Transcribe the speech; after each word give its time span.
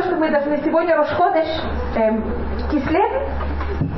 то, 0.00 0.06
что 0.06 0.16
мы 0.16 0.30
должны 0.30 0.56
сегодня 0.64 0.96
Рошходыш 0.96 1.46
эм, 1.96 2.24
Кислев, 2.70 3.12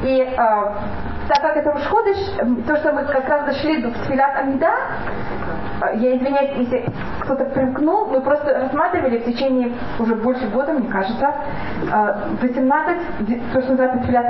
и 0.03 0.21
э, 0.21 0.37
так 0.37 1.41
как 1.41 1.57
это 1.57 1.71
Рошходыш, 1.71 2.17
эм, 2.41 2.63
то, 2.65 2.77
что 2.77 2.93
мы 2.93 3.05
как 3.05 3.29
раз 3.29 3.47
дошли 3.47 3.83
до 3.83 3.93
Тфилат 3.93 4.37
Амида, 4.37 4.67
э, 4.67 5.99
я 5.99 6.17
извиняюсь, 6.17 6.57
если 6.57 6.87
кто-то 7.21 7.45
примкнул, 7.47 8.07
мы 8.07 8.21
просто 8.21 8.53
рассматривали 8.53 9.19
в 9.19 9.25
течение 9.27 9.73
уже 10.01 10.17
больше 10.17 10.49
года, 10.49 10.73
мне 10.73 10.89
кажется, 10.89 11.35
э, 11.83 12.15
18, 12.41 13.53
то, 13.53 13.61
что 13.61 13.71
называется 13.71 14.03
Тфилат 14.03 14.27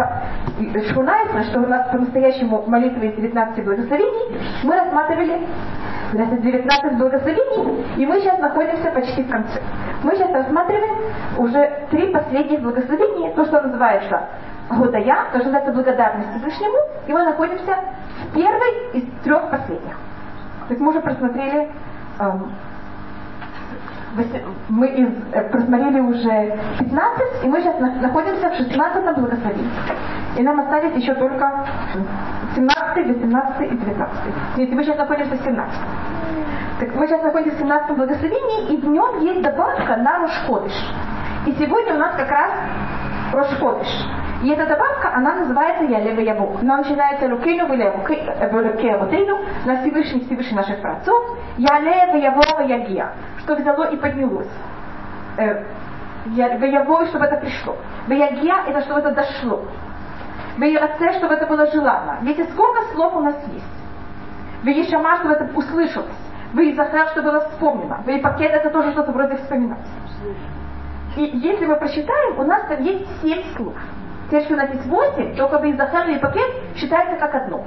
Шхунайсна, 0.90 1.44
что 1.44 1.60
у 1.60 1.66
нас 1.66 1.88
по-настоящему 1.90 2.64
молитва 2.66 3.04
из 3.04 3.14
19 3.14 3.64
благословений, 3.64 4.38
мы 4.64 4.76
рассматривали 4.76 5.46
19 6.12 6.98
благословений, 6.98 7.84
и 7.96 8.06
мы 8.06 8.20
сейчас 8.20 8.38
находимся 8.38 8.90
почти 8.90 9.22
в 9.22 9.30
конце. 9.30 9.60
Мы 10.02 10.14
сейчас 10.14 10.30
рассматриваем 10.30 10.98
уже 11.38 11.86
три 11.90 12.12
последних 12.12 12.60
благословения, 12.60 13.32
то, 13.32 13.44
что 13.46 13.62
называется 13.62 14.28
Годая, 14.70 15.26
то, 15.32 15.38
что 15.38 15.50
называется 15.50 15.72
благодарность 15.72 16.30
Всевышнему, 16.30 16.78
и 17.06 17.12
мы 17.12 17.24
находимся 17.24 17.76
в 18.22 18.34
первой 18.34 18.90
из 18.94 19.04
трех 19.22 19.50
последних. 19.50 19.96
То 20.68 20.74
есть 20.74 20.80
мы 20.80 20.90
уже 20.90 21.00
просмотрели 21.00 21.68
эм, 22.18 22.52
мы 24.68 24.88
из, 24.88 25.08
э, 25.32 25.48
просмотрели 25.50 26.00
уже 26.00 26.58
15, 26.78 27.44
и 27.44 27.48
мы 27.48 27.60
сейчас 27.60 27.78
находимся 27.78 28.50
в 28.50 28.54
16 28.56 29.18
благословении. 29.18 29.70
И 30.36 30.42
нам 30.42 30.60
остались 30.60 30.94
еще 31.02 31.14
только 31.14 31.66
17, 32.54 32.81
18 33.00 33.72
и 33.72 33.76
19. 33.76 34.18
Если 34.56 34.74
мы 34.74 34.84
сейчас 34.84 34.96
находимся 34.96 35.36
в 35.36 35.44
17. 35.44 35.74
Так 36.80 36.94
мы 36.94 37.06
сейчас 37.06 37.22
находимся 37.22 37.56
в 37.56 37.60
17 37.60 37.96
благословении, 37.96 38.74
и 38.74 38.76
в 38.80 38.86
нем 38.86 39.20
есть 39.20 39.42
добавка 39.42 39.96
на 39.96 40.18
Рошходыш. 40.20 40.72
И 41.46 41.52
сегодня 41.52 41.94
у 41.94 41.98
нас 41.98 42.14
как 42.16 42.30
раз 42.30 42.50
Рошходыш. 43.32 43.88
И 44.42 44.48
эта 44.50 44.66
добавка, 44.66 45.14
она 45.14 45.34
называется 45.34 45.84
Ялева 45.84 46.20
Ябу. 46.20 46.58
Она 46.60 46.78
начинается 46.78 47.28
Лукейну 47.28 47.68
Велекеавутейну, 47.68 49.38
на 49.64 49.76
Всевышний 49.80 50.20
Всевышний 50.24 50.56
наших 50.56 50.80
праотцов, 50.80 51.38
Ялева 51.56 52.16
Ябова 52.16 52.62
Ягия, 52.62 53.12
что 53.38 53.54
взяло 53.54 53.84
и 53.84 53.96
поднялось. 53.96 54.50
Ваявой, 56.26 57.06
чтобы 57.06 57.24
это 57.24 57.36
пришло. 57.36 57.76
Ваягия, 58.08 58.64
это 58.68 58.80
чтобы 58.82 59.00
это 59.00 59.12
дошло. 59.12 59.62
Ваираце, 60.58 61.12
чтобы 61.18 61.34
это 61.34 61.46
было 61.46 61.66
желанно. 61.66 62.18
Видите, 62.22 62.50
сколько 62.52 62.82
слов 62.92 63.16
у 63.16 63.20
нас 63.20 63.36
есть. 63.52 63.64
Ваешама, 64.64 65.16
чтобы 65.16 65.34
это 65.34 65.50
услышалось. 65.56 66.16
Ваизахар, 66.52 67.08
чтобы 67.08 67.30
было 67.30 67.40
вспомнено. 67.48 68.02
Ваипакет, 68.06 68.52
это 68.52 68.70
тоже 68.70 68.92
что-то 68.92 69.12
вроде 69.12 69.36
вспоминать. 69.36 69.86
И 71.16 71.22
если 71.22 71.66
мы 71.66 71.76
просчитаем, 71.76 72.38
у 72.38 72.44
нас 72.44 72.66
там 72.68 72.82
есть 72.82 73.06
семь 73.22 73.42
слов. 73.56 73.74
Теперь, 74.26 74.44
что 74.44 74.54
у 74.54 74.56
нас 74.56 74.70
есть 74.70 74.86
восемь, 74.86 75.34
только 75.36 75.58
Ваизахар 75.58 76.08
и 76.08 76.18
пакет 76.18 76.50
считается 76.76 77.16
как 77.16 77.34
одно. 77.34 77.64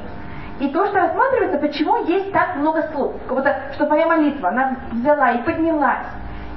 И 0.59 0.69
то, 0.69 0.85
что 0.85 0.99
рассматривается, 0.99 1.59
почему 1.59 2.05
есть 2.05 2.31
так 2.31 2.55
много 2.55 2.83
слов. 2.93 3.13
Как 3.27 3.37
будто, 3.37 3.55
что 3.73 3.87
моя 3.87 4.07
молитва, 4.07 4.49
она 4.49 4.77
взяла 4.91 5.31
и 5.31 5.43
поднялась, 5.43 6.07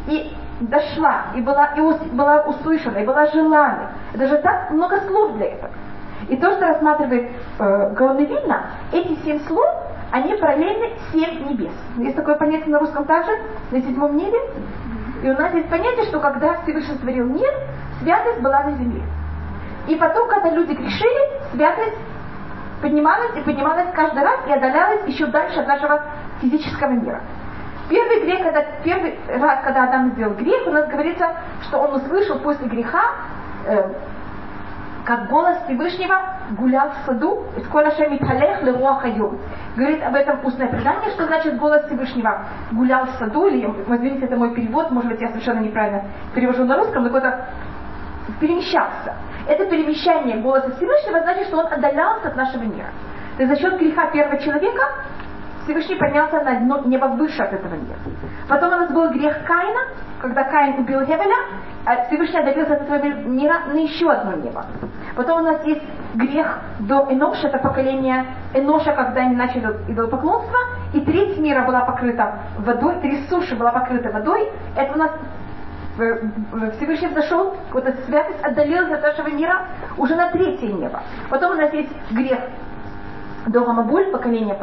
и 0.07 0.33
дошла, 0.61 1.27
и 1.35 1.41
была, 1.41 1.67
и 1.77 1.81
ус, 1.81 1.97
была 2.13 2.43
услышана, 2.43 2.99
и 2.99 3.07
была 3.07 3.27
желана. 3.27 3.91
Это 4.15 4.27
же 4.29 4.39
так 4.39 4.71
много 4.71 5.01
слов 5.01 5.33
для 5.35 5.47
этого. 5.47 5.68
И 6.29 6.37
то, 6.37 6.51
что 6.53 6.67
рассматривает 6.67 7.31
э, 7.59 7.93
Гаоневильна, 7.95 8.67
эти 8.93 9.15
семь 9.25 9.41
слов, 9.47 9.67
они 10.11 10.35
параллельны 10.35 10.91
семь 11.13 11.49
небес. 11.49 11.73
Есть 11.97 12.17
такое 12.17 12.37
понятие 12.37 12.69
на 12.69 12.79
русском 12.79 13.05
также, 13.05 13.33
на 13.71 13.81
седьмом 13.81 14.17
небе. 14.17 14.39
И 15.23 15.31
у 15.31 15.37
нас 15.37 15.53
есть 15.55 15.69
понятие, 15.69 16.05
что 16.07 16.21
когда 16.21 16.63
Всевышний 16.63 16.95
створил 16.95 17.27
мир, 17.27 17.51
святость 18.01 18.41
была 18.41 18.63
на 18.65 18.73
земле. 18.73 19.03
И 19.89 19.97
потом, 19.97 20.29
когда 20.29 20.51
люди 20.51 20.73
грешили, 20.73 21.41
святость 21.53 21.97
поднималась 22.83 23.37
и 23.37 23.41
поднималась 23.41 23.89
каждый 23.95 24.23
раз 24.23 24.41
и 24.47 24.53
отдалялась 24.53 25.07
еще 25.07 25.27
дальше 25.27 25.61
от 25.61 25.67
нашего 25.67 26.03
физического 26.41 26.91
мира. 26.91 27.21
Первый 27.89 28.21
грех, 28.21 28.43
когда, 28.43 28.65
первый 28.85 29.19
раз, 29.29 29.65
когда 29.65 29.85
Адам 29.85 30.11
сделал 30.13 30.35
грех, 30.35 30.67
у 30.67 30.71
нас 30.71 30.89
говорится, 30.89 31.33
что 31.63 31.79
он 31.79 31.95
услышал 31.95 32.39
после 32.41 32.69
греха, 32.69 33.03
э, 33.67 33.89
как 35.09 35.27
голос 35.29 35.57
Всевышнего 35.65 36.21
гулял 36.51 36.91
в 36.91 37.07
саду, 37.07 37.47
из 37.57 37.67
коляша 37.69 38.07
миталех 38.11 38.63
леруахайом. 38.63 39.41
Говорит 39.75 40.03
об 40.03 40.15
этом 40.15 40.45
устное 40.45 40.69
предание, 40.69 41.09
что 41.13 41.25
значит 41.25 41.57
голос 41.57 41.87
Всевышнего 41.87 42.45
гулял 42.73 43.07
в 43.07 43.11
саду, 43.13 43.47
или, 43.47 43.65
извините, 43.65 44.27
это 44.27 44.37
мой 44.37 44.55
перевод, 44.55 44.91
может 44.91 45.11
быть, 45.11 45.21
я 45.23 45.29
совершенно 45.29 45.61
неправильно 45.61 46.05
перевожу 46.35 46.67
на 46.67 46.77
русском, 46.77 47.05
но 47.05 47.09
какой-то 47.09 47.43
перемещался. 48.39 49.17
Это 49.49 49.65
перемещение 49.65 50.43
голоса 50.43 50.73
Всевышнего 50.73 51.23
значит, 51.23 51.47
что 51.47 51.57
он 51.57 51.73
отдалялся 51.73 52.29
от 52.29 52.37
нашего 52.37 52.65
мира. 52.65 52.89
То 53.39 53.45
есть 53.45 53.55
за 53.55 53.59
счет 53.63 53.81
греха 53.81 54.11
первого 54.11 54.37
человека 54.39 54.83
Всевышний 55.65 55.97
поднялся 55.97 56.43
на 56.43 56.61
дно 56.61 56.83
небо 56.85 57.07
выше 57.07 57.43
от 57.43 57.55
этого 57.55 57.77
мира. 57.77 57.97
Потом 58.47 58.75
у 58.75 58.77
нас 58.77 58.91
был 58.91 59.09
грех 59.09 59.43
Каина, 59.45 59.81
когда 60.21 60.45
Каин 60.45 60.81
убил 60.81 61.01
Хевеля, 61.07 61.37
Всевышний 62.09 62.39
отдалился 62.39 62.75
от 62.75 62.83
этого 62.83 63.05
мира 63.05 63.61
на 63.67 63.79
еще 63.79 64.11
одно 64.11 64.33
небо. 64.33 64.67
Потом 65.17 65.41
у 65.41 65.43
нас 65.43 65.65
есть 65.65 65.83
грех 66.15 66.59
до 66.81 67.07
Эноша, 67.09 67.49
это 67.49 67.59
поколение 67.59 68.27
Эноша, 68.53 68.93
когда 68.93 69.23
они 69.23 69.37
начали 69.37 69.67
идолопоклонство, 69.89 70.59
и 70.93 71.01
треть 71.01 71.39
мира 71.39 71.65
была 71.65 71.81
покрыта 71.81 72.41
водой, 72.59 73.01
треть 73.01 73.29
суши 73.29 73.57
была 73.57 73.73
покрыта 73.73 74.11
водой. 74.11 74.51
Это 74.77 74.93
у 74.95 74.99
нас 74.99 75.13
Всевышний 76.77 77.09
взошел, 77.09 77.57
вот 77.73 77.87
эта 77.87 78.01
святость 78.03 78.43
отдалилась 78.43 78.93
от 78.93 79.03
нашего 79.03 79.29
мира 79.29 79.67
уже 79.97 80.15
на 80.15 80.31
третье 80.31 80.69
небо. 80.69 81.01
Потом 81.31 81.53
у 81.53 81.55
нас 81.55 81.73
есть 81.73 81.91
грех 82.11 82.39
до 83.47 83.65
Гамабуль, 83.65 84.11
поколение 84.13 84.57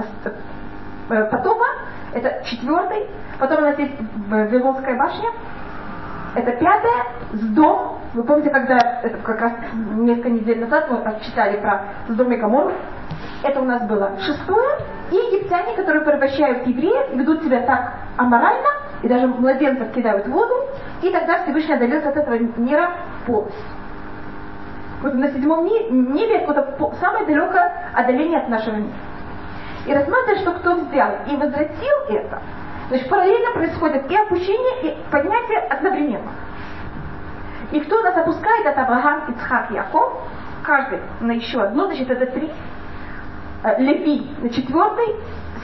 потопа, 1.08 1.66
это 2.14 2.42
четвертый. 2.46 3.08
Потом 3.40 3.58
у 3.58 3.62
нас 3.62 3.78
есть 3.78 3.94
Вавилонская 4.30 4.98
башня, 4.98 5.30
это 6.36 6.52
пятое, 6.52 7.06
с 7.34 7.42
дом. 7.54 8.00
Вы 8.14 8.24
помните, 8.24 8.50
когда 8.50 8.78
это 9.04 9.18
как 9.18 9.42
раз 9.42 9.54
несколько 9.96 10.30
недель 10.30 10.60
назад 10.60 10.90
мы 10.90 11.02
читали 11.26 11.60
про 11.60 11.86
Сдом 12.08 12.32
и 12.32 12.38
Гамору. 12.38 12.72
Это 13.44 13.62
у 13.62 13.66
нас 13.66 13.88
было 13.88 14.12
шестое. 14.20 14.80
И 15.12 15.16
египтяне, 15.16 15.76
которые 15.76 16.04
порабощают 16.04 16.66
евреев, 16.68 17.14
ведут 17.14 17.44
себя 17.44 17.62
так 17.62 17.94
аморально, 18.18 18.70
и 19.04 19.08
даже 19.08 19.28
младенцев 19.28 19.92
кидают 19.92 20.26
в 20.26 20.32
воду, 20.32 20.54
и 21.02 21.12
тогда 21.12 21.44
Всевышний 21.44 21.76
отдалился 21.76 22.10
от 22.10 22.18
этого 22.18 22.38
мира 22.58 22.92
полностью. 23.26 23.62
Вот 25.02 25.14
на 25.14 25.28
седьмом 25.30 25.66
небе 25.66 26.38
это 26.38 26.76
самое 27.00 27.26
далекое 27.26 27.92
отдаление 27.94 28.40
от 28.40 28.50
нашего 28.50 28.76
мира. 28.76 28.96
И 29.86 29.94
рассматривая, 29.94 30.40
что 30.42 30.52
кто 30.54 30.76
взял 30.76 31.12
и 31.30 31.36
возвратил 31.36 31.96
это, 32.10 32.42
значит, 32.90 33.10
параллельно 33.10 33.52
происходит 33.54 34.10
и 34.10 34.16
опущение, 34.16 34.82
и 34.84 34.98
поднятие 35.12 35.60
одновременно. 35.60 36.32
И 37.72 37.80
кто 37.80 38.02
нас 38.02 38.16
опускает, 38.16 38.66
это 38.66 38.84
Авраам, 38.84 39.32
Ицхак, 39.32 39.72
Яков, 39.72 40.14
каждый 40.64 41.00
на 41.20 41.32
еще 41.32 41.62
одно, 41.62 41.88
значит, 41.88 42.10
это 42.10 42.26
три. 42.28 42.52
Э, 43.64 43.82
Леви 43.82 44.30
на 44.42 44.50
четвертый, 44.50 45.16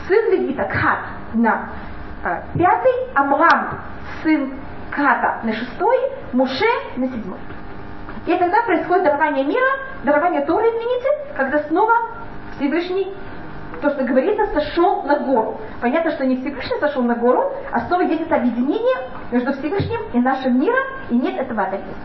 сын 0.07 0.31
Левита, 0.31 0.63
Кхат, 0.63 0.99
на 1.33 1.69
э, 2.23 2.41
пятый, 2.57 2.93
Амрам, 3.13 3.81
сын 4.23 4.53
Ката 4.89 5.39
на 5.43 5.53
шестой, 5.53 5.97
Муше 6.33 6.65
на 6.97 7.07
седьмой. 7.07 7.39
И 8.25 8.35
тогда 8.37 8.61
происходит 8.63 9.03
дарование 9.03 9.45
мира, 9.45 9.65
дарование 10.03 10.45
Торы, 10.45 10.67
извините, 10.67 11.07
когда 11.35 11.59
снова 11.63 11.93
Всевышний, 12.55 13.13
то, 13.81 13.89
что 13.89 14.03
говорится, 14.03 14.45
сошел 14.53 15.03
на 15.03 15.19
гору. 15.19 15.59
Понятно, 15.81 16.11
что 16.11 16.25
не 16.25 16.37
Всевышний 16.37 16.79
сошел 16.79 17.01
на 17.03 17.15
гору, 17.15 17.51
а 17.71 17.81
снова 17.81 18.01
есть 18.01 18.21
это 18.21 18.35
объединение 18.35 19.09
между 19.31 19.53
Всевышним 19.53 19.99
и 20.13 20.19
нашим 20.19 20.59
миром, 20.59 20.83
и 21.09 21.15
нет 21.15 21.39
этого 21.39 21.63
отдаления. 21.63 21.95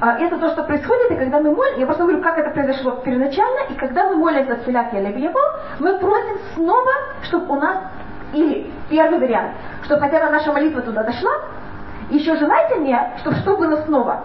А, 0.00 0.18
это 0.18 0.38
то, 0.38 0.48
что 0.48 0.64
происходит, 0.64 1.10
и 1.10 1.16
когда 1.16 1.40
мы 1.40 1.54
молим, 1.54 1.78
я 1.78 1.84
просто 1.84 2.04
говорю, 2.04 2.22
как 2.22 2.38
это 2.38 2.50
произошло 2.50 2.92
первоначально, 3.04 3.70
и 3.70 3.74
когда 3.74 4.08
мы 4.08 4.16
молимся 4.16 4.54
от 4.54 4.62
Филат 4.62 4.92
его, 4.94 5.40
мы 5.78 5.98
просим 5.98 6.38
снова, 6.54 6.90
чтобы 7.22 7.54
у 7.54 7.60
нас, 7.60 7.76
или 8.32 8.72
первый 8.88 9.18
вариант, 9.18 9.52
чтобы 9.82 10.00
хотя 10.00 10.24
бы 10.24 10.32
наша 10.32 10.52
молитва 10.52 10.80
туда 10.80 11.02
дошла, 11.02 11.32
еще 12.08 12.34
желательнее, 12.36 13.12
чтобы 13.18 13.36
что 13.36 13.56
было 13.58 13.76
снова? 13.82 14.24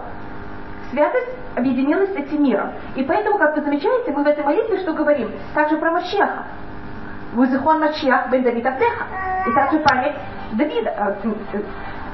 Святость 0.91 1.27
объединилась 1.55 2.11
с 2.13 2.15
этим 2.15 2.43
миром. 2.43 2.73
И 2.95 3.03
поэтому, 3.03 3.37
как 3.37 3.55
вы 3.55 3.61
замечаете, 3.61 4.11
мы 4.11 4.23
в 4.23 4.27
этой 4.27 4.43
молитве 4.43 4.79
что 4.79 4.93
говорим? 4.93 5.31
Также 5.53 5.77
про 5.77 5.91
Машеха. 5.91 6.45
Вузихон 7.33 7.79
Машех 7.79 8.29
бен 8.31 8.43
Давид 8.43 8.65
Авдеха. 8.65 9.05
И 9.47 9.53
также 9.53 9.79
память 9.79 10.15
Давида, 10.53 11.17
э, 11.21 11.61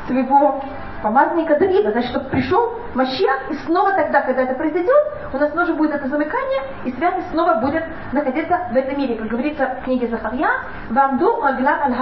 своего 0.08 0.64
помазанника 1.02 1.58
Давида. 1.58 1.92
Значит, 1.92 2.12
чтобы 2.12 2.30
пришел 2.30 2.74
Машьяк, 2.94 3.52
и 3.52 3.56
снова 3.66 3.92
тогда, 3.94 4.22
когда 4.22 4.44
это 4.44 4.56
произойдет, 4.56 5.04
у 5.34 5.38
нас 5.38 5.52
снова 5.52 5.74
будет 5.74 5.94
это 5.94 6.08
замыкание, 6.08 6.62
и 6.86 6.92
святость 6.92 7.30
снова 7.32 7.56
будет 7.56 7.84
находиться 8.12 8.68
в 8.72 8.76
этом 8.76 8.98
мире. 8.98 9.16
Как 9.16 9.28
говорится 9.28 9.78
в 9.82 9.84
книге 9.86 10.08
Захарья, 10.08 10.50
«Вамду 10.90 11.38
маглат 11.42 11.82
аль 11.82 11.94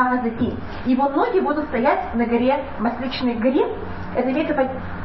Его 0.86 1.10
ноги 1.10 1.40
будут 1.40 1.66
стоять 1.66 2.13
на 2.13 2.25
горе, 2.25 2.63
Масличной 2.80 3.36
горе. 3.36 3.66
Это 4.16 4.31
имеется 4.31 4.56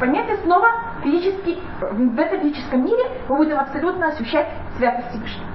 понятие 0.01 0.37
снова 0.45 0.69
физически, 1.03 1.59
в 1.81 2.19
этом 2.19 2.41
физическом 2.41 2.85
мире 2.85 3.05
мы 3.29 3.37
будем 3.37 3.59
абсолютно 3.59 4.09
ощущать 4.09 4.49
святость 4.77 5.11
Всевышнего. 5.11 5.55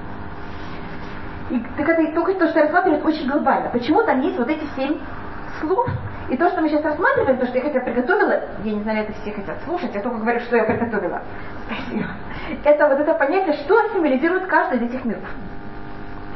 И 1.50 1.59
так 1.77 1.89
это 1.89 2.13
только 2.13 2.35
то, 2.35 2.47
что 2.47 2.59
я 2.59 2.65
рассматриваю, 2.65 3.03
очень 3.03 3.27
глобально. 3.27 3.69
Почему 3.69 4.03
там 4.03 4.21
есть 4.21 4.38
вот 4.38 4.47
эти 4.50 4.63
семь 4.75 5.00
слов, 5.59 5.89
и 6.30 6.38
то, 6.38 6.50
что 6.50 6.62
мы 6.62 6.70
сейчас 6.70 6.84
рассматриваем, 6.84 7.38
то, 7.38 7.46
что 7.48 7.58
я 7.58 7.64
хотя 7.64 7.80
приготовила, 7.80 8.42
я 8.64 8.74
не 8.74 8.81
знаю, 8.84 9.04
это 9.04 9.14
все 9.22 9.31
хотят 9.31 9.58
слушать, 9.66 9.94
я 9.94 10.02
только 10.02 10.18
говорю, 10.18 10.40
что 10.42 10.58
я 10.58 10.64
приготовила. 10.64 11.22
Спасибо. 11.66 12.06
Это 12.64 12.88
вот 12.88 13.00
это 13.00 13.14
понятие, 13.16 13.54
что 13.54 13.81
символизирует 13.94 14.46
каждый 14.46 14.78
из 14.78 14.84
этих 14.84 15.06
миров. 15.06 15.24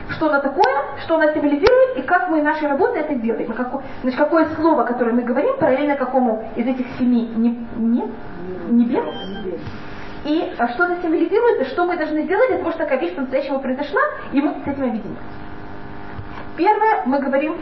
Что 0.10 0.30
оно 0.30 0.42
такое, 0.42 0.74
что 1.04 1.16
оно 1.16 1.32
символизирует, 1.32 1.98
и 1.98 2.02
как 2.02 2.30
мы 2.30 2.42
нашей 2.42 2.68
работой 2.68 3.02
это 3.02 3.16
делаем. 3.16 3.52
И 3.52 3.56
значит, 4.02 4.20
какое 4.20 4.46
слово, 4.56 4.84
которое 4.84 5.14
мы 5.14 5.22
говорим, 5.22 5.58
параллельно 5.58 5.96
какому 5.96 6.44
из 6.56 6.68
этих 6.68 6.88
семи 6.98 7.28
не, 7.36 7.68
не, 7.76 8.04
небес, 8.70 9.06
и 10.26 10.54
а, 10.58 10.70
что 10.70 10.86
это 10.86 11.02
символизирует, 11.02 11.62
и 11.62 11.66
что 11.66 11.86
мы 11.86 11.98
должны 11.98 12.24
сделать 12.24 12.50
для 12.50 12.58
того, 12.60 12.72
чтобы 12.72 12.86
такая 12.86 13.00
вещь 13.00 13.14
по-настоящему 13.14 13.60
произошла, 13.60 14.02
и 14.32 14.42
мы 14.42 14.54
с 14.64 14.68
этим 14.68 14.84
объединимся. 14.84 15.22
Первое, 16.56 17.04
мы 17.06 17.20
говорим 17.20 17.58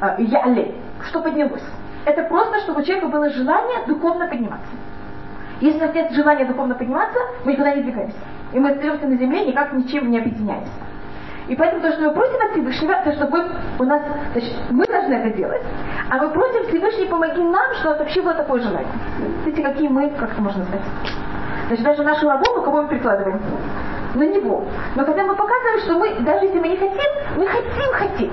э, 0.00 0.16
яле, 0.18 0.74
что 1.04 1.20
поднялось. 1.20 1.64
Это 2.04 2.22
просто, 2.22 2.60
чтобы 2.60 2.80
у 2.80 2.84
человека 2.84 3.08
было 3.08 3.30
желание 3.30 3.86
духовно 3.86 4.28
подниматься. 4.28 4.70
Если 5.60 5.78
у 5.78 5.86
нас 5.86 5.94
нет 5.94 6.12
желания 6.12 6.44
духовно 6.44 6.74
подниматься, 6.74 7.18
мы 7.44 7.52
никуда 7.52 7.74
не 7.74 7.82
двигаемся. 7.82 8.18
И 8.52 8.58
мы 8.58 8.70
остаемся 8.70 9.06
на 9.06 9.16
земле, 9.16 9.46
никак 9.46 9.72
ничем 9.72 10.10
не 10.10 10.18
объединяемся. 10.18 10.72
И 11.48 11.54
поэтому 11.54 11.80
то, 11.80 11.92
что 11.92 12.02
мы 12.02 12.10
просим 12.12 12.42
от 12.44 12.52
Всевышнего, 12.52 12.94
то, 13.04 13.12
чтобы 13.12 13.44
у 13.78 13.84
нас, 13.84 14.02
значит, 14.32 14.52
мы 14.70 14.84
должны 14.84 15.14
это 15.14 15.36
делать, 15.36 15.62
а 16.10 16.16
мы 16.18 16.30
просим 16.30 16.66
Всевышний, 16.68 17.06
помоги 17.06 17.40
нам, 17.40 17.74
что 17.74 17.88
у 17.88 17.90
нас 17.90 17.98
вообще 18.00 18.20
было 18.20 18.34
такое 18.34 18.60
желание. 18.60 18.92
Видите, 19.44 19.62
какие 19.62 19.88
мы, 19.88 20.10
как 20.10 20.32
это 20.32 20.42
можно 20.42 20.64
сказать. 20.64 20.86
Значит, 21.68 21.84
даже 21.84 22.02
нашу 22.02 22.28
работу, 22.28 22.62
кого 22.62 22.82
мы 22.82 22.88
прикладываем? 22.88 23.40
На 24.14 24.22
него. 24.24 24.64
Но 24.96 25.04
когда 25.04 25.24
мы 25.24 25.36
показываем, 25.36 25.78
что 25.80 25.98
мы, 25.98 26.24
даже 26.24 26.46
если 26.46 26.58
мы 26.58 26.68
не 26.68 26.76
хотим, 26.76 27.10
мы 27.36 27.46
хотим 27.46 27.92
хотеть. 27.92 28.32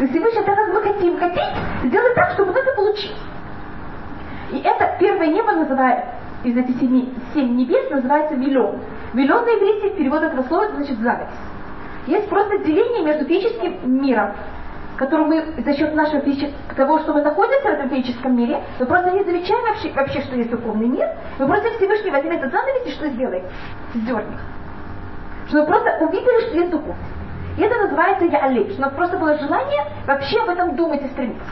Есть 0.00 0.12
Всевышний, 0.12 0.44
раз 0.46 0.68
мы 0.72 0.80
хотим 0.80 1.18
хотеть, 1.18 1.52
сделать 1.84 2.14
так, 2.14 2.30
чтобы 2.32 2.52
это 2.52 2.74
получить. 2.74 3.16
И 4.50 4.58
это 4.58 4.96
первое 4.98 5.26
небо 5.26 5.52
называют, 5.52 6.04
из 6.42 6.56
этих 6.56 6.80
семи, 6.80 7.12
семь 7.34 7.54
небес 7.54 7.90
называется 7.90 8.34
вилон. 8.34 8.80
Вилон 9.12 9.44
на 9.44 9.50
иврите 9.50 9.90
перевод 9.96 10.22
этого 10.22 10.42
слова 10.44 10.68
значит 10.68 10.98
занавес. 10.98 11.28
Есть 12.06 12.30
просто 12.30 12.58
деление 12.58 13.04
между 13.04 13.26
физическим 13.26 14.02
миром, 14.02 14.32
который 14.96 15.26
мы 15.26 15.62
за 15.62 15.74
счет 15.74 15.94
нашего 15.94 16.22
того, 16.74 16.98
что 17.00 17.12
мы 17.12 17.20
находимся 17.20 17.68
в 17.68 17.72
этом 17.72 17.90
физическом 17.90 18.36
мире, 18.36 18.62
мы 18.78 18.86
просто 18.86 19.10
не 19.10 19.22
замечаем 19.22 19.62
вообще, 19.64 19.92
вообще 19.92 20.22
что 20.22 20.34
есть 20.34 20.50
духовный 20.50 20.88
мир, 20.88 21.08
мы 21.38 21.46
просто 21.46 21.70
Всевышний 21.76 22.10
возьмем 22.10 22.32
этот 22.32 22.50
занавес 22.50 22.86
и 22.86 22.90
что 22.90 23.06
сделаем? 23.08 23.44
Сдернем. 23.92 24.38
Что 25.48 25.58
мы 25.58 25.66
просто 25.66 25.98
увидели, 26.00 26.48
что 26.48 26.56
есть 26.56 26.70
духовность. 26.70 27.19
И 27.60 27.62
это 27.62 27.76
называется 27.76 28.24
яалей, 28.24 28.70
что 28.70 28.78
у 28.78 28.86
нас 28.86 28.94
просто 28.94 29.18
было 29.18 29.36
желание 29.36 29.84
вообще 30.06 30.40
об 30.40 30.48
этом 30.48 30.76
думать 30.76 31.02
и 31.02 31.08
стремиться. 31.08 31.44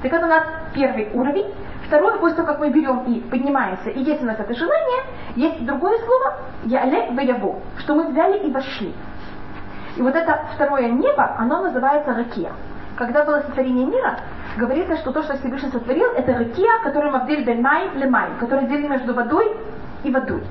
Так 0.00 0.12
это 0.12 0.24
у 0.24 0.28
нас 0.28 0.44
первый 0.72 1.10
уровень. 1.12 1.52
Второй, 1.88 2.20
после 2.20 2.36
того, 2.36 2.46
как 2.46 2.60
мы 2.60 2.70
берем 2.70 3.02
и 3.02 3.18
поднимаемся, 3.28 3.90
и 3.90 4.00
есть 4.00 4.22
у 4.22 4.26
нас 4.26 4.38
это 4.38 4.54
желание, 4.54 5.02
есть 5.34 5.66
другое 5.66 5.98
слово, 6.04 6.36
яале 6.66 7.10
веяву, 7.10 7.60
что 7.78 7.96
мы 7.96 8.10
взяли 8.10 8.46
и 8.46 8.52
вошли. 8.52 8.94
И 9.96 10.02
вот 10.02 10.14
это 10.14 10.40
второе 10.54 10.88
небо, 10.88 11.34
оно 11.36 11.62
называется 11.62 12.14
ракия. 12.14 12.52
Когда 12.96 13.24
было 13.24 13.40
сотворение 13.40 13.86
мира, 13.86 14.20
говорится, 14.56 14.98
что 14.98 15.10
то, 15.10 15.24
что 15.24 15.36
Всевышний 15.38 15.70
сотворил, 15.70 16.12
это 16.12 16.32
ракия, 16.38 16.80
которая 16.84 17.10
мавдиль 17.10 17.44
бен 17.44 17.60
май 17.60 17.90
лемай, 17.96 18.28
которая 18.38 18.68
делит 18.68 18.88
между 18.88 19.14
водой 19.14 19.50
и 20.04 20.12
водой. 20.12 20.44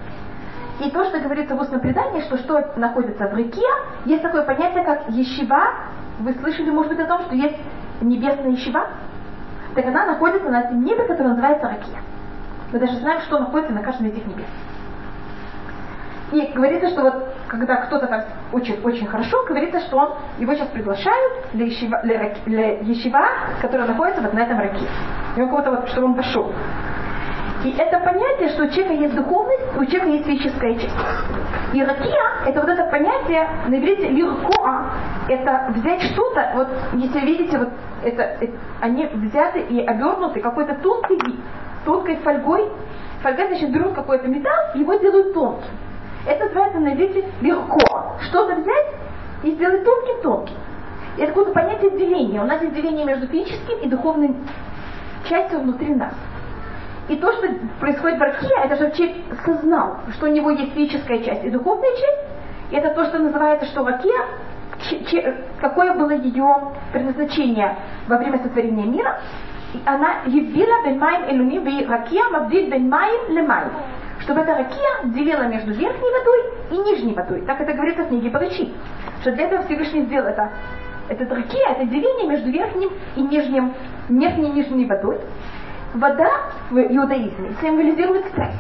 И 0.80 0.92
то, 0.92 1.04
что 1.06 1.20
говорится 1.20 1.56
в 1.56 1.62
устном 1.62 1.82
предании, 1.82 2.22
что 2.22 2.38
что 2.38 2.74
находится 2.76 3.28
в 3.28 3.34
реке, 3.36 3.66
есть 4.06 4.22
такое 4.22 4.44
понятие, 4.44 4.84
как 4.84 5.10
ешива. 5.10 5.74
Вы 6.20 6.34
слышали, 6.34 6.70
может 6.70 6.92
быть, 6.92 7.00
о 7.00 7.08
том, 7.08 7.22
что 7.22 7.36
есть 7.36 7.58
небесная 8.02 8.52
ешива? 8.52 8.88
Так 9.74 9.86
она 9.86 10.06
находится 10.06 10.50
на 10.50 10.72
небе, 10.72 11.04
которое 11.06 11.30
называется 11.30 11.68
ракия. 11.68 12.00
Мы 12.72 12.80
даже 12.80 12.98
знаем, 12.98 13.22
что 13.22 13.40
находится 13.40 13.74
на 13.74 13.82
каждом 13.82 14.08
из 14.08 14.14
этих 14.14 14.28
небес. 14.28 14.46
И 16.32 16.52
говорится, 16.54 16.90
что 16.90 17.04
вот 17.04 17.28
когда 17.48 17.78
кто-то 17.78 18.08
там 18.08 18.22
учит 18.52 18.84
очень 18.84 19.08
хорошо, 19.08 19.46
говорится, 19.46 19.80
что 19.80 19.98
он, 19.98 20.14
его 20.38 20.54
сейчас 20.54 20.68
приглашают 20.70 21.48
для 21.54 21.66
ешива, 21.66 22.02
для, 22.04 22.36
для 22.46 22.80
ешива 22.82 23.26
которая 23.62 23.88
находится 23.88 24.22
вот 24.22 24.34
на 24.34 24.40
этом 24.40 24.60
раке. 24.60 24.86
И 25.36 25.42
он 25.42 25.50
кого-то 25.50 25.72
вот, 25.72 25.90
чтобы 25.90 26.08
он 26.08 26.16
пошел. 26.16 26.52
И 27.68 27.76
это 27.78 28.00
понятие, 28.00 28.48
что 28.52 28.64
у 28.64 28.70
человека 28.70 28.94
есть 28.94 29.14
духовность, 29.14 29.76
у 29.76 29.84
человека 29.84 30.08
есть 30.08 30.26
физическая 30.26 30.74
часть. 30.76 30.96
И 31.74 31.84
ракия, 31.84 32.46
это 32.46 32.62
вот 32.62 32.70
это 32.70 32.86
понятие, 32.86 33.46
на 33.68 33.76
иврите 33.76 34.08
лиркоа, 34.08 34.94
это 35.28 35.74
взять 35.76 36.02
что-то, 36.14 36.52
вот 36.56 36.70
если 36.94 37.20
видите, 37.20 37.58
вот 37.58 37.68
это, 38.06 38.22
это 38.40 38.54
они 38.80 39.06
взяты 39.08 39.60
и 39.60 39.86
обернуты 39.86 40.40
какой-то 40.40 40.76
тонкой, 40.76 41.20
тонкой 41.84 42.16
фольгой. 42.24 42.72
Фольга, 43.22 43.48
значит, 43.48 43.70
берут 43.74 43.96
какой-то 43.96 44.30
металл, 44.30 44.76
его 44.76 44.94
делают 44.94 45.34
тонким. 45.34 45.68
Это 46.26 46.46
называется 46.46 46.80
на 46.80 46.94
иврите 46.94 47.26
легко. 47.42 48.16
Что-то 48.30 48.56
взять 48.56 48.88
и 49.44 49.52
сделать 49.52 49.84
тонким-тонким. 49.84 50.56
Это 51.18 51.28
какое-то 51.28 51.52
понятие 51.52 51.92
деления. 51.92 52.42
У 52.42 52.46
нас 52.46 52.62
есть 52.62 52.76
деление 52.76 53.04
между 53.04 53.28
физическим 53.28 53.80
и 53.80 53.90
духовным 53.90 54.48
частью 55.28 55.60
внутри 55.60 55.94
нас. 55.94 56.14
И 57.10 57.16
то, 57.16 57.32
что 57.34 57.48
происходит 57.80 58.20
в 58.20 58.24
архе, 58.24 58.54
это 58.64 58.76
чтобы 58.76 58.92
человек 58.92 59.16
сознал, 59.46 59.98
что 60.14 60.26
у 60.28 60.30
него 60.30 60.52
есть 60.52 60.74
физическая 60.74 61.24
часть 61.24 61.46
и 61.46 61.50
духовная 61.50 61.92
часть. 61.92 62.20
И 62.72 62.76
это 62.76 62.94
то, 62.94 63.06
что 63.06 63.20
называется, 63.20 63.66
что 63.68 63.84
в 63.84 63.88
архе, 63.88 64.12
какое 65.62 65.94
было 65.94 66.12
ее 66.12 66.74
предназначение 66.92 67.78
во 68.08 68.18
время 68.18 68.40
сотворения 68.40 68.86
мира. 68.86 69.20
Она 69.86 70.22
явила 70.26 70.86
бен 70.86 71.00
майм 71.00 71.64
бей 71.64 71.86
ракия 71.86 72.30
мавдиль 72.30 72.70
бен 72.70 72.90
майм 72.90 73.30
лемайм 73.30 73.72
чтобы 74.28 74.42
эта 74.42 74.56
ракия 74.56 75.06
делила 75.06 75.44
между 75.44 75.72
верхней 75.72 76.12
водой 76.12 76.40
и 76.72 76.78
нижней 76.78 77.14
водой. 77.14 77.44
Так 77.46 77.62
это 77.62 77.74
говорится 77.74 78.04
в 78.04 78.08
книге 78.10 78.30
Парачи. 78.30 78.74
Что 79.22 79.32
для 79.32 79.46
этого 79.46 79.64
Всевышний 79.64 80.02
сделал 80.02 80.28
это. 80.28 80.52
Это 81.08 81.34
ракия, 81.34 81.70
это 81.72 81.86
деление 81.86 82.28
между 82.28 82.50
верхним 82.52 82.90
и 83.16 83.22
нижним, 83.22 83.74
верхней 84.10 84.50
и 84.50 84.52
нижней 84.52 84.86
водой. 84.86 85.20
Вода 85.98 86.30
в 86.70 86.78
иудаизме 86.78 87.56
символизирует 87.60 88.28
страсть. 88.28 88.54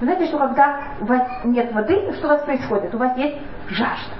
Вы 0.00 0.06
знаете, 0.06 0.26
что 0.26 0.38
когда 0.38 0.80
у 1.00 1.06
вас 1.06 1.26
нет 1.44 1.72
воды, 1.72 2.12
что 2.12 2.26
у 2.26 2.30
вас 2.30 2.42
происходит? 2.42 2.94
У 2.94 2.98
вас 2.98 3.16
есть 3.16 3.38
жажда. 3.70 4.14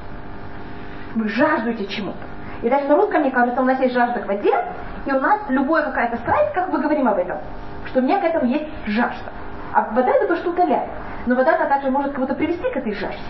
Вы 1.14 1.28
жаждете 1.28 1.86
чему-то. 1.86 2.24
И 2.62 2.70
даже 2.70 2.88
на 2.88 2.96
русском, 2.96 3.20
мне 3.20 3.30
кажется, 3.30 3.60
у 3.60 3.66
нас 3.66 3.78
есть 3.80 3.92
жажда 3.92 4.20
к 4.20 4.26
воде, 4.26 4.54
и 5.04 5.12
у 5.12 5.20
нас 5.20 5.40
любая 5.50 5.84
какая-то 5.84 6.16
страсть, 6.16 6.54
как 6.54 6.72
мы 6.72 6.80
говорим 6.80 7.06
об 7.06 7.18
этом, 7.18 7.36
что 7.84 8.00
у 8.00 8.02
меня 8.02 8.18
к 8.18 8.24
этому 8.24 8.50
есть 8.50 8.68
жажда. 8.86 9.30
А 9.74 9.90
вода 9.92 10.10
это 10.10 10.26
то, 10.26 10.36
что 10.36 10.50
утоляет. 10.50 10.88
Но 11.26 11.34
вода 11.34 11.54
она 11.54 11.66
также 11.66 11.90
может 11.90 12.12
кого-то 12.14 12.34
привести 12.34 12.64
к 12.70 12.76
этой 12.78 12.94
жажде. 12.94 13.20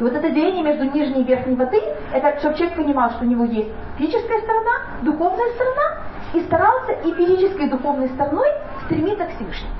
И 0.00 0.02
вот 0.02 0.14
это 0.14 0.30
деление 0.30 0.62
между 0.62 0.84
нижней 0.84 1.20
и 1.20 1.24
верхней 1.24 1.56
воды, 1.56 1.78
это 2.10 2.38
чтобы 2.40 2.56
человек 2.56 2.74
понимал, 2.74 3.10
что 3.10 3.24
у 3.24 3.28
него 3.28 3.44
есть 3.44 3.70
физическая 3.98 4.40
сторона, 4.40 4.70
духовная 5.02 5.50
сторона, 5.50 5.98
и 6.32 6.40
старался 6.40 6.92
и 7.04 7.12
физической, 7.12 7.66
и 7.66 7.70
духовной 7.70 8.08
стороной 8.08 8.48
стремиться 8.86 9.26
к 9.26 9.30
Всевышнему. 9.30 9.74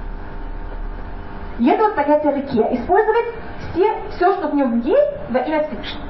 И 1.59 1.69
это 1.69 1.85
вот 1.85 1.95
понятие 1.95 2.35
реки. 2.35 2.59
Использовать 2.75 3.27
все, 3.73 3.95
все, 4.11 4.33
что 4.35 4.49
в 4.49 4.55
нем 4.55 4.81
есть, 4.81 5.11
во 5.31 5.39
имя 5.39 5.63
Всевышнего. 5.65 6.05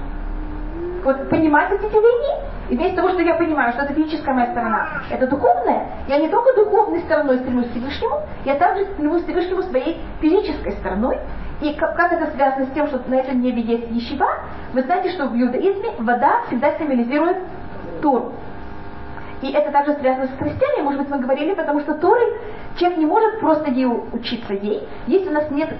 Вот 1.04 1.30
понимать 1.30 1.70
эти 1.70 1.82
деления, 1.82 2.50
и 2.68 2.76
вместо 2.76 2.96
того, 2.96 3.10
что 3.10 3.22
я 3.22 3.34
понимаю, 3.34 3.72
что 3.72 3.82
это 3.82 3.94
физическая 3.94 4.34
моя 4.34 4.50
сторона, 4.50 4.88
это 5.08 5.28
духовная, 5.28 5.86
я 6.08 6.18
не 6.18 6.28
только 6.28 6.52
духовной 6.54 7.00
стороной 7.02 7.38
стремлюсь 7.38 7.68
к 7.68 7.70
Всевышнему, 7.70 8.22
я 8.44 8.56
также 8.56 8.86
стремлюсь 8.86 9.22
к 9.22 9.26
Всевышнему 9.26 9.62
своей 9.62 10.00
физической 10.20 10.72
стороной, 10.72 11.18
и 11.60 11.74
как, 11.74 11.96
как 11.96 12.12
это 12.12 12.30
связано 12.32 12.66
с 12.66 12.70
тем, 12.70 12.86
что 12.86 13.02
на 13.06 13.16
этом 13.16 13.40
небе 13.40 13.60
есть 13.60 13.90
ешива? 13.90 14.28
Вы 14.72 14.82
знаете, 14.82 15.10
что 15.10 15.26
в 15.26 15.36
иудаизме 15.36 15.90
вода 15.98 16.42
всегда 16.46 16.72
символизирует 16.78 17.36
Тору. 18.00 18.32
И 19.42 19.50
это 19.52 19.70
также 19.70 19.94
связано 19.94 20.26
с 20.26 20.34
страстями, 20.34 20.82
может 20.82 21.00
быть, 21.00 21.10
мы 21.10 21.18
говорили, 21.18 21.54
потому 21.54 21.80
что 21.80 21.94
Торы 21.94 22.22
человек 22.76 22.98
не 22.98 23.06
может 23.06 23.40
просто 23.40 23.70
ей 23.70 23.86
учиться 23.86 24.54
ей, 24.54 24.86
если 25.06 25.28
у 25.28 25.32
нас 25.32 25.50
нет 25.50 25.70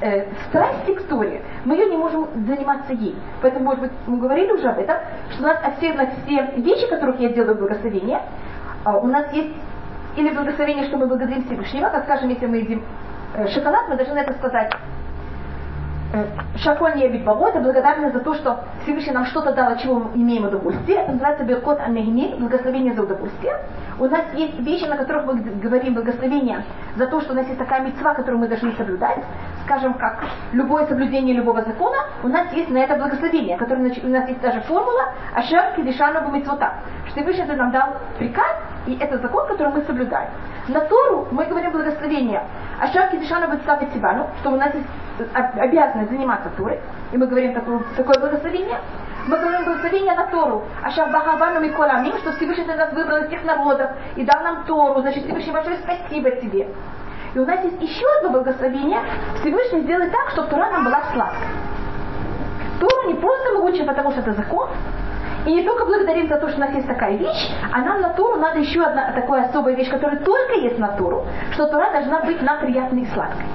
э, 0.00 0.26
страсти 0.48 0.94
к 0.94 1.02
Торе, 1.06 1.42
мы 1.64 1.74
ее 1.74 1.86
не 1.90 1.96
можем 1.96 2.28
заниматься 2.46 2.92
ей. 2.92 3.14
Поэтому, 3.42 3.66
может 3.66 3.80
быть, 3.82 3.92
мы 4.06 4.18
говорили 4.18 4.52
уже 4.52 4.68
об 4.68 4.78
этом, 4.78 4.96
что 5.32 5.42
у 5.42 5.46
нас 5.46 5.58
от 5.62 5.78
всех, 5.78 5.96
на 5.96 6.06
все 6.06 6.50
вещи, 6.56 6.88
которых 6.88 7.20
я 7.20 7.30
делаю 7.30 7.56
благословение, 7.56 8.20
э, 8.86 8.90
у 8.90 9.06
нас 9.06 9.32
есть 9.32 9.54
или 10.16 10.30
благословение, 10.30 10.86
что 10.86 10.96
мы 10.96 11.06
благодарим 11.06 11.44
Всевышнего, 11.44 11.88
как 11.88 12.04
скажем, 12.04 12.30
если 12.30 12.46
мы 12.46 12.56
едим 12.56 12.84
э, 13.34 13.46
шоколад, 13.48 13.88
мы 13.88 13.96
должны 13.96 14.18
это 14.18 14.32
сказать 14.34 14.72
Э, 16.12 16.24
Шакон 16.56 16.96
не 16.96 17.08
битбавот, 17.08 17.54
а 17.54 17.60
благодарны 17.60 18.10
за 18.10 18.18
то, 18.20 18.34
что 18.34 18.64
Всевышний 18.82 19.12
нам 19.12 19.26
что-то 19.26 19.52
дал, 19.52 19.72
от 19.72 19.80
чего 19.80 20.00
мы 20.00 20.10
имеем 20.16 20.44
удовольствие. 20.44 20.98
Это 20.98 21.12
называется 21.12 21.44
Беркот 21.44 21.78
Амегни, 21.80 22.34
благословение 22.36 22.94
за 22.94 23.02
удовольствие. 23.02 23.54
У 23.98 24.06
нас 24.06 24.22
есть 24.34 24.58
вещи, 24.58 24.86
на 24.86 24.96
которых 24.96 25.26
мы 25.26 25.34
говорим 25.34 25.94
благословение 25.94 26.64
за 26.96 27.06
то, 27.06 27.20
что 27.20 27.32
у 27.32 27.36
нас 27.36 27.46
есть 27.46 27.58
такая 27.58 27.82
мецва, 27.82 28.14
которую 28.14 28.40
мы 28.40 28.48
должны 28.48 28.72
соблюдать. 28.72 29.18
Скажем, 29.64 29.94
как 29.94 30.24
любое 30.52 30.86
соблюдение 30.86 31.34
любого 31.34 31.62
закона, 31.62 31.98
у 32.24 32.28
нас 32.28 32.52
есть 32.52 32.70
на 32.70 32.78
это 32.78 32.96
благословение, 32.96 33.56
которое 33.56 33.92
у 34.02 34.08
нас 34.08 34.28
есть 34.28 34.40
даже 34.40 34.62
формула 34.62 35.12
Ашер 35.34 35.74
Кидишану 35.76 36.22
Бумицвота. 36.22 36.72
Всевышний 37.12 37.44
нам 37.44 37.70
дал 37.70 37.90
приказ, 38.18 38.56
и 38.86 38.96
это 38.98 39.18
закон, 39.18 39.46
который 39.46 39.72
мы 39.72 39.82
соблюдаем. 39.82 40.30
На 40.68 40.80
Тору 40.80 41.28
мы 41.30 41.44
говорим 41.44 41.72
благословение. 41.72 42.42
Ашер 42.80 43.08
Кидишану 43.08 43.48
Бумицвота 43.48 43.86
что 44.40 44.50
у 44.50 44.56
нас 44.56 44.74
есть 44.74 44.86
обязаны 45.34 46.06
заниматься 46.06 46.50
Торой, 46.56 46.80
и 47.12 47.16
мы 47.16 47.26
говорим 47.26 47.52
такое, 47.54 47.80
такое 47.96 48.18
благословение, 48.18 48.78
мы 49.26 49.38
говорим 49.38 49.64
благословение 49.64 50.14
на 50.14 50.26
Тору, 50.26 50.64
а 50.82 50.90
Шаббахабану 50.90 51.60
Миколамим, 51.60 52.16
что 52.18 52.32
Всевышний 52.32 52.64
нас 52.64 52.92
выбрал 52.92 53.18
из 53.18 53.26
всех 53.26 53.44
народов 53.44 53.90
и 54.16 54.24
дал 54.24 54.42
нам 54.42 54.64
Тору, 54.64 55.00
значит 55.02 55.24
Всевышний 55.24 55.52
большое 55.52 55.78
спасибо 55.78 56.30
тебе. 56.30 56.68
И 57.34 57.38
у 57.38 57.46
нас 57.46 57.62
есть 57.62 57.80
еще 57.80 58.06
одно 58.18 58.30
благословение, 58.30 59.00
Всевышний 59.40 59.82
сделает 59.82 60.10
так, 60.10 60.30
чтобы 60.30 60.48
Тора 60.48 60.70
нам 60.70 60.84
была 60.84 61.00
сладкой. 61.12 61.46
Тору 62.80 63.08
не 63.08 63.14
просто 63.14 63.52
мы 63.54 63.70
учим, 63.70 63.86
потому 63.86 64.10
что 64.10 64.20
это 64.20 64.32
закон, 64.32 64.70
и 65.46 65.54
не 65.54 65.64
только 65.64 65.86
благодарим 65.86 66.28
за 66.28 66.36
то, 66.36 66.48
что 66.48 66.58
у 66.58 66.60
нас 66.60 66.74
есть 66.74 66.86
такая 66.86 67.16
вещь, 67.16 67.50
а 67.72 67.80
нам 67.80 68.00
на 68.00 68.10
Тору 68.10 68.36
надо 68.36 68.58
еще 68.58 68.82
одна 68.82 69.12
такая 69.12 69.48
особая 69.48 69.74
вещь, 69.74 69.90
которая 69.90 70.18
только 70.18 70.54
есть 70.54 70.78
на 70.78 70.88
Тору, 70.96 71.24
что 71.52 71.66
Тора 71.66 71.90
должна 71.92 72.20
быть 72.20 72.42
нам 72.42 72.60
приятной 72.60 73.02
и 73.02 73.06
сладкой. 73.06 73.46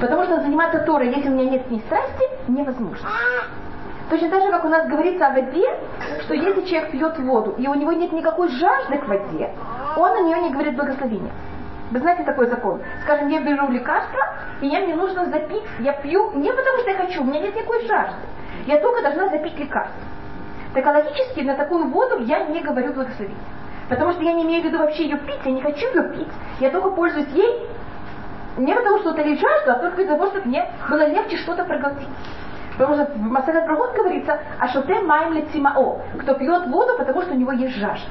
Потому 0.00 0.24
что 0.24 0.40
заниматься 0.40 0.80
Торой, 0.80 1.08
если 1.08 1.28
у 1.28 1.32
меня 1.32 1.50
нет 1.50 1.70
ни 1.70 1.78
страсти, 1.80 2.24
невозможно. 2.48 3.08
Точно 4.10 4.28
так 4.28 4.42
же, 4.42 4.50
как 4.50 4.64
у 4.64 4.68
нас 4.68 4.86
говорится 4.86 5.26
о 5.26 5.30
воде, 5.30 5.66
что 6.22 6.34
если 6.34 6.62
человек 6.62 6.90
пьет 6.90 7.18
воду, 7.18 7.54
и 7.56 7.66
у 7.66 7.74
него 7.74 7.92
нет 7.92 8.12
никакой 8.12 8.48
жажды 8.48 8.98
к 8.98 9.08
воде, 9.08 9.50
он 9.96 10.10
на 10.10 10.22
нее 10.22 10.38
не 10.42 10.50
говорит 10.50 10.76
благословения. 10.76 11.32
Вы 11.90 12.00
знаете 12.00 12.24
такой 12.24 12.48
закон? 12.48 12.80
Скажем, 13.04 13.28
я 13.28 13.40
беру 13.40 13.68
лекарство, 13.68 14.20
и 14.60 14.66
я 14.66 14.80
мне 14.80 14.94
нужно 14.94 15.26
запить, 15.26 15.62
я 15.80 15.92
пью 15.92 16.32
не 16.32 16.52
потому 16.52 16.78
что 16.78 16.90
я 16.90 16.96
хочу, 16.96 17.22
у 17.22 17.24
меня 17.24 17.40
нет 17.40 17.54
никакой 17.54 17.86
жажды. 17.86 18.20
Я 18.66 18.78
только 18.80 19.02
должна 19.02 19.28
запить 19.28 19.58
лекарство. 19.58 20.02
Так 20.74 20.84
логически 20.86 21.40
на 21.40 21.54
такую 21.54 21.88
воду 21.88 22.18
я 22.24 22.44
не 22.46 22.60
говорю 22.60 22.92
благословения. 22.92 23.38
Потому 23.88 24.12
что 24.12 24.22
я 24.22 24.32
не 24.32 24.42
имею 24.42 24.62
в 24.62 24.66
виду 24.66 24.78
вообще 24.78 25.04
ее 25.04 25.18
пить, 25.18 25.40
я 25.44 25.52
не 25.52 25.62
хочу 25.62 25.86
ее 25.86 26.08
пить. 26.10 26.32
Я 26.58 26.70
только 26.70 26.90
пользуюсь 26.90 27.28
ей 27.32 27.68
не 28.56 28.74
потому, 28.74 28.98
что 28.98 29.10
утолить 29.10 29.40
жажду, 29.40 29.70
а 29.70 29.74
только 29.74 29.96
для 29.96 30.16
того, 30.16 30.26
чтобы 30.26 30.46
мне 30.46 30.68
было 30.88 31.06
легче 31.06 31.36
что-то 31.38 31.64
проглотить. 31.64 32.08
Потому 32.76 32.94
что 32.94 33.12
в 33.12 33.18
Масахат 33.18 33.66
Брахот 33.66 33.94
говорится, 33.94 34.40
а 34.58 34.68
что 34.68 34.82
ты 34.82 35.00
маем 35.00 35.32
лецимао, 35.32 36.00
кто 36.18 36.34
пьет 36.34 36.66
воду, 36.66 36.94
потому 36.98 37.22
что 37.22 37.32
у 37.32 37.36
него 37.36 37.52
есть 37.52 37.76
жажда. 37.76 38.10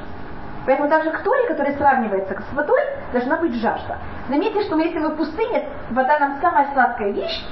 Поэтому 0.65 0.89
даже 0.89 1.11
к 1.11 1.21
Торе, 1.21 1.47
которая 1.47 1.75
сравнивается 1.75 2.41
с 2.49 2.55
водой, 2.55 2.79
должна 3.11 3.37
быть 3.37 3.53
жажда. 3.55 3.97
Заметьте, 4.29 4.61
что 4.63 4.77
если 4.77 4.99
мы 4.99 5.09
пустыне, 5.11 5.67
вода 5.91 6.17
нам 6.19 6.39
самая 6.39 6.71
сладкая 6.73 7.11
вещь, 7.11 7.43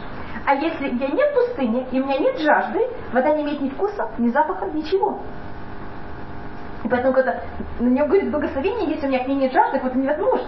а 0.46 0.56
если 0.56 0.86
я 0.86 1.08
не 1.08 1.24
в 1.24 1.34
пустыне, 1.34 1.88
и 1.92 2.00
у 2.00 2.06
меня 2.06 2.18
нет 2.18 2.40
жажды, 2.40 2.80
вода 3.14 3.34
не 3.36 3.44
имеет 3.44 3.62
ни 3.62 3.70
вкуса, 3.70 4.10
ни 4.18 4.30
запаха, 4.30 4.66
ничего. 4.66 5.20
И 6.84 6.88
поэтому, 6.88 7.14
когда 7.14 7.42
на 7.80 7.88
нее 7.88 8.06
говорит 8.06 8.32
благословение, 8.32 8.90
если 8.90 9.06
у 9.06 9.10
меня 9.10 9.24
к 9.24 9.28
ней 9.28 9.36
нет 9.36 9.54
жажды, 9.54 9.78
это 9.78 9.98
невозможно 9.98 10.48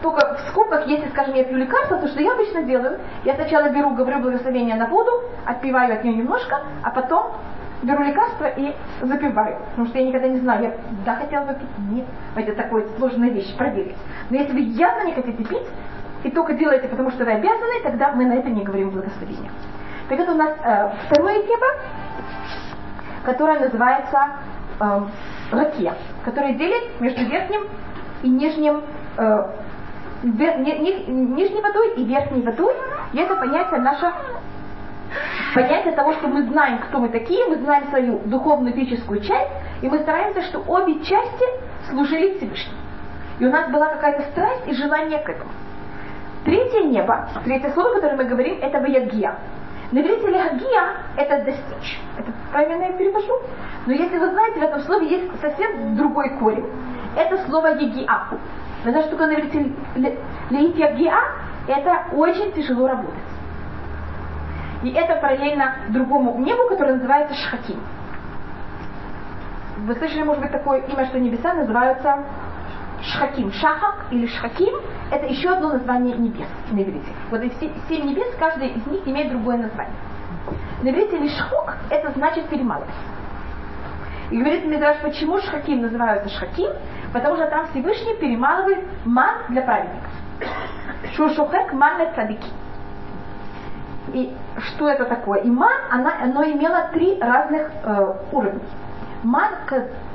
только 0.00 0.36
в 0.36 0.40
скобках, 0.50 0.86
если, 0.86 1.08
скажем, 1.08 1.34
я 1.34 1.44
пью 1.44 1.56
лекарство, 1.56 1.98
то 1.98 2.06
что 2.06 2.22
я 2.22 2.32
обычно 2.32 2.62
делаю, 2.62 3.00
я 3.24 3.34
сначала 3.34 3.68
беру, 3.70 3.94
говорю 3.94 4.20
благословение 4.20 4.76
на 4.76 4.86
воду, 4.86 5.10
отпиваю 5.44 5.94
от 5.94 6.04
нее 6.04 6.16
немножко, 6.16 6.62
а 6.82 6.90
потом 6.90 7.32
беру 7.82 8.02
лекарство 8.04 8.46
и 8.46 8.74
запиваю. 9.00 9.58
Потому 9.70 9.88
что 9.88 9.98
я 9.98 10.06
никогда 10.06 10.28
не 10.28 10.38
знаю, 10.38 10.62
я 10.62 10.74
да 11.04 11.16
хотела 11.16 11.46
бы 11.46 11.54
пить, 11.54 11.78
нет. 11.90 12.06
Это 12.36 12.54
такая 12.54 12.86
сложная 12.96 13.30
вещь, 13.30 13.56
проверить. 13.56 13.96
Но 14.30 14.36
если 14.36 14.52
вы 14.52 14.60
явно 14.60 15.04
не 15.04 15.14
хотите 15.14 15.42
пить, 15.44 15.66
и 16.24 16.30
только 16.30 16.54
делаете, 16.54 16.88
потому 16.88 17.10
что 17.10 17.24
вы 17.24 17.32
обязаны, 17.32 17.82
тогда 17.82 18.12
мы 18.12 18.24
на 18.26 18.34
это 18.34 18.48
не 18.48 18.62
говорим 18.62 18.90
благословение. 18.90 19.50
Так 20.08 20.20
это 20.20 20.32
у 20.32 20.36
нас 20.36 20.52
э, 20.62 20.90
второе 21.06 21.42
тема, 21.42 21.66
которое 23.24 23.60
называется 23.60 24.28
э, 24.80 25.00
ракия, 25.52 25.94
которая 26.24 26.54
делит 26.54 27.00
между 27.00 27.24
верхним 27.24 27.62
и 28.22 28.28
нижним 28.28 28.82
э, 29.16 29.46
нижней 30.22 31.60
водой 31.60 31.94
и 31.96 32.04
верхней 32.04 32.42
водой, 32.42 32.74
и 33.12 33.18
это 33.18 33.34
понятие 33.34 33.80
наше 33.80 34.12
понятие 35.54 35.92
того, 35.94 36.12
что 36.14 36.28
мы 36.28 36.44
знаем, 36.44 36.78
кто 36.78 36.98
мы 36.98 37.08
такие, 37.08 37.44
мы 37.46 37.56
знаем 37.56 37.88
свою 37.88 38.18
духовную 38.20 38.74
физическую 38.74 39.20
часть, 39.20 39.50
и 39.82 39.88
мы 39.88 39.98
стараемся, 39.98 40.42
что 40.42 40.60
обе 40.66 41.02
части 41.04 41.44
служили 41.90 42.36
Всевышнему. 42.38 42.78
И 43.38 43.46
у 43.46 43.50
нас 43.50 43.70
была 43.70 43.88
какая-то 43.88 44.22
страсть 44.30 44.68
и 44.68 44.74
желание 44.74 45.18
к 45.18 45.28
этому. 45.28 45.50
Третье 46.44 46.82
небо, 46.82 47.28
третье 47.44 47.70
слово, 47.70 47.94
которое 47.94 48.16
мы 48.16 48.24
говорим, 48.24 48.58
это 48.60 48.80
ваягия. 48.80 49.36
На 49.92 50.00
иврите 50.00 50.26
лягия– 50.28 50.96
это 51.16 51.44
достичь. 51.44 52.00
Это 52.18 52.32
правильно 52.50 52.84
я 52.84 52.92
перевожу? 52.92 53.32
Но 53.86 53.92
если 53.92 54.18
вы 54.18 54.30
знаете, 54.30 54.60
в 54.60 54.62
этом 54.62 54.80
слове 54.80 55.08
есть 55.08 55.40
совсем 55.40 55.96
другой 55.96 56.30
корень. 56.38 56.66
Это 57.14 57.36
слово 57.46 57.74
егиа. 57.74 58.28
Вы 58.84 58.90
знаете, 58.90 59.08
что 59.08 59.18
такое 59.18 59.36
на 59.36 59.40
иврите 59.40 59.72
леитягиа? 60.50 61.18
Это 61.68 62.04
очень 62.14 62.52
тяжело 62.52 62.88
работать. 62.88 63.12
И 64.82 64.90
это 64.90 65.14
параллельно 65.16 65.74
другому 65.90 66.38
небу, 66.38 66.68
которое 66.68 66.94
называется 66.94 67.34
Шхаким. 67.34 67.78
Вы 69.76 69.94
слышали, 69.94 70.22
может 70.22 70.42
быть, 70.42 70.52
такое 70.52 70.80
имя, 70.80 71.06
что 71.06 71.20
небеса 71.20 71.54
называются 71.54 72.24
Шхаким. 73.02 73.52
Шахак 73.52 74.06
или 74.10 74.26
Шхаким– 74.26 74.74
это 75.10 75.26
еще 75.26 75.50
одно 75.50 75.72
название 75.72 76.16
небес 76.16 76.46
на 76.70 76.82
иврите. 76.82 77.10
Вот 77.30 77.40
эти 77.40 77.70
семь 77.88 78.06
небес, 78.06 78.28
каждый 78.38 78.68
из 78.68 78.86
них 78.86 79.06
имеет 79.06 79.30
другое 79.30 79.56
название. 79.58 79.94
На 80.82 80.88
иврите 80.90 81.18
лишхук– 81.18 81.74
это 81.90 82.12
значит 82.12 82.48
перемалывать. 82.48 82.90
И 84.30 84.38
говорит 84.38 84.64
Мидраш, 84.64 84.98
почему 85.02 85.38
Шхаким 85.40 85.82
называются 85.82 86.28
Шхаким? 86.30 86.70
Потому 87.12 87.36
что 87.36 87.46
там 87.48 87.66
Всевышний 87.68 88.14
перемалывает 88.14 88.84
ман 89.04 89.34
для 89.48 89.62
праведников. 89.62 90.10
Шушухек 91.14 91.72
ман 91.72 91.96
для 91.96 92.12
цадики. 92.14 92.48
И 94.14 94.34
что 94.58 94.88
это 94.88 95.04
такое? 95.04 95.40
И 95.40 95.50
ман, 95.50 95.72
она, 95.90 96.12
оно 96.22 96.44
имело 96.44 96.88
три 96.92 97.18
разных 97.20 97.70
э, 97.82 98.14
уровня. 98.32 98.60
Ман, 99.22 99.50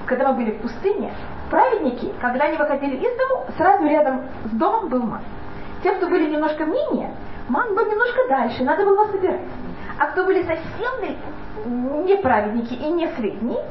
когда 0.06 0.30
мы 0.30 0.36
были 0.36 0.52
в 0.52 0.62
пустыне, 0.62 1.12
праведники, 1.50 2.14
когда 2.22 2.46
они 2.46 2.58
выходили 2.58 2.96
из 2.96 3.18
дома, 3.18 3.46
сразу 3.58 3.86
рядом 3.86 4.22
с 4.46 4.52
домом 4.52 4.90
был 4.90 5.02
ман. 5.04 5.22
Те, 5.84 5.92
кто 5.92 6.08
были 6.08 6.30
немножко 6.30 6.66
менее, 6.66 7.12
ман 7.48 7.76
был 7.76 7.86
немножко 7.86 8.28
дальше, 8.30 8.64
надо 8.64 8.84
было 8.86 9.06
собирать. 9.08 9.42
А 10.00 10.08
кто 10.08 10.26
были 10.26 10.44
совсем 10.44 12.06
неправедники 12.06 12.74
и 12.74 12.90
не 12.90 13.08
средние, 13.10 13.64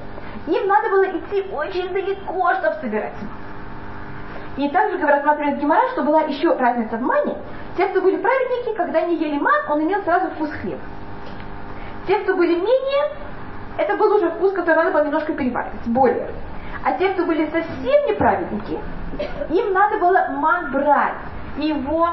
им 0.47 0.67
надо 0.67 0.91
было 0.91 1.05
идти 1.05 1.47
очень 1.53 1.93
далеко, 1.93 2.55
чтобы 2.55 2.77
собирать 2.81 3.15
ман. 3.23 3.47
И 4.57 4.71
также 4.71 4.99
рассматривает 4.99 5.59
Гимара, 5.59 5.87
что 5.93 6.03
была 6.03 6.23
еще 6.23 6.55
разница 6.57 6.97
в 6.97 7.03
мане. 7.03 7.37
Те, 7.77 7.89
кто 7.89 8.01
были 8.01 8.17
праведники, 8.17 8.75
когда 8.75 9.01
они 9.01 9.17
ели 9.17 9.39
ман, 9.39 9.61
он 9.69 9.83
имел 9.83 10.03
сразу 10.03 10.31
вкус 10.31 10.51
хлеба. 10.51 10.81
Те, 12.07 12.21
кто 12.21 12.35
были 12.35 12.55
менее, 12.55 13.11
это 13.77 13.97
был 13.97 14.15
уже 14.17 14.31
вкус, 14.31 14.53
который 14.53 14.77
надо 14.77 14.93
было 14.93 15.05
немножко 15.05 15.35
переваривать, 15.35 15.87
более. 15.87 16.31
А 16.85 16.93
те, 16.93 17.13
кто 17.13 17.27
были 17.27 17.47
совсем 17.47 18.07
неправедники, 18.09 18.79
им 19.51 19.73
надо 19.73 19.99
было 19.99 20.29
ман 20.37 20.71
брать, 20.73 21.15
его 21.57 22.09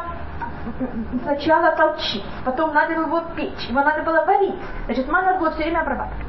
сначала 1.24 1.76
толчить, 1.76 2.26
потом 2.46 2.74
надо 2.74 2.96
было 2.96 3.06
его 3.06 3.22
печь, 3.36 3.68
его 3.70 3.82
надо 3.82 4.04
было 4.04 4.24
варить. 4.26 4.56
Значит, 4.86 5.08
ман 5.10 5.26
надо 5.26 5.40
было 5.40 5.52
все 5.52 5.64
время 5.64 5.82
обрабатывать. 5.82 6.26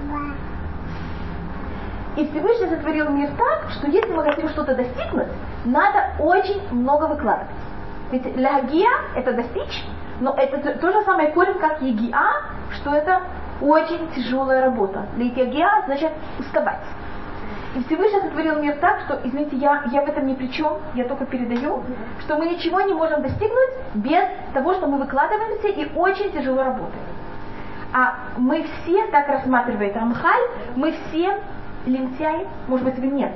И 2.17 2.27
Всевышний 2.29 2.69
сотворил 2.69 3.09
мир 3.11 3.31
так, 3.37 3.71
что 3.73 3.89
если 3.89 4.13
мы 4.13 4.23
хотим 4.23 4.49
что-то 4.49 4.75
достигнуть, 4.75 5.29
надо 5.65 6.13
очень 6.21 6.63
много 6.71 7.07
выкладывать. 7.07 7.51
Ведь 8.13 8.37
лягия– 8.37 8.91
это 9.17 9.33
достичь, 9.33 9.85
но 10.21 10.33
это 10.35 10.79
то 10.79 10.93
же 10.93 11.03
самое 11.03 11.33
корень, 11.33 11.59
как 11.59 11.83
егиа, 11.83 12.43
что 12.71 12.95
это 12.95 13.23
очень 13.61 14.09
тяжелая 14.15 14.63
работа. 14.63 15.07
Литягия 15.17 15.83
значит 15.87 16.13
уставать. 16.39 16.81
И 17.75 17.83
Всевышний 17.85 18.21
сотворил 18.21 18.61
мир 18.61 18.77
так, 18.77 19.01
что, 19.01 19.21
извините, 19.25 19.57
я, 19.57 19.83
я 19.91 20.03
в 20.03 20.09
этом 20.09 20.27
ни 20.27 20.35
при 20.35 20.47
чем, 20.47 20.79
я 20.95 21.05
только 21.05 21.27
передаю, 21.27 21.83
что 22.21 22.37
мы 22.37 22.47
ничего 22.47 22.81
не 22.81 22.95
можем 22.95 23.23
достигнуть 23.23 23.71
без 23.95 24.25
того, 24.53 24.75
что 24.75 24.87
мы 24.87 24.99
выкладываемся 24.99 25.69
и 25.69 25.93
очень 25.97 26.31
тяжело 26.33 26.63
работаем. 26.63 27.05
А 27.93 28.15
мы 28.37 28.63
все, 28.63 29.07
так 29.09 29.29
рассматривает 29.29 29.97
Рамхаль, 29.97 30.43
мы 30.77 30.93
все 30.93 31.41
лентяи, 31.85 32.47
может 32.69 32.85
быть, 32.85 32.99
вы 32.99 33.09
нет. 33.09 33.33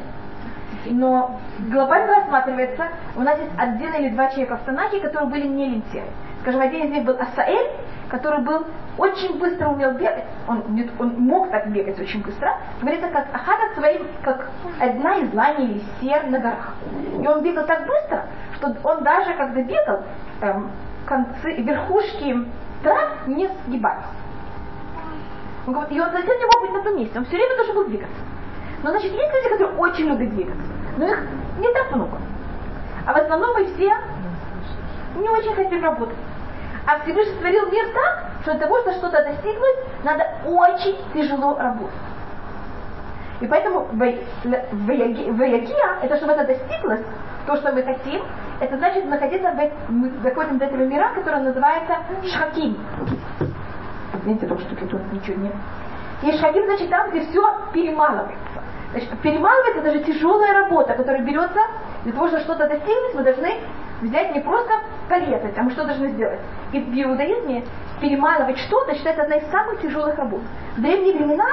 Но 0.87 1.40
глобально 1.59 2.16
рассматривается, 2.16 2.88
у 3.16 3.23
нас 3.23 3.38
есть 3.40 3.52
один 3.57 3.92
или 3.95 4.11
два 4.11 4.28
человека 4.28 4.57
в 4.59 4.64
Танахе, 4.64 5.00
которые 5.00 5.30
были 5.30 5.49
не 5.49 5.68
лентяи. 5.68 6.04
Скажем, 6.42 6.61
один 6.61 6.87
из 6.87 6.90
них 6.90 7.04
был 7.04 7.16
Асаэль, 7.18 7.71
который 8.09 8.40
был 8.40 8.64
очень 8.97 9.38
быстро 9.38 9.68
умел 9.68 9.92
бегать. 9.92 10.25
Он, 10.47 10.62
он 10.99 11.14
мог 11.18 11.50
так 11.50 11.71
бегать 11.71 11.99
очень 12.00 12.23
быстро. 12.23 12.57
Говорится, 12.80 13.09
как 13.09 13.26
Ахада 13.33 13.75
своим, 13.75 14.07
как 14.23 14.50
одна 14.80 15.16
из 15.16 15.33
лани 15.33 15.64
или 15.66 15.83
сер 16.00 16.26
на 16.26 16.38
горах. 16.38 16.75
И 17.21 17.26
он 17.26 17.42
бегал 17.42 17.64
так 17.66 17.87
быстро, 17.87 18.26
что 18.57 18.75
он 18.83 19.04
даже 19.04 19.35
когда 19.35 19.62
бегал, 19.62 20.02
эм, 20.40 20.71
концы, 21.07 21.52
верхушки 21.54 22.45
трав 22.83 23.26
не 23.26 23.49
сгибались. 23.66 24.04
Он 25.66 25.75
говорит, 25.75 25.92
и 25.92 26.00
он 26.00 26.11
совсем 26.11 26.38
не 26.38 26.45
мог 26.47 26.61
быть 26.62 26.73
на 26.73 26.83
том 26.83 26.99
месте, 26.99 27.18
он 27.18 27.25
все 27.26 27.37
время 27.37 27.57
должен 27.57 27.75
был 27.75 27.85
двигаться. 27.85 28.16
Но 28.83 28.90
значит, 28.90 29.12
есть 29.12 29.35
люди, 29.35 29.49
которые 29.50 29.76
очень 29.76 30.07
любят 30.07 30.30
двигаться, 30.30 30.62
но 30.97 31.07
их 31.07 31.26
не 31.59 31.73
так 31.73 31.92
много. 31.92 32.18
А 33.07 33.12
в 33.12 33.16
основном 33.16 33.54
мы 33.54 33.66
все 33.66 33.95
не 35.19 35.29
очень 35.29 35.55
хотим 35.55 35.83
работать. 35.83 36.17
А 36.87 37.01
Всевышний 37.01 37.35
створил 37.35 37.71
мир 37.71 37.87
так, 37.93 38.43
что 38.43 38.53
для 38.53 38.61
того, 38.61 38.79
чтобы 38.81 38.97
что-то 38.97 39.25
достигнуть, 39.25 39.77
надо 40.05 40.27
очень 40.47 40.97
тяжело 41.13 41.57
работать. 41.59 41.95
И 43.41 43.47
поэтому 43.47 43.87
ваягия, 43.93 45.99
это 46.03 46.17
чтобы 46.17 46.33
это 46.33 46.45
достиглось, 46.45 47.03
то, 47.47 47.57
что 47.57 47.73
мы 47.73 47.83
хотим, 47.83 48.23
это 48.61 48.77
значит 48.77 49.05
находиться 49.05 49.51
в, 49.51 49.93
мы 49.93 50.11
заходим 50.23 50.59
до 50.59 50.65
этого 50.65 50.83
мира, 50.83 51.13
который 51.15 51.41
называется 51.41 51.99
шхаким. 52.25 52.77
Извините, 54.15 54.47
потому 54.47 54.61
что 54.61 54.75
тут 54.75 55.13
ничего 55.13 55.43
нет. 55.43 55.55
И 56.23 56.33
шхаким, 56.33 56.65
значит, 56.65 56.91
там, 56.91 57.11
где 57.11 57.21
все 57.21 57.43
перемалывается. 57.73 58.37
Значит, 58.93 59.11
перемалывать 59.21 59.77
это 59.77 59.93
же 59.93 60.05
тяжелая 60.05 60.55
работа, 60.55 60.95
которая 60.95 61.23
берется 61.23 61.61
для 62.05 62.13
того, 62.13 62.29
чтобы 62.29 62.43
что-то 62.43 62.67
достигнуть, 62.67 63.15
мы 63.15 63.23
должны 63.23 63.55
взять 64.02 64.35
не 64.35 64.40
просто 64.40 64.73
порезать, 65.09 65.57
а 65.57 65.71
что 65.71 65.85
должны 65.85 66.09
сделать? 66.11 66.40
И 66.73 66.81
в 66.81 66.95
иудаизме 66.95 67.64
перемалывать 68.00 68.59
что-то 68.59 68.95
считается 68.95 69.23
одна 69.23 69.37
из 69.37 69.50
самых 69.50 69.81
тяжелых 69.81 70.17
работ. 70.17 70.40
В 70.76 70.81
древние 70.81 71.14
времена 71.14 71.47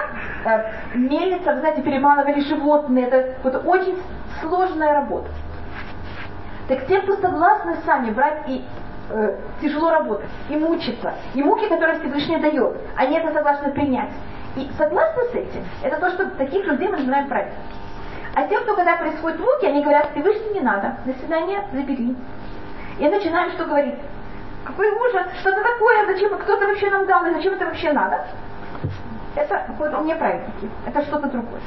э, 0.46 0.98
мельница, 0.98 1.54
вы 1.54 1.60
знаете, 1.60 1.82
перемалывали 1.82 2.40
животные, 2.42 3.08
это 3.08 3.36
вот 3.44 3.66
очень 3.66 3.98
сложная 4.42 4.94
работа. 4.94 5.30
Так 6.68 6.86
те, 6.88 7.00
кто 7.02 7.16
согласны 7.18 7.78
сами 7.86 8.12
брать 8.12 8.44
и 8.48 8.64
э, 9.10 9.38
тяжело 9.62 9.92
работать, 9.92 10.30
и 10.50 10.56
мучиться, 10.56 11.14
и 11.34 11.44
муки, 11.44 11.68
которые 11.68 12.00
Всевышний 12.00 12.38
дает, 12.38 12.78
они 12.96 13.18
это 13.18 13.34
согласны 13.34 13.72
принять. 13.72 14.12
И 14.56 14.70
согласны 14.78 15.24
с 15.26 15.36
этим, 15.36 15.64
это 15.84 16.00
то, 16.00 16.10
что 16.12 16.30
таких 16.32 16.66
людей 16.66 16.88
мы 16.88 16.98
называем 16.98 17.28
правильно. 17.28 17.56
А 18.36 18.44
те, 18.48 18.60
кто 18.60 18.76
когда 18.76 18.98
происходят 18.98 19.40
муки, 19.40 19.66
они 19.66 19.82
говорят, 19.82 20.12
Всевышний 20.12 20.56
не 20.56 20.60
надо, 20.60 20.98
до 21.06 21.14
свидания, 21.14 21.66
забери. 21.72 22.16
И 23.00 23.08
начинаем 23.08 23.52
что 23.52 23.64
говорить? 23.64 23.96
Какой 24.66 24.90
ужас, 24.90 25.28
что 25.40 25.52
это 25.52 25.64
такое, 25.64 26.06
зачем 26.06 26.38
кто-то 26.38 26.68
вообще 26.68 26.90
нам 26.90 27.06
дал, 27.06 27.26
и 27.26 27.34
зачем 27.34 27.54
это 27.54 27.66
вообще 27.66 27.94
надо? 27.94 28.26
Это 29.36 29.64
какое-то 29.68 30.02
неправедники, 30.02 30.70
это 30.86 31.02
что-то 31.04 31.28
другое. 31.28 31.62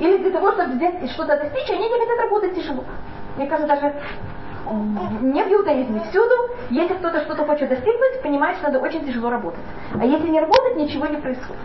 Или 0.00 0.18
для 0.18 0.30
того, 0.32 0.52
чтобы 0.52 0.74
взять 0.74 1.10
что-то 1.12 1.38
достичь, 1.38 1.70
они 1.70 1.88
не 1.88 1.98
хотят 1.98 2.18
работать 2.18 2.54
тяжело. 2.54 2.84
Мне 3.36 3.46
кажется, 3.46 3.74
даже 3.74 3.94
не 5.22 5.42
в 5.42 5.52
иудаизме, 5.52 6.00
всюду, 6.10 6.34
если 6.68 6.94
кто-то 6.94 7.20
что-то 7.22 7.44
хочет 7.46 7.70
достигнуть, 7.70 8.22
понимает, 8.22 8.56
что 8.58 8.66
надо 8.66 8.80
очень 8.80 9.06
тяжело 9.06 9.30
работать. 9.30 9.64
А 9.98 10.04
если 10.04 10.28
не 10.28 10.40
работать, 10.40 10.76
ничего 10.76 11.06
не 11.06 11.16
происходит. 11.16 11.60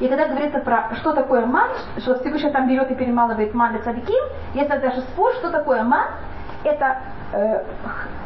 И 0.00 0.08
когда 0.08 0.26
говорится 0.26 0.58
про 0.58 0.90
что 0.96 1.12
такое 1.12 1.46
ман, 1.46 1.70
что 1.98 2.18
Всевышний 2.18 2.50
там 2.50 2.68
берет 2.68 2.90
и 2.90 2.94
перемалывает 2.94 3.54
ман 3.54 3.76
и 3.76 3.82
цадиким, 3.82 4.22
есть 4.54 4.68
даже 4.68 5.00
спор, 5.02 5.32
что 5.34 5.50
такое 5.50 5.84
ман, 5.84 6.08
это 6.64 6.98
э, 7.32 7.62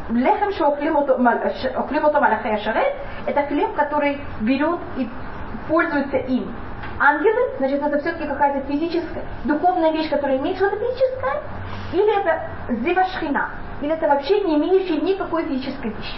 лехем 0.09 0.51
шоохлимото 0.53 1.17
малахея 1.19 2.57
шарет, 2.57 2.95
это 3.27 3.43
хлеб, 3.43 3.75
который 3.75 4.21
берет 4.41 4.79
и 4.97 5.07
пользуется 5.67 6.17
им. 6.17 6.53
Ангелы, 6.99 7.57
значит, 7.59 7.81
это 7.81 7.99
все-таки 7.99 8.27
какая-то 8.27 8.67
физическая, 8.67 9.23
духовная 9.45 9.91
вещь, 9.91 10.09
которая 10.09 10.37
имеет 10.37 10.57
что-то 10.57 10.75
физическое, 10.77 11.41
или 11.93 12.19
это 12.19 12.41
зивашхина, 12.83 13.49
или 13.81 13.93
это 13.93 14.07
вообще 14.07 14.41
не 14.41 14.55
имеющая 14.57 14.99
никакой 14.99 15.45
физической 15.45 15.91
вещи. 15.91 16.17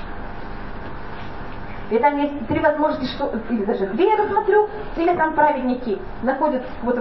И 1.92 2.00
там 2.00 2.18
есть 2.18 2.48
три 2.48 2.60
возможности, 2.60 3.14
что, 3.16 3.32
или 3.50 3.66
даже 3.66 3.86
две 3.88 4.10
я 4.10 4.18
рассмотрю, 4.18 4.70
или 4.96 5.14
там 5.14 5.34
праведники 5.34 6.00
находят, 6.24 6.64
вот, 6.84 6.98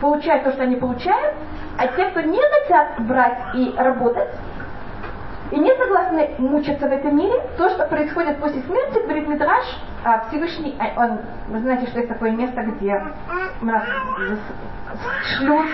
получают 0.00 0.44
то, 0.44 0.52
что 0.52 0.62
они 0.62 0.76
получают, 0.76 1.34
а 1.78 1.86
те, 1.88 2.06
кто 2.06 2.22
не 2.22 2.40
хотят 2.40 3.00
брать 3.06 3.38
и 3.54 3.74
работать, 3.76 4.30
и 5.50 5.58
не 5.58 5.70
согласны 5.76 6.30
мучиться 6.38 6.88
в 6.88 6.92
этом 6.92 7.14
мире, 7.16 7.34
то, 7.58 7.68
что 7.68 7.86
происходит 7.86 8.38
после 8.38 8.62
смерти, 8.62 9.02
говорит 9.02 9.28
Мидраш, 9.28 9.64
а 10.02 10.26
Всевышний, 10.28 10.74
а, 10.78 11.04
он, 11.04 11.18
вы 11.48 11.60
знаете, 11.60 11.86
что 11.86 11.98
есть 11.98 12.08
такое 12.08 12.30
место, 12.30 12.62
где 12.62 13.00
нас 13.60 13.84
шлют 15.36 15.66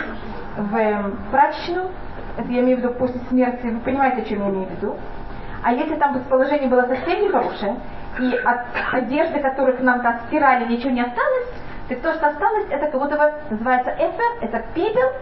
в 0.57 1.12
прачечную, 1.31 1.90
это 2.37 2.50
я 2.50 2.61
имею 2.61 2.78
в 2.78 2.81
виду 2.81 2.94
после 2.94 3.20
смерти, 3.28 3.66
вы 3.66 3.78
понимаете, 3.81 4.22
о 4.22 4.24
чем 4.24 4.40
я 4.40 4.48
имею 4.50 4.66
в 4.66 4.70
виду. 4.72 4.96
А 5.62 5.72
если 5.72 5.94
там 5.94 6.18
положение 6.24 6.68
было 6.68 6.83
совсем 6.83 7.22
нехорошее, 7.22 7.76
и 8.18 8.37
от 8.37 8.61
одежды, 8.92 9.40
которых 9.40 9.81
нам 9.81 10.03
там 10.03 10.20
стирали, 10.27 10.66
ничего 10.66 10.90
не 10.90 11.03
осталось, 11.03 11.48
так 11.88 12.01
то, 12.01 12.12
что 12.14 12.29
осталось, 12.29 12.66
это 12.70 12.87
кого-то 12.90 13.35
называется 13.51 13.90
эфер, 13.98 14.31
это 14.40 14.64
пепел, 14.75 15.12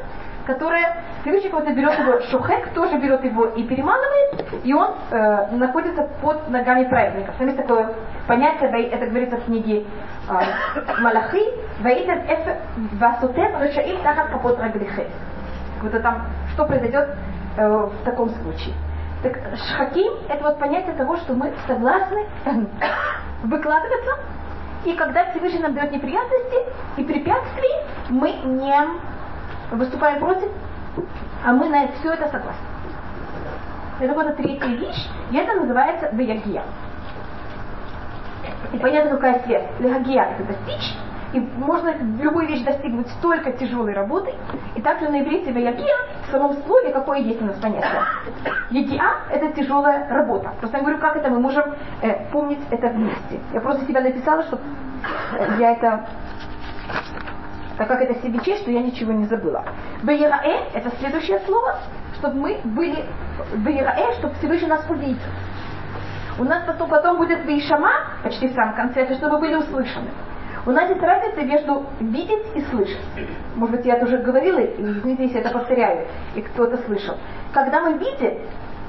которое 0.46 0.96
следующий 1.22 1.48
кого-то 1.48 1.72
берет 1.72 1.98
его, 1.98 2.20
шухек 2.22 2.68
тоже 2.74 2.98
берет 2.98 3.24
его 3.24 3.46
и 3.46 3.62
перемалывает, 3.64 4.44
и 4.64 4.72
он 4.72 4.94
э, 5.10 5.46
находится 5.52 6.08
под 6.22 6.48
ногами 6.48 6.84
праведников. 6.84 7.34
Там 7.36 7.46
есть 7.46 7.58
такое 7.58 7.94
понятие, 8.26 8.88
это 8.88 9.06
говорится 9.06 9.36
в 9.36 9.44
книге 9.44 9.84
э, 10.28 11.00
Малахи, 11.00 11.44
«Ваитен 11.80 12.20
эфер 12.26 12.56
васутем 12.98 13.62
решаим 13.62 14.02
тахат 14.02 14.30
капот 14.30 14.60
раглихе». 14.60 15.06
Вот 15.82 16.02
там, 16.02 16.26
что 16.52 16.66
произойдет 16.66 17.08
э, 17.56 17.68
в 17.68 18.04
таком 18.04 18.30
случае. 18.30 18.74
Так 19.22 19.38
шхаким– 19.54 20.12
это 20.28 20.44
вот 20.44 20.58
понятие 20.58 20.94
того, 20.94 21.16
что 21.18 21.34
мы 21.34 21.52
согласны 21.66 22.26
выкладываться, 23.42 24.18
и 24.84 24.94
когда 24.94 25.30
Всевышний 25.30 25.60
нам 25.60 25.74
дает 25.74 25.92
неприятности 25.92 26.56
и 26.96 27.04
препятствий, 27.04 27.70
мы 28.08 28.32
не 28.32 28.74
выступаем 29.72 30.20
против, 30.20 30.48
а 31.44 31.52
мы 31.52 31.68
на 31.68 31.88
все 31.88 32.14
это 32.14 32.28
согласны. 32.28 32.66
Это 34.00 34.14
вот 34.14 34.36
третья 34.36 34.66
вещь, 34.66 35.08
и 35.30 35.36
это 35.36 35.60
называется 35.60 36.08
веягия. 36.12 36.62
И 38.72 38.78
понятно, 38.78 39.10
какая 39.10 39.42
связь. 39.44 39.68
Легагия– 39.80 40.34
это 40.38 40.44
достичь, 40.44 40.96
и 41.32 41.40
можно 41.40 41.94
любую 42.20 42.48
вещь 42.48 42.62
достигнуть 42.64 43.08
только 43.22 43.52
тяжелой 43.52 43.92
работой. 43.92 44.34
И 44.74 44.82
также 44.82 45.08
на 45.08 45.22
иврите 45.22 45.50
ягия 45.50 45.96
в 46.26 46.30
самом 46.30 46.54
слове 46.64 46.92
какое 46.92 47.18
есть 47.18 47.40
у 47.40 47.44
нас 47.44 47.56
понятие. 47.56 48.02
Ягия– 48.70 49.14
это 49.30 49.52
тяжелая 49.52 50.08
работа. 50.08 50.52
Просто 50.58 50.78
я 50.78 50.82
говорю, 50.82 50.98
как 50.98 51.16
это 51.16 51.30
мы 51.30 51.40
можем 51.40 51.64
э, 52.02 52.30
помнить 52.30 52.60
это 52.70 52.88
вместе. 52.88 53.40
Я 53.52 53.60
просто 53.60 53.84
себя 53.86 54.00
написала, 54.00 54.42
чтобы 54.42 54.62
э, 55.38 55.60
я 55.60 55.72
это 55.72 56.06
так 57.78 57.88
как 57.88 58.02
это 58.02 58.20
себе 58.20 58.38
честь, 58.40 58.62
что 58.62 58.70
я 58.70 58.82
ничего 58.82 59.12
не 59.12 59.24
забыла. 59.24 59.64
Бейраэ– 60.02 60.68
это 60.74 60.90
следующее 60.98 61.40
слово, 61.46 61.78
чтобы 62.18 62.34
мы 62.34 62.60
были 62.62 63.06
Бейраэ, 63.56 64.12
чтобы 64.18 64.34
Всевышний 64.34 64.68
нас 64.68 64.84
увидел. 64.90 65.16
У 66.38 66.44
нас 66.44 66.64
потом, 66.66 66.90
потом 66.90 67.16
будет 67.16 67.44
Вейшама, 67.46 67.90
почти 68.22 68.48
в 68.48 68.52
самом 68.52 68.74
конце, 68.74 69.02
это 69.02 69.14
чтобы 69.14 69.38
были 69.38 69.54
услышаны. 69.54 70.10
У 70.66 70.70
нас 70.72 70.90
есть 70.90 71.02
разница 71.02 71.42
между 71.42 71.86
видеть 72.00 72.44
и 72.54 72.60
слышать. 72.62 73.00
Может 73.56 73.76
быть, 73.76 73.86
я 73.86 73.96
это 73.96 74.06
уже 74.06 74.18
говорила, 74.18 74.60
извините, 74.60 75.24
если 75.24 75.40
это 75.40 75.50
повторяю, 75.50 76.06
и 76.34 76.42
кто-то 76.42 76.76
слышал. 76.84 77.16
Когда 77.52 77.80
мы 77.80 77.94
видим, 77.94 78.38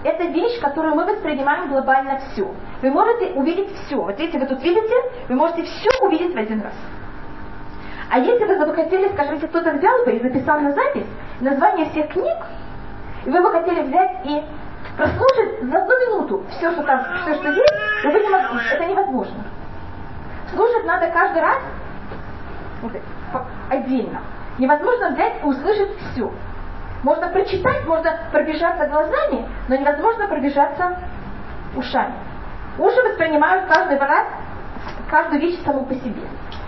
это 0.03 0.23
вещь, 0.25 0.59
которую 0.59 0.95
мы 0.95 1.05
воспринимаем 1.05 1.69
глобально 1.69 2.19
всю. 2.19 2.49
Вы 2.81 2.91
можете 2.91 3.33
увидеть 3.35 3.73
все. 3.85 3.95
Вот 3.95 4.19
если 4.19 4.37
вы 4.37 4.47
тут 4.47 4.61
видите, 4.63 4.95
вы 5.29 5.35
можете 5.35 5.63
все 5.63 5.89
увидеть 6.01 6.33
в 6.33 6.37
один 6.37 6.61
раз. 6.61 6.73
А 8.09 8.19
если 8.19 8.43
бы 8.45 8.65
вы 8.65 8.73
хотели, 8.73 9.07
скажем, 9.13 9.35
если 9.35 9.47
кто-то 9.47 9.71
взял 9.71 10.03
бы 10.03 10.11
и 10.11 10.21
записал 10.21 10.59
на 10.59 10.73
запись 10.73 11.05
название 11.39 11.89
всех 11.91 12.09
книг, 12.09 12.37
и 13.25 13.29
вы 13.29 13.41
бы 13.41 13.49
хотели 13.51 13.83
взять 13.83 14.25
и 14.25 14.43
прослушать 14.97 15.61
за 15.61 15.77
одну 15.77 15.99
минуту 16.01 16.43
все, 16.49 16.71
что 16.71 16.83
там, 16.83 17.05
все, 17.21 17.35
что 17.35 17.47
есть, 17.49 17.73
вы 18.03 18.19
не 18.19 18.29
могли, 18.29 18.59
это 18.73 18.85
невозможно. 18.85 19.45
Слушать 20.53 20.85
надо 20.85 21.07
каждый 21.07 21.41
раз 21.41 21.57
отдельно. 23.69 24.21
Невозможно 24.57 25.11
взять 25.11 25.41
и 25.41 25.45
услышать 25.45 25.97
все. 26.11 26.31
Можно 27.03 27.29
прочитать, 27.29 27.85
можно 27.85 28.13
пробежаться 28.31 28.87
глазами, 28.87 29.47
но 29.67 29.75
невозможно 29.75 30.27
пробежаться 30.27 30.97
ушами. 31.75 32.13
Уши 32.77 33.01
воспринимают 33.03 33.67
каждый 33.67 33.97
раз 33.97 34.27
каждую 35.09 35.41
вещь 35.41 35.59
саму 35.63 35.85
по 35.85 35.93
себе. 35.95 36.21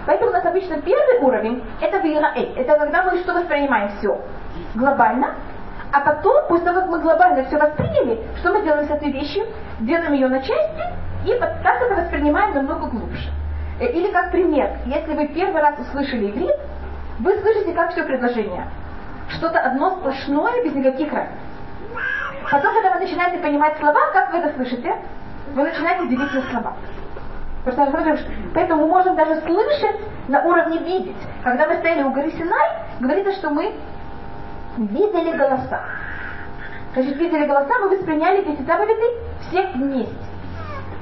Поэтому 0.06 0.32
у 0.32 0.34
нас 0.34 0.46
обычно 0.46 0.82
первый 0.82 1.20
уровень 1.20 1.64
это 1.82 1.98
вираэ. 2.00 2.54
Это 2.56 2.78
когда 2.78 3.04
мы 3.04 3.18
что 3.20 3.34
воспринимаем 3.34 3.90
все 3.98 4.20
глобально, 4.76 5.36
а 5.92 6.00
потом, 6.02 6.48
после 6.48 6.66
того, 6.66 6.82
как 6.82 6.90
мы 6.90 7.00
глобально 7.00 7.44
все 7.46 7.58
восприняли, 7.58 8.26
что 8.38 8.52
мы 8.52 8.64
делаем 8.64 8.88
с 8.88 8.92
этой 8.92 9.12
вещью? 9.12 9.46
Делаем 9.80 10.14
ее 10.14 10.28
на 10.28 10.40
части 10.40 10.84
и 11.26 11.34
так 11.40 11.82
это 11.82 11.96
воспринимаем 12.02 12.54
намного 12.56 12.88
глубже. 12.88 13.30
Э, 13.80 13.88
или 13.88 14.12
как 14.12 14.32
пример, 14.32 14.78
если 14.86 15.14
вы 15.14 15.28
первый 15.28 15.62
раз 15.62 15.80
услышали 15.80 16.30
иврит, 16.30 16.56
вы 17.20 17.38
слышите 17.40 17.74
как 17.74 17.92
все 17.92 18.04
предложение. 18.04 18.68
Что-то 19.30 19.60
одно 19.60 19.98
сплошное, 19.98 20.64
без 20.64 20.74
никаких 20.74 21.12
разниц. 21.12 21.40
Потом, 22.52 22.74
когда 22.74 22.94
вы 22.94 23.00
начинаете 23.00 23.38
понимать 23.40 23.78
слова, 23.78 24.12
как 24.12 24.32
вы 24.32 24.40
это 24.40 24.54
слышите? 24.56 24.96
Вы 25.54 25.64
начинаете 25.64 26.08
делить 26.08 26.34
на 26.34 26.42
слова. 26.42 26.76
Поэтому 28.54 28.82
мы 28.82 28.88
можем 28.88 29.16
даже 29.16 29.40
слышать 29.42 30.02
на 30.28 30.44
уровне 30.44 30.80
видеть. 30.80 31.16
Когда 31.44 31.68
мы 31.68 31.78
стояли 31.78 32.04
у 32.04 32.12
горы 32.12 32.32
Синай, 32.32 32.70
говорится, 33.00 33.32
что 33.34 33.50
мы 33.50 33.74
видели 34.78 35.38
голоса. 35.38 35.82
Значит, 36.94 37.16
видели 37.18 37.46
голоса, 37.46 37.80
мы 37.80 37.90
восприняли 37.90 38.44
10 38.44 38.68
заповедей 38.68 39.18
всех 39.48 39.74
вместе. 39.76 40.33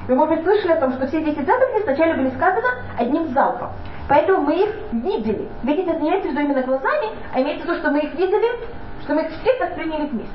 Вы, 0.08 0.14
может 0.14 0.34
быть, 0.34 0.44
слышали 0.44 0.72
о 0.72 0.80
том, 0.80 0.92
что 0.92 1.06
все 1.06 1.22
10 1.22 1.46
заповедей 1.46 1.82
сначала 1.84 2.14
были 2.14 2.30
сказаны 2.30 2.68
одним 2.98 3.28
залпом. 3.28 3.70
Поэтому 4.08 4.42
мы 4.42 4.54
их 4.64 4.74
видели. 4.92 5.48
Видеть 5.62 5.86
это 5.86 6.00
не 6.00 6.10
имеется 6.10 6.28
в 6.28 6.32
виду 6.32 6.42
именно 6.42 6.62
глазами, 6.62 7.08
а 7.32 7.40
имеется 7.40 7.64
в 7.64 7.70
виду, 7.70 7.78
что 7.78 7.90
мы 7.90 8.00
их 8.00 8.14
видели, 8.14 8.48
что 9.02 9.14
мы 9.14 9.22
их 9.22 9.30
всех 9.30 9.60
восприняли 9.60 10.06
вместе. 10.06 10.32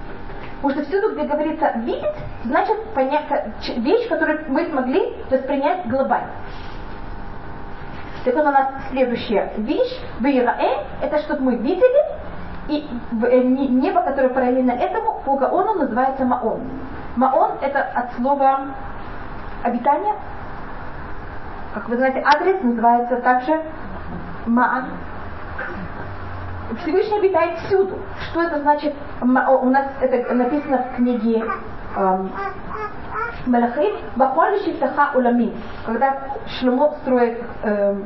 Потому 0.62 0.74
что 0.74 0.90
всюду, 0.90 1.16
где 1.16 1.28
говорится 1.28 1.74
видеть, 1.78 2.16
значит 2.44 2.84
понять, 2.94 3.26
вещь, 3.78 4.08
которую 4.08 4.46
мы 4.48 4.66
смогли 4.66 5.16
воспринять 5.30 5.88
глобально. 5.88 6.32
Так 8.26 8.36
вот 8.36 8.46
у 8.46 8.52
нас 8.52 8.68
следующая 8.90 9.54
вещь, 9.58 10.00
Ваираэ, 10.20 10.84
это 11.02 11.20
чтобы 11.20 11.44
мы 11.44 11.56
видели, 11.58 12.18
и 12.68 12.86
э, 13.24 13.42
небо, 13.44 14.02
которое 14.02 14.30
параллельно 14.30 14.72
этому, 14.72 15.22
по 15.24 15.38
Гаону 15.38 15.76
называется 15.76 16.26
Маон. 16.26 16.62
Маон 17.16 17.52
это 17.62 17.82
от 17.82 18.14
слова 18.16 18.68
обитание. 19.68 20.16
Как 21.74 21.90
вы 21.90 21.98
знаете, 21.98 22.24
адрес 22.26 22.62
называется 22.64 23.18
также 23.18 23.62
Маан. 24.46 24.86
Всевышний 26.82 27.20
обитает 27.20 27.60
всюду. 27.60 27.98
Что 28.30 28.42
это 28.42 28.60
значит? 28.60 28.94
У 29.22 29.26
нас 29.26 29.88
это 30.02 30.34
написано 30.34 30.80
в 30.80 30.96
книге 30.96 31.46
эм, 31.96 32.32
Малахим, 33.46 33.96
Шифтаха 34.66 35.18
Уламин, 35.18 35.54
когда 35.86 36.18
Шлюмо 36.48 36.92
строит 37.02 37.42
эм, 37.64 38.06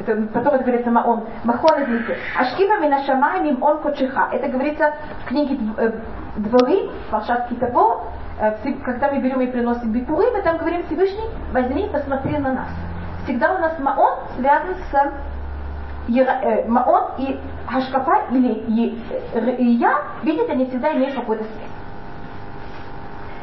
это, 0.00 0.22
потом 0.32 0.54
это 0.54 0.64
говорится 0.64 0.90
Маон, 0.90 1.24
Махон 1.44 1.82
Эдмите, 1.82 2.16
Ашкива 2.36 2.80
Минашамай 2.80 3.40
Мимон 3.40 3.78
Кочиха. 3.78 4.28
Это 4.32 4.48
говорится 4.48 4.94
в 5.22 5.28
книге 5.28 5.58
э, 5.76 5.92
Дворы, 6.36 6.90
Палшат 7.10 7.48
Китаво, 7.48 8.04
э, 8.40 8.72
когда 8.84 9.10
мы 9.10 9.20
берем 9.20 9.40
и 9.40 9.46
приносим 9.46 9.92
бипуры, 9.92 10.30
мы 10.32 10.42
там 10.42 10.58
говорим 10.58 10.84
Всевышний, 10.84 11.28
возьми 11.52 11.88
посмотри 11.92 12.38
на 12.38 12.52
нас. 12.52 12.68
Всегда 13.24 13.54
у 13.54 13.58
нас 13.58 13.78
Маон 13.78 14.18
связан 14.36 14.74
с 14.90 14.94
э, 16.08 16.64
Маон 16.66 17.04
и 17.18 17.38
Хашкафа 17.66 18.26
или 18.30 18.98
я, 19.78 20.02
видите, 20.22 20.52
они 20.52 20.66
всегда 20.66 20.92
имеют 20.94 21.14
какую-то 21.14 21.44
связь. 21.44 21.70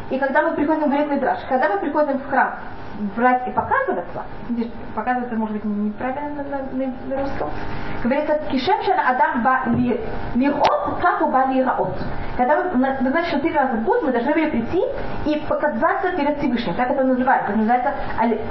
И 0.10 0.18
когда 0.18 0.42
мы 0.42 0.56
приходим 0.56 0.90
в 0.90 1.12
Мидраш, 1.12 1.40
когда 1.50 1.68
мы 1.70 1.80
приходим 1.80 2.18
в 2.20 2.30
храм, 2.30 2.56
брать 3.16 3.48
и 3.48 3.52
показываться, 3.52 4.24
показываться 4.96 5.36
может 5.36 5.56
быть 5.56 5.66
неправильно 5.66 6.44
на, 6.44 6.58
на, 6.72 6.94
на 7.08 7.22
русском, 7.22 7.50
говорится, 8.04 8.40
кишем 8.50 8.82
шана 8.84 9.10
адам 9.10 9.44
ба 9.44 9.62
лирот, 10.36 11.00
как 11.02 11.22
у 11.22 11.28
ба 11.28 11.46
лираот. 11.46 11.96
Когда 12.38 12.64
мы, 12.64 12.98
вы 13.02 13.10
знаете, 13.10 13.30
что 13.30 13.40
три 13.40 13.54
раза 13.54 13.78
в 13.78 13.84
год 13.84 14.04
мы 14.04 14.12
должны 14.12 14.34
были 14.34 14.50
прийти 14.50 14.84
и 15.26 15.44
показаться 15.48 16.12
перед 16.16 16.38
Всевышним. 16.40 16.76
Как 16.76 16.92
это 16.92 17.04
называется? 17.04 17.50
Это 17.50 17.58
называется, 17.58 17.94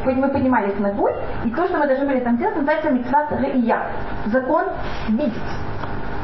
мы 0.04 0.28
понимали 0.28 0.72
снагуль, 0.76 1.12
и 1.44 1.50
то, 1.50 1.66
что 1.66 1.78
мы 1.78 1.86
должны 1.86 2.06
были 2.06 2.20
там 2.20 2.36
делать, 2.36 2.56
называется 2.56 2.90
митцват 2.90 3.32
реия, 3.32 3.82
закон 4.26 4.64
видеть. 5.08 5.42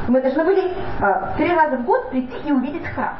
Мы 0.08 0.20
должны 0.20 0.44
были 0.44 0.64
э, 0.64 1.37
три 1.37 1.54
раза 1.54 1.76
в 1.76 1.85
год 1.85 2.11
прийти 2.11 2.37
и 2.44 2.52
увидеть 2.52 2.85
храм. 2.87 3.14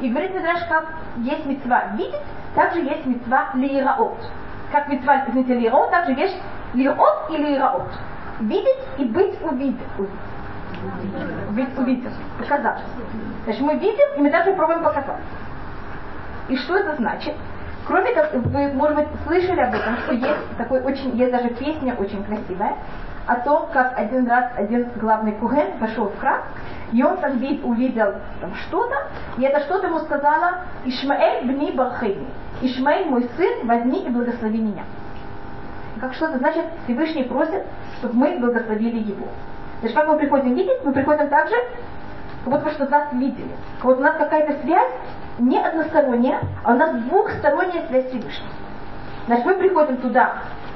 И 0.00 0.10
говорит 0.10 0.34
Мидраш, 0.34 0.64
как 0.68 0.86
есть 1.18 1.46
мецва 1.46 1.84
видеть, 1.96 2.20
также 2.56 2.80
есть 2.80 3.06
мецва 3.06 3.50
лираот 3.54 4.18
как 4.74 4.88
митцва, 4.88 5.24
извините, 5.28 5.54
лирот, 5.54 5.90
также 5.92 6.12
есть 6.14 6.36
лирот 6.74 7.30
и 7.30 7.36
лираот. 7.36 7.88
Видеть 8.40 8.78
и 8.98 9.04
быть 9.04 9.40
увидеть. 9.40 9.78
Быть 11.50 11.78
увидеть, 11.78 12.12
показать. 12.40 12.80
Значит, 13.44 13.62
мы 13.62 13.74
видим, 13.74 14.16
и 14.16 14.20
мы 14.20 14.30
также 14.30 14.52
пробуем 14.54 14.82
показать. 14.82 15.22
И 16.48 16.56
что 16.56 16.76
это 16.76 16.96
значит? 16.96 17.34
Кроме 17.86 18.12
того, 18.14 18.26
вы, 18.32 18.72
может 18.72 18.96
быть, 18.96 19.06
слышали 19.24 19.60
об 19.60 19.74
этом, 19.74 19.96
что 19.98 20.14
есть 20.14 20.56
такой 20.58 20.82
очень, 20.82 21.16
есть 21.16 21.30
даже 21.30 21.50
песня 21.50 21.94
очень 21.94 22.24
красивая, 22.24 22.74
о 23.26 23.36
том, 23.36 23.68
как 23.72 23.96
один 23.96 24.28
раз 24.28 24.50
один 24.56 24.88
главный 24.96 25.32
куген 25.32 25.78
пошел 25.78 26.08
в 26.08 26.18
храм, 26.18 26.42
и 26.92 27.02
он 27.02 27.18
там 27.18 27.38
вид, 27.38 27.64
увидел 27.64 28.14
там 28.40 28.54
что-то, 28.66 28.96
и 29.38 29.44
это 29.44 29.60
что-то 29.60 29.86
ему 29.86 30.00
сказала 30.00 30.62
Ишмаэль 30.84 31.46
бни 31.46 31.70
Бархейни. 31.70 32.26
Ишмаэль, 32.62 33.08
мой 33.08 33.28
сын, 33.36 33.66
возьми 33.66 34.04
и 34.04 34.08
благослови 34.08 34.58
меня. 34.58 34.84
Как 36.00 36.14
что 36.14 36.26
это 36.26 36.38
значит? 36.38 36.64
Всевышний 36.84 37.24
просит, 37.24 37.64
чтобы 37.98 38.14
мы 38.14 38.38
благословили 38.38 38.98
его. 38.98 39.26
Значит, 39.80 39.96
как 39.96 40.08
мы 40.08 40.18
приходим 40.18 40.54
видеть, 40.54 40.84
мы 40.84 40.92
приходим 40.92 41.28
также, 41.28 41.54
как 42.44 42.52
будто 42.52 42.70
что 42.70 42.86
нас 42.86 43.12
видели. 43.12 43.50
Как 43.78 43.86
будто 43.86 44.00
у 44.00 44.04
нас 44.04 44.16
какая-то 44.16 44.62
связь 44.62 44.92
не 45.38 45.58
односторонняя, 45.58 46.40
а 46.62 46.72
у 46.72 46.76
нас 46.76 46.94
двухсторонняя 47.02 47.86
связь 47.88 48.06
Всевышнего. 48.06 48.50
Значит, 49.26 49.46
мы 49.46 49.54
приходим 49.54 49.96
туда 49.98 50.34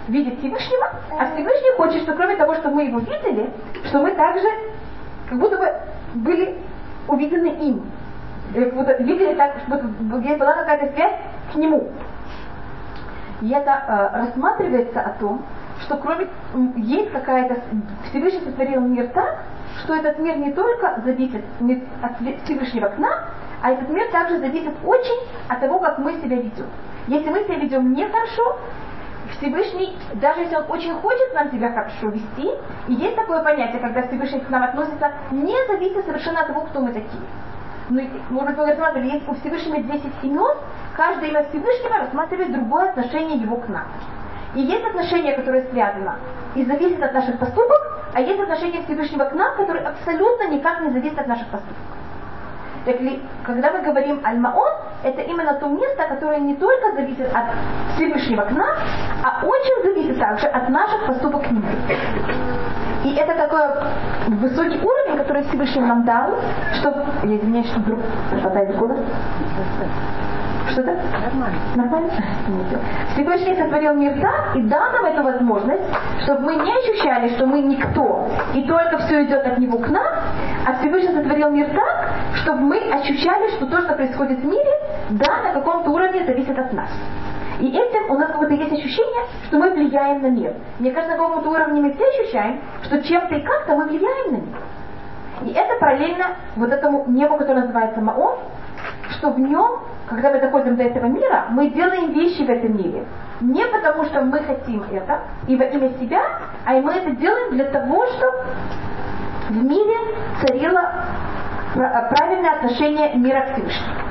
видеть 0.09 0.39
Всевышнего, 0.39 0.91
а 1.11 1.27
Всевышний 1.35 1.77
хочет, 1.77 2.03
что 2.03 2.13
кроме 2.15 2.37
того, 2.37 2.55
что 2.55 2.71
мы 2.71 2.85
его 2.85 2.99
видели, 2.99 3.51
что 3.85 4.01
мы 4.01 4.13
также 4.13 4.47
как 5.29 5.39
будто 5.39 5.59
бы 5.59 5.73
были 6.15 6.59
увидены 7.07 7.49
им. 7.49 7.83
Видели 8.53 9.35
так, 9.35 9.57
что 9.67 9.79
была 9.79 10.53
какая-то 10.55 10.93
связь 10.95 11.15
к 11.53 11.57
нему. 11.57 11.89
И 13.41 13.51
это 13.51 13.71
э, 13.71 14.19
рассматривается 14.19 15.01
о 15.01 15.11
том, 15.21 15.45
что 15.83 15.97
кроме 15.97 16.29
есть 16.77 17.13
какая-то 17.13 17.61
Всевышний 18.11 18.41
сотворил 18.41 18.81
мир 18.81 19.09
так, 19.15 19.43
что 19.83 19.95
этот 19.95 20.19
мир 20.19 20.37
не 20.39 20.53
только 20.53 21.01
зависит 21.05 21.45
от 22.03 22.13
Всевышнего 22.45 22.89
к 22.89 22.99
нам, 22.99 23.15
а 23.63 23.71
этот 23.71 23.89
мир 23.91 24.11
также 24.11 24.39
зависит 24.39 24.73
очень 24.85 25.29
от 25.49 25.61
того, 25.61 25.79
как 25.79 25.99
мы 25.99 26.15
себя 26.15 26.37
ведем. 26.37 26.67
Если 27.07 27.29
мы 27.31 27.45
себя 27.45 27.57
ведем 27.57 27.93
нехорошо, 27.93 28.59
Всевышний, 29.39 29.97
даже 30.15 30.41
если 30.41 30.57
он 30.57 30.65
очень 30.69 30.95
хочет 30.95 31.35
нам 31.35 31.51
себя 31.51 31.71
хорошо 31.71 32.09
вести, 32.09 32.51
и 32.89 32.93
есть 32.95 33.15
такое 33.15 33.43
понятие, 33.43 33.81
когда 33.81 34.03
Всевышний 34.03 34.41
к 34.41 34.49
нам 34.49 34.65
относится, 34.65 35.13
не 35.31 35.55
зависит 35.69 36.05
совершенно 36.05 36.41
от 36.41 36.49
того, 36.49 36.63
кто 36.63 36.81
мы 36.81 36.89
такие. 36.93 37.23
Ну, 37.91 38.01
быть, 38.01 38.57
вы 38.57 38.67
рассматривали, 38.67 39.13
есть 39.13 39.29
у 39.29 39.35
Всевышнего 39.35 39.79
10 39.79 40.05
имен, 40.23 40.57
каждое 40.95 41.31
имя 41.31 41.45
Всевышнего 41.49 41.99
рассматривает 41.99 42.53
другое 42.53 42.91
отношение 42.91 43.39
его 43.39 43.57
к 43.57 43.69
нам. 43.69 43.85
И 44.55 44.61
есть 44.61 44.85
отношение, 44.85 45.35
которое 45.35 45.65
связано 45.71 46.17
и 46.55 46.65
зависит 46.65 47.03
от 47.03 47.15
наших 47.15 47.39
поступок, 47.39 47.79
а 48.15 48.21
есть 48.21 48.41
отношение 48.41 48.83
Всевышнего 48.83 49.25
к 49.25 49.33
нам, 49.33 49.57
которое 49.57 49.87
абсолютно 49.87 50.49
никак 50.49 50.81
не 50.81 50.91
зависит 50.91 51.19
от 51.19 51.27
наших 51.27 51.47
поступок. 51.49 51.77
Так 52.85 53.01
ли, 53.01 53.23
когда 53.45 53.71
мы 53.71 53.83
говорим 53.83 54.21
Аль-Маон, 54.25 54.73
это 55.03 55.21
именно 55.23 55.55
то 55.55 55.67
место, 55.69 56.09
которое 56.09 56.41
не 56.41 56.57
только 56.57 56.93
зависит 56.93 57.31
от 57.35 57.45
Всевышнего 57.95 58.43
к 58.43 58.51
нам, 58.51 58.77
а 59.23 59.45
очень 59.45 59.83
зависит 59.83 60.19
также 60.19 60.47
от 60.47 60.69
наших 60.69 61.07
поступок 61.07 61.43
к 61.43 61.51
нему. 61.51 61.69
И 63.09 63.15
это 63.15 63.35
такой 63.35 63.61
высокий 64.37 64.79
уровень, 64.85 65.17
который 65.17 65.43
Всевышний 65.45 65.81
нам 65.81 66.05
дал, 66.05 66.35
чтобы... 66.79 67.07
Я 67.25 67.37
извиняюсь, 67.39 67.69
что 67.69 67.81
вдруг 67.81 68.01
хватает 68.39 68.77
голос. 68.77 68.99
Что-то? 70.71 70.93
Нормально. 70.93 71.59
Нормально? 71.75 72.13
Всевышний 73.15 73.57
сотворил 73.57 73.95
мир 73.95 74.21
так 74.21 74.57
и 74.57 74.63
дал 74.65 74.93
нам 74.93 75.07
эту 75.07 75.23
возможность, 75.23 75.83
чтобы 76.25 76.41
мы 76.41 76.57
не 76.57 76.71
ощущали, 76.71 77.31
что 77.31 77.47
мы 77.47 77.63
никто, 77.63 78.29
и 78.53 78.63
только 78.65 78.99
все 78.99 79.25
идет 79.25 79.47
от 79.47 79.59
него 79.59 79.79
к 79.79 79.89
нам, 79.89 80.07
а 80.67 80.75
Всевышний 80.81 81.15
сотворил 81.15 81.49
мир 81.49 81.71
так, 81.71 82.11
чтобы 82.43 82.61
мы 82.61 82.79
ощущали, 82.93 83.57
что 83.57 83.67
то, 83.67 83.81
что 83.81 83.95
происходит 83.95 84.41
в 84.41 84.45
мире, 84.45 84.73
да, 85.09 85.45
на 85.45 85.53
каком-то 85.55 85.91
уровне 85.91 86.27
зависит 86.27 86.59
от 86.59 86.75
нас. 86.75 86.91
И 87.61 87.69
этим 87.71 88.11
у 88.11 88.19
нас 88.19 88.29
как 88.29 88.39
будто 88.39 88.55
есть 88.55 88.73
ощущение, 88.73 89.27
что 89.47 89.59
мы 89.59 89.71
влияем 89.71 90.23
на 90.23 90.29
мир. 90.29 90.55
Мне 90.79 90.93
кажется, 90.93 91.17
на 91.17 91.23
каком-то 91.23 91.51
уровне 91.51 91.81
мы 91.81 91.93
все 91.93 92.05
ощущаем, 92.05 92.61
что 92.85 93.03
чем-то 93.03 93.35
и 93.35 93.43
как-то 93.43 93.75
мы 93.75 93.87
влияем 93.87 94.33
на 94.33 94.37
мир. 94.37 94.59
И 95.43 95.53
это 95.53 95.79
параллельно 95.81 96.37
вот 96.57 96.71
этому 96.71 97.05
небу, 97.09 97.37
которое 97.37 97.63
называется 97.63 98.01
Маон, 98.01 98.39
что 99.11 99.31
в 99.31 99.39
нем, 99.41 99.81
когда 100.09 100.31
мы 100.31 100.41
доходим 100.41 100.77
до 100.77 100.85
этого 100.85 101.07
мира, 101.07 101.47
мы 101.51 101.71
делаем 101.71 102.13
вещи 102.13 102.43
в 102.45 102.51
этом 102.51 102.77
мире. 102.77 103.05
Не 103.41 103.65
потому, 103.67 104.05
что 104.05 104.21
мы 104.21 104.41
хотим 104.41 104.85
это 104.91 105.23
и 105.47 105.57
во 105.57 105.65
имя 105.65 105.91
себя, 106.01 106.23
а 106.65 106.73
мы 106.73 106.93
это 106.93 107.11
делаем 107.13 107.53
для 107.55 107.65
того, 107.67 108.07
чтобы 108.07 108.45
в 109.51 109.65
мире 109.65 109.97
царило 110.41 110.93
правильное 111.75 112.55
отношение 112.57 113.15
мира 113.15 113.41
к 113.41 113.53
Всевышнему. 113.53 114.08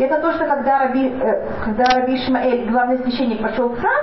Это 0.00 0.18
то, 0.18 0.32
что 0.32 0.46
когда 0.46 0.78
Раби, 0.78 1.08
э, 1.08 1.46
когда 1.62 1.84
Раби 1.84 2.16
Ишмаэль, 2.16 2.70
главный 2.70 2.98
священник, 3.00 3.42
пошел 3.42 3.68
в 3.68 3.78
храм, 3.78 4.00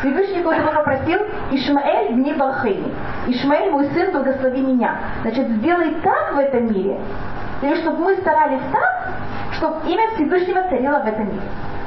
Всевышний 0.00 0.42
Бог 0.42 0.54
его 0.54 0.70
попросил, 0.70 1.18
Ишмаэль 1.50 2.12
дни 2.14 2.34
Балхейни. 2.34 2.92
Ишмаэль, 3.26 3.70
мой 3.70 3.86
сын, 3.94 4.12
благослови 4.12 4.60
меня. 4.60 4.98
Значит, 5.22 5.48
сделай 5.48 5.94
так 6.02 6.34
в 6.34 6.38
этом 6.38 6.66
мире, 6.66 7.00
или 7.62 7.74
чтобы 7.80 8.04
мы 8.04 8.16
старались 8.16 8.60
так, 8.70 9.08
чтобы 9.52 9.76
имя 9.90 10.10
Всевышнего 10.14 10.62
царило 10.68 10.98
в 10.98 11.06
этом 11.06 11.28
мире. 11.28 11.42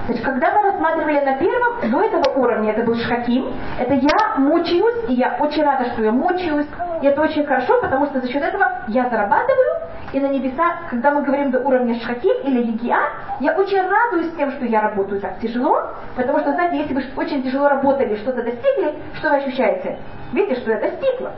Значит, 0.08 0.26
когда 0.26 0.52
мы 0.52 0.64
рассматривали 0.64 1.24
на 1.24 1.38
первом, 1.38 1.92
до 1.92 2.02
этого 2.02 2.34
уровня, 2.36 2.72
это 2.72 2.84
был 2.84 2.96
Шхаким, 2.96 3.54
это 3.80 3.94
я 3.94 4.36
мучаюсь, 4.38 5.10
и 5.10 5.14
я 5.14 5.38
очень 5.40 5.64
рада, 5.64 5.86
что 5.92 6.04
я 6.04 6.12
мучаюсь, 6.12 6.68
и 7.02 7.06
это 7.06 7.22
очень 7.22 7.46
хорошо, 7.46 7.80
потому 7.82 8.08
что 8.08 8.20
за 8.20 8.28
счет 8.28 8.42
этого 8.42 8.82
я 8.88 9.10
зарабатываю, 9.10 9.83
и 10.14 10.20
на 10.20 10.28
небеса, 10.28 10.78
когда 10.90 11.12
мы 11.12 11.24
говорим 11.24 11.50
до 11.50 11.60
уровня 11.60 12.00
Шхаким 12.00 12.36
или 12.44 12.64
Легиа, 12.64 13.00
я 13.40 13.54
очень 13.54 13.82
радуюсь 13.82 14.32
тем, 14.38 14.52
что 14.52 14.66
я 14.66 14.82
работаю 14.82 15.20
так 15.20 15.40
тяжело, 15.40 15.90
потому 16.16 16.40
что, 16.40 16.52
знаете, 16.54 16.78
если 16.78 16.94
вы 16.94 17.04
очень 17.18 17.42
тяжело 17.42 17.68
работали, 17.68 18.16
что-то 18.18 18.44
достигли, 18.44 18.96
что 19.16 19.32
вы 19.32 19.38
ощущаете? 19.38 19.98
Видите, 20.32 20.62
что 20.62 20.72
я 20.72 20.80
достигла. 20.80 21.34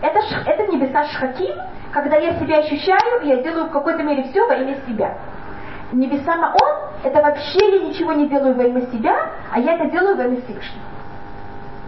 Это, 0.00 0.20
это 0.46 0.72
небеса 0.72 1.04
Шхаким, 1.04 1.54
когда 1.92 2.16
я 2.16 2.34
себя 2.40 2.58
ощущаю, 2.58 3.24
я 3.24 3.42
делаю 3.42 3.66
в 3.66 3.70
какой-то 3.70 4.02
мере 4.02 4.24
все 4.24 4.46
во 4.46 4.54
имя 4.54 4.76
себя. 4.86 5.18
Небеса 5.92 6.36
Маон, 6.36 6.90
это 7.04 7.20
вообще 7.20 7.78
я 7.78 7.88
ничего 7.88 8.14
не 8.14 8.26
делаю 8.26 8.54
во 8.54 8.64
имя 8.64 8.80
себя, 8.86 9.32
а 9.52 9.60
я 9.60 9.74
это 9.74 9.90
делаю 9.90 10.16
во 10.16 10.24
имя 10.24 10.40
Всевышнего. 10.40 10.93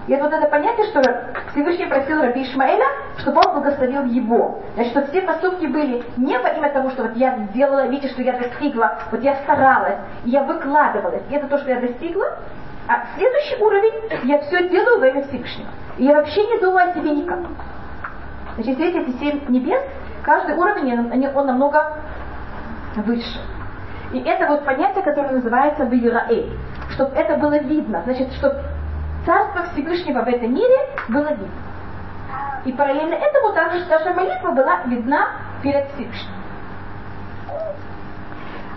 И 0.07 0.13
это 0.13 0.25
вот 0.25 0.33
это 0.33 0.47
понятие, 0.47 0.87
что 0.87 1.03
Всевышний 1.51 1.87
просил 1.87 2.23
Раби 2.23 2.43
Ишмаэля, 2.45 2.87
чтобы 3.19 3.41
он 3.45 3.55
благословил 3.55 4.05
его. 4.05 4.63
Значит, 4.75 4.93
что 4.93 5.07
все 5.07 5.23
поступки 5.23 5.67
были 5.67 6.05
не 6.17 6.39
во 6.39 6.49
имя 6.51 6.73
того, 6.73 6.91
что 6.91 7.03
вот 7.05 7.17
я 7.17 7.37
сделала, 7.51 7.87
видите, 7.89 8.13
что 8.13 8.23
я 8.23 8.39
достигла, 8.39 8.99
вот 9.11 9.21
я 9.23 9.35
старалась, 9.37 9.99
я 10.25 10.45
выкладывалась, 10.45 11.23
и 11.29 11.35
это 11.35 11.49
то, 11.49 11.59
что 11.59 11.71
я 11.71 11.81
достигла, 11.81 12.39
а 12.89 13.07
следующий 13.17 13.61
уровень, 13.61 14.29
я 14.29 14.39
все 14.39 14.69
делаю 14.69 15.01
во 15.01 15.09
имя 15.09 15.23
Всевышнего. 15.25 15.71
И 15.99 16.05
я 16.05 16.15
вообще 16.15 16.47
не 16.47 16.61
думаю 16.61 16.91
о 16.91 16.95
себе 16.95 17.11
никак. 17.11 17.41
Значит, 18.55 18.75
здесь 18.75 18.95
эти 18.95 19.11
семь 19.19 19.41
небес, 19.49 19.83
каждый 20.23 20.55
уровень, 20.55 21.33
он 21.35 21.47
намного 21.47 21.95
выше. 22.95 23.41
И 24.13 24.21
это 24.21 24.47
вот 24.47 24.65
понятие, 24.65 25.03
которое 25.03 25.33
называется 25.33 25.83
Вивираэль. 25.83 26.57
Чтобы 26.91 27.17
это 27.17 27.37
было 27.39 27.59
видно. 27.59 28.03
Значит, 28.05 28.33
чтобы 28.35 28.63
Царство 29.27 29.65
Всевышнего 29.73 30.23
в 30.23 30.29
этом 30.29 30.55
мире 30.55 30.77
было 31.09 31.31
видно. 31.31 31.49
И 32.65 32.73
параллельно 32.73 33.15
этому 33.15 33.53
также 33.53 33.85
наша 33.87 34.15
молитва 34.15 34.53
была 34.53 34.83
видна 34.85 35.29
перед 35.63 35.89
Всевышним. 35.91 36.33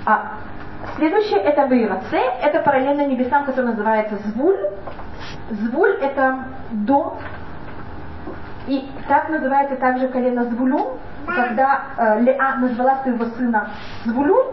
А 0.05 0.33
следующее 0.95 1.39
это 1.41 1.65
Вейраце, 1.65 2.17
это 2.41 2.61
параллельно 2.61 3.05
небесам, 3.05 3.45
который 3.45 3.67
называется 3.67 4.15
Звуль. 4.29 4.57
Звуль 5.51 5.91
это 6.01 6.45
дом, 6.71 7.19
и 8.67 8.89
так 9.07 9.29
называется 9.29 9.75
также 9.75 10.07
колено 10.07 10.45
Звулюн, 10.45 10.97
когда 11.25 11.81
э, 11.97 12.21
Леа 12.21 12.55
назвала 12.57 12.97
своего 13.03 13.25
сына 13.25 13.69
Звулюн, 14.05 14.45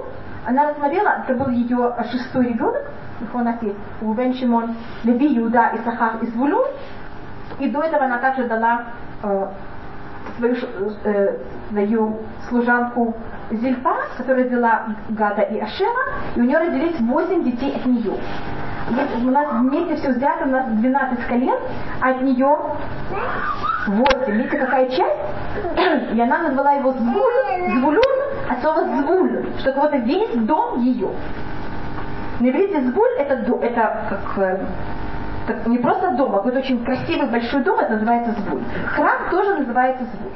она 0.47 0.69
рассмотрела, 0.69 1.25
это 1.25 1.35
был 1.35 1.51
ее 1.51 1.95
шестой 2.11 2.49
ребенок, 2.49 2.91
их 3.21 3.35
у 3.35 3.39
нас 3.39 3.63
есть 3.63 3.77
Рубен 4.01 4.35
Шимон, 4.35 4.75
Леви, 5.05 5.35
Юда, 5.35 5.73
Исахар 5.75 6.19
и 6.23 6.27
Звулун. 6.27 6.67
И 7.59 7.71
до 7.71 7.83
этого 7.83 8.05
она 8.05 8.19
также 8.19 8.45
дала 8.45 8.87
свою, 11.71 12.19
служанку 12.49 13.15
Зильфа, 13.51 13.95
которая 14.17 14.47
взяла 14.47 14.87
Гада 15.11 15.43
и 15.43 15.61
Ашема, 15.61 16.01
и 16.35 16.41
у 16.41 16.45
нее 16.45 16.59
родились 16.59 17.01
восемь 17.01 17.45
детей 17.45 17.75
от 17.77 17.87
нее. 17.87 18.15
Если 18.89 19.27
у 19.27 19.31
нас 19.31 19.47
вместе 19.53 19.97
все 19.97 20.11
взято, 20.11 20.45
у 20.45 20.49
нас 20.49 20.67
12 20.69 21.27
колен, 21.27 21.59
а 22.01 22.11
от 22.11 22.23
нее 22.23 22.57
8. 23.87 24.33
Видите, 24.33 24.59
какая 24.59 24.89
часть? 24.91 26.15
И 26.15 26.21
она 26.21 26.39
назвала 26.39 26.73
его 26.73 26.93
Звуль, 26.93 27.81
Звулюн, 27.81 28.03
от 28.49 28.61
слова 28.61 28.85
Звуль, 29.01 29.47
что 29.59 29.73
вот 29.73 29.93
весь 29.93 30.35
дом 30.37 30.83
ее. 30.83 31.09
На 32.41 32.51
иврите 32.51 32.79
это, 33.19 33.35
это 33.63 34.01
как 34.11 34.39
э, 34.39 34.67
так, 35.47 35.67
не 35.67 35.79
просто 35.79 36.11
дом, 36.17 36.35
а 36.35 36.39
какой-то 36.39 36.59
очень 36.59 36.85
красивый 36.85 37.31
большой 37.31 37.63
дом, 37.63 37.79
это 37.79 37.95
называется 37.95 38.33
Звуль. 38.33 38.63
Храм 38.89 39.31
тоже 39.31 39.55
называется 39.55 40.05
Звуль. 40.05 40.33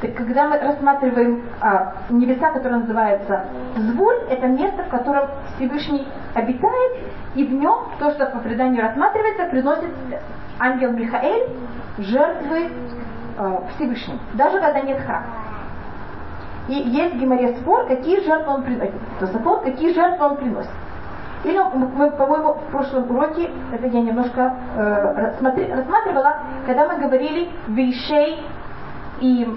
Так, 0.00 0.14
когда 0.14 0.48
мы 0.48 0.58
рассматриваем 0.58 1.42
а, 1.60 1.94
небеса, 2.10 2.50
которые 2.52 2.80
называются 2.80 3.44
Звуль, 3.76 4.16
это 4.28 4.46
место, 4.46 4.82
в 4.84 4.88
котором 4.88 5.28
Всевышний 5.56 6.06
обитает, 6.34 6.92
и 7.34 7.44
в 7.44 7.52
нем, 7.52 7.88
то, 7.98 8.10
что 8.10 8.26
по 8.26 8.38
преданию 8.38 8.82
рассматривается, 8.82 9.46
приносит 9.46 9.90
ангел 10.58 10.92
Михаэль 10.92 11.48
жертвы 11.98 12.70
а, 13.38 13.62
Всевышнему, 13.74 14.20
даже 14.34 14.60
когда 14.60 14.80
нет 14.80 15.00
храма. 15.00 15.26
И 16.68 16.74
есть 16.74 17.14
в 17.14 17.60
спор, 17.60 17.86
какие 17.86 18.20
жертвы 18.24 18.54
он 18.54 18.62
приносит. 18.62 18.94
То 19.18 19.26
закон, 19.26 19.60
какие 19.64 19.92
жертвы 19.92 20.26
он 20.26 20.36
приносит. 20.36 20.70
Или 21.44 21.58
мы, 21.58 22.10
по-моему, 22.12 22.54
в 22.54 22.70
прошлом 22.70 23.10
уроке, 23.10 23.50
это 23.72 23.86
я 23.88 24.00
немножко 24.00 24.54
э, 24.76 25.34
рассматривала, 25.74 26.36
когда 26.66 26.86
мы 26.86 27.00
говорили 27.00 27.50
вещей 27.66 28.46
и 29.20 29.48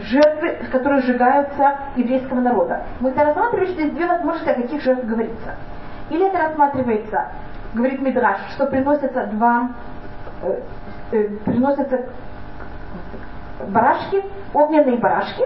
жертвы, 0.00 0.68
которые 0.72 1.02
сжигаются 1.02 1.78
еврейского 1.94 2.40
народа. 2.40 2.82
Мы 2.98 3.10
это 3.10 3.24
рассматривали, 3.24 3.66
что 3.66 3.82
есть 3.82 3.94
две 3.94 4.06
возможности, 4.06 4.48
о 4.48 4.54
каких 4.54 4.82
жертв 4.82 5.04
говорится. 5.04 5.54
Или 6.10 6.26
это 6.26 6.38
рассматривается, 6.38 7.28
говорит 7.74 8.00
Мидраш, 8.00 8.38
что 8.54 8.66
приносятся 8.66 9.26
два, 9.26 9.70
э, 10.42 10.60
э, 11.12 11.28
приносятся 11.44 12.06
барашки, 13.68 14.24
огненные 14.52 14.98
барашки, 14.98 15.44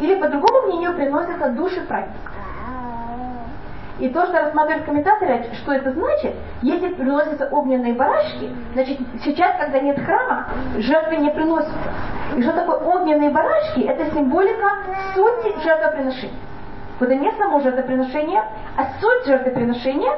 или 0.00 0.14
по 0.20 0.28
другому 0.28 0.66
мнению 0.66 0.94
приносятся 0.94 1.50
души 1.50 1.80
праведников. 1.82 2.32
И 3.98 4.08
то, 4.10 4.26
что 4.26 4.38
рассматривают 4.38 4.86
комментаторы, 4.86 5.46
что 5.54 5.72
это 5.72 5.90
значит, 5.90 6.34
если 6.62 6.88
приносятся 6.90 7.48
огненные 7.50 7.94
барашки, 7.94 8.48
значит, 8.74 8.98
сейчас, 9.24 9.56
когда 9.58 9.80
нет 9.80 9.98
храма, 9.98 10.46
жертвы 10.76 11.16
не 11.16 11.30
приносятся. 11.30 11.74
И 12.36 12.42
что 12.42 12.52
такое 12.52 12.76
огненные 12.76 13.30
барашки? 13.30 13.80
Это 13.80 14.08
символика 14.12 14.68
сути 15.14 15.64
жертвоприношения. 15.64 16.36
Это 17.00 17.14
не 17.14 17.32
само 17.32 17.60
жертвоприношение, 17.60 18.44
а 18.76 18.84
суть 19.00 19.26
жертвоприношения. 19.26 20.12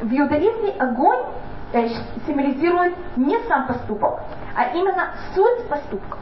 В 0.00 0.12
иудаизме 0.12 0.72
огонь 0.78 1.24
э, 1.72 1.88
символизирует 2.26 2.94
не 3.16 3.38
сам 3.48 3.66
поступок, 3.66 4.20
а 4.56 4.76
именно 4.76 5.10
суть 5.34 5.68
поступка. 5.68 6.18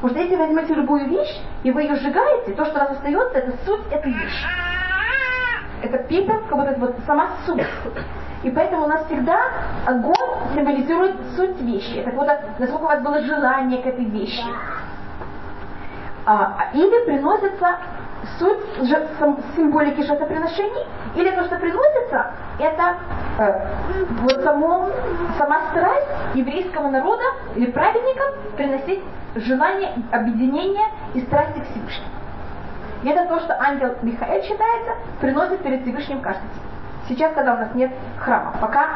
Потому 0.00 0.10
что 0.10 0.20
если 0.20 0.36
вы 0.36 0.46
возьмете 0.46 0.74
любую 0.74 1.08
вещь, 1.08 1.40
и 1.62 1.70
вы 1.70 1.82
ее 1.82 1.94
сжигаете, 1.96 2.52
то, 2.52 2.64
что 2.64 2.76
у 2.76 2.78
вас 2.80 2.90
остается, 2.92 3.38
это 3.38 3.52
суть 3.66 3.86
этой 3.90 4.12
вещи. 4.12 4.46
Это 5.82 5.98
пепел, 5.98 6.40
как 6.48 6.58
будто 6.58 6.74
вот 6.78 6.96
сама 7.06 7.28
суть. 7.44 7.62
И 8.42 8.50
поэтому 8.50 8.84
у 8.84 8.88
нас 8.88 9.04
всегда 9.06 9.38
огонь 9.84 10.14
символизирует 10.54 11.16
суть 11.36 11.60
вещи. 11.60 11.98
Это 11.98 12.16
вот 12.16 12.26
насколько 12.58 12.82
у 12.82 12.86
вас 12.86 13.02
было 13.02 13.20
желание 13.22 13.82
к 13.82 13.86
этой 13.86 14.04
вещи. 14.06 14.44
А, 16.24 16.70
или 16.72 17.04
приносится 17.04 17.76
суть 18.38 18.88
символики 19.56 20.02
жертвоприношений, 20.02 20.86
или 21.14 21.30
то, 21.30 21.44
что 21.44 21.56
приносится, 21.56 22.32
это 22.58 22.96
э, 23.38 23.66
вот 24.22 24.42
само, 24.42 24.90
сама 25.38 25.70
страсть 25.70 26.06
еврейского 26.34 26.88
народа 26.88 27.24
или 27.56 27.70
праведников 27.70 28.38
приносить 28.56 29.00
желание 29.34 29.92
объединения 30.12 30.86
и 31.14 31.20
страсти 31.22 31.60
к 31.60 31.64
Всевышнему. 31.70 32.10
И 33.02 33.08
это 33.08 33.26
то, 33.26 33.40
что 33.40 33.58
ангел 33.60 33.94
Михаил 34.02 34.42
считается, 34.42 34.92
приносит 35.20 35.62
перед 35.62 35.82
Всевышним 35.82 36.20
каждый 36.20 36.42
день. 36.42 36.69
Сейчас, 37.10 37.34
когда 37.34 37.54
у 37.54 37.56
нас 37.56 37.74
нет 37.74 37.90
храма, 38.20 38.54
пока 38.60 38.86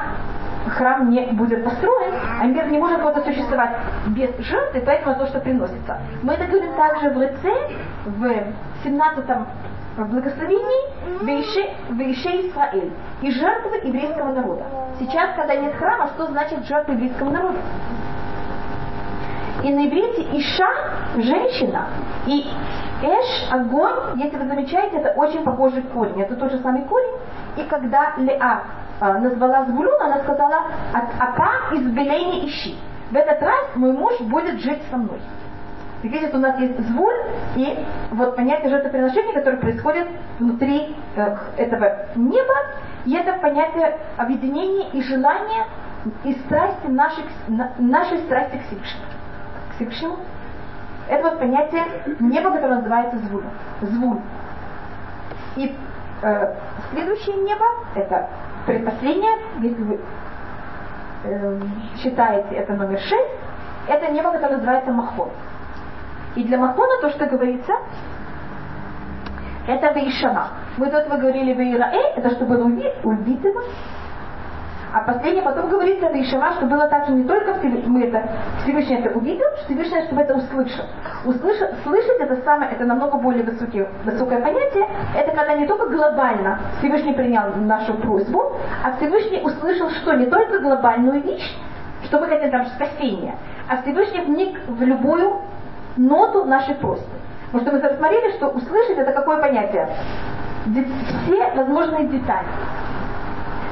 храм 0.68 1.10
не 1.10 1.26
будет 1.32 1.64
построен, 1.64 2.14
а 2.40 2.46
мир 2.46 2.68
не 2.68 2.78
может 2.78 3.02
вот 3.02 3.16
существовать 3.24 3.70
без 4.06 4.30
жертвы, 4.38 4.84
поэтому 4.86 5.16
то, 5.16 5.26
что 5.26 5.40
приносится. 5.40 5.98
Мы 6.22 6.34
это 6.34 6.46
говорим 6.46 6.72
также 6.74 7.10
в 7.10 7.18
лице, 7.20 7.52
в 8.04 8.84
17 8.84 9.24
благословении 9.96 11.24
Вейше 11.24 12.48
Исраэль 12.48 12.92
и 13.20 13.32
жертвы 13.32 13.80
еврейского 13.82 14.32
народа. 14.32 14.62
Сейчас, 15.00 15.34
когда 15.34 15.56
нет 15.56 15.74
храма, 15.74 16.06
что 16.14 16.26
значит 16.26 16.64
жертва 16.66 16.92
еврейского 16.92 17.30
народа? 17.30 17.58
И 19.64 19.72
на 19.72 19.88
иврите 19.88 20.22
Иша– 20.38 20.68
женщина, 21.16 21.88
и 22.26 22.46
Эш, 23.02 23.50
огонь, 23.50 24.16
если 24.16 24.36
вы 24.36 24.46
замечаете, 24.46 24.98
это 24.98 25.10
очень 25.10 25.42
похожий 25.42 25.82
корень. 25.82 26.22
Это 26.22 26.36
тот 26.36 26.52
же 26.52 26.58
самый 26.60 26.82
корень. 26.82 27.16
И 27.56 27.64
когда 27.64 28.14
Леа 28.16 28.62
э, 29.00 29.18
назвала 29.18 29.64
Звулун, 29.66 30.00
она 30.00 30.18
сказала, 30.20 30.64
Ака 30.92 31.74
из 31.74 31.86
Белени 31.88 32.46
ищи. 32.48 32.76
В 33.10 33.16
этот 33.16 33.42
раз 33.42 33.76
мой 33.76 33.92
муж 33.92 34.18
будет 34.20 34.60
жить 34.60 34.82
со 34.90 34.96
мной. 34.96 35.20
Видите, 36.02 36.36
у 36.36 36.38
нас 36.38 36.58
есть 36.58 36.78
звуль 36.80 37.14
и 37.56 37.78
вот 38.10 38.36
понятие 38.36 38.68
жертвоприношения, 38.68 39.32
которое 39.32 39.56
происходит 39.56 40.06
внутри 40.38 40.94
э, 41.16 41.36
этого 41.56 42.08
неба, 42.14 42.54
и 43.06 43.14
это 43.14 43.38
понятие 43.40 43.98
объединения 44.18 44.90
и 44.90 45.02
желания 45.02 45.66
и 46.24 46.34
страсти 46.44 46.88
нашей, 46.88 47.24
нашей 47.78 48.18
страсти 48.18 48.56
к 48.58 48.62
Всевышнему. 48.66 49.06
К 49.70 49.74
Всевышнему. 49.76 50.16
Это 51.08 51.30
вот 51.30 51.38
понятие 51.38 51.84
неба, 52.20 52.50
которое 52.50 52.76
называется 52.76 53.18
звуль. 53.18 53.44
Звуль. 53.80 54.18
И 55.56 55.74
э, 56.22 56.54
следующее 56.90 57.36
небо, 57.36 57.66
это 57.94 58.28
предпоследнее, 58.66 59.36
если 59.60 59.82
вы 59.82 60.00
э, 61.24 61.60
считаете 61.98 62.54
это 62.54 62.74
номер 62.74 62.98
шесть, 63.00 63.30
это 63.88 64.10
небо, 64.10 64.32
которое 64.32 64.56
называется 64.56 64.90
Махон. 64.92 65.30
И 66.36 66.44
для 66.44 66.58
Махона 66.58 67.00
то, 67.00 67.10
что 67.10 67.26
говорится, 67.26 67.72
это 69.66 69.92
Вейшама. 69.92 70.48
Мы 70.76 70.90
до 70.90 70.98
этого 70.98 71.18
говорили 71.18 71.54
Вейраэ, 71.54 72.14
это 72.16 72.30
что 72.30 72.44
было 72.44 72.64
убитым. 72.64 73.54
А 74.94 75.00
последнее 75.00 75.42
потом 75.42 75.68
говорится 75.70 76.06
Вейшама, 76.06 76.52
что 76.52 76.66
было 76.66 76.86
также 76.86 77.10
не 77.10 77.24
только 77.24 77.54
Всевышний, 77.54 77.88
мы 77.88 78.04
это, 78.04 78.28
Всевышний 78.62 78.94
это 78.94 79.10
увидел, 79.18 79.44
что 79.56 79.64
Всевышний, 79.64 80.04
чтобы 80.04 80.22
это 80.22 80.34
услышал. 80.34 80.84
Услышать, 81.24 81.74
слышать 81.82 82.20
это 82.20 82.36
самое, 82.44 82.70
это 82.70 82.84
намного 82.84 83.18
более 83.18 83.42
высокий, 83.42 83.84
высокое 84.04 84.40
понятие. 84.40 84.88
Это 85.16 85.32
когда 85.32 85.56
не 85.56 85.66
только 85.66 85.88
глобально 85.88 86.60
Всевышний 86.78 87.12
принял 87.12 87.56
нашу 87.56 87.94
просьбу, 87.94 88.52
а 88.84 88.92
Всевышний 88.92 89.40
услышал, 89.42 89.90
что 89.90 90.12
не 90.12 90.26
только 90.26 90.60
глобальную 90.60 91.20
вещь, 91.22 91.58
что 92.04 92.20
мы 92.20 92.28
хотим 92.28 92.52
там 92.52 92.66
спасения, 92.66 93.34
а 93.68 93.82
Всевышний 93.82 94.20
вник 94.20 94.60
в 94.68 94.80
любую 94.80 95.40
ноту 95.96 96.44
нашей 96.44 96.76
просьбы. 96.76 97.10
Потому 97.50 97.62
что 97.62 97.72
мы 97.72 97.82
рассмотрели, 97.82 98.30
что 98.36 98.46
услышать 98.46 98.98
это 98.98 99.10
какое 99.10 99.38
понятие? 99.38 99.88
Все 101.26 101.50
возможные 101.56 102.06
детали. 102.06 102.46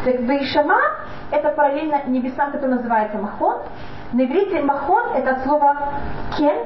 Так 0.05 0.21
Бейшама 0.23 0.79
это 1.31 1.51
параллельно 1.51 2.03
небесам, 2.07 2.51
который 2.51 2.77
называется 2.77 3.19
Махон. 3.19 3.59
На 4.12 4.25
иврите 4.25 4.61
Махон 4.62 5.12
это 5.15 5.31
от 5.33 5.45
слова 5.45 5.77
кен, 6.37 6.57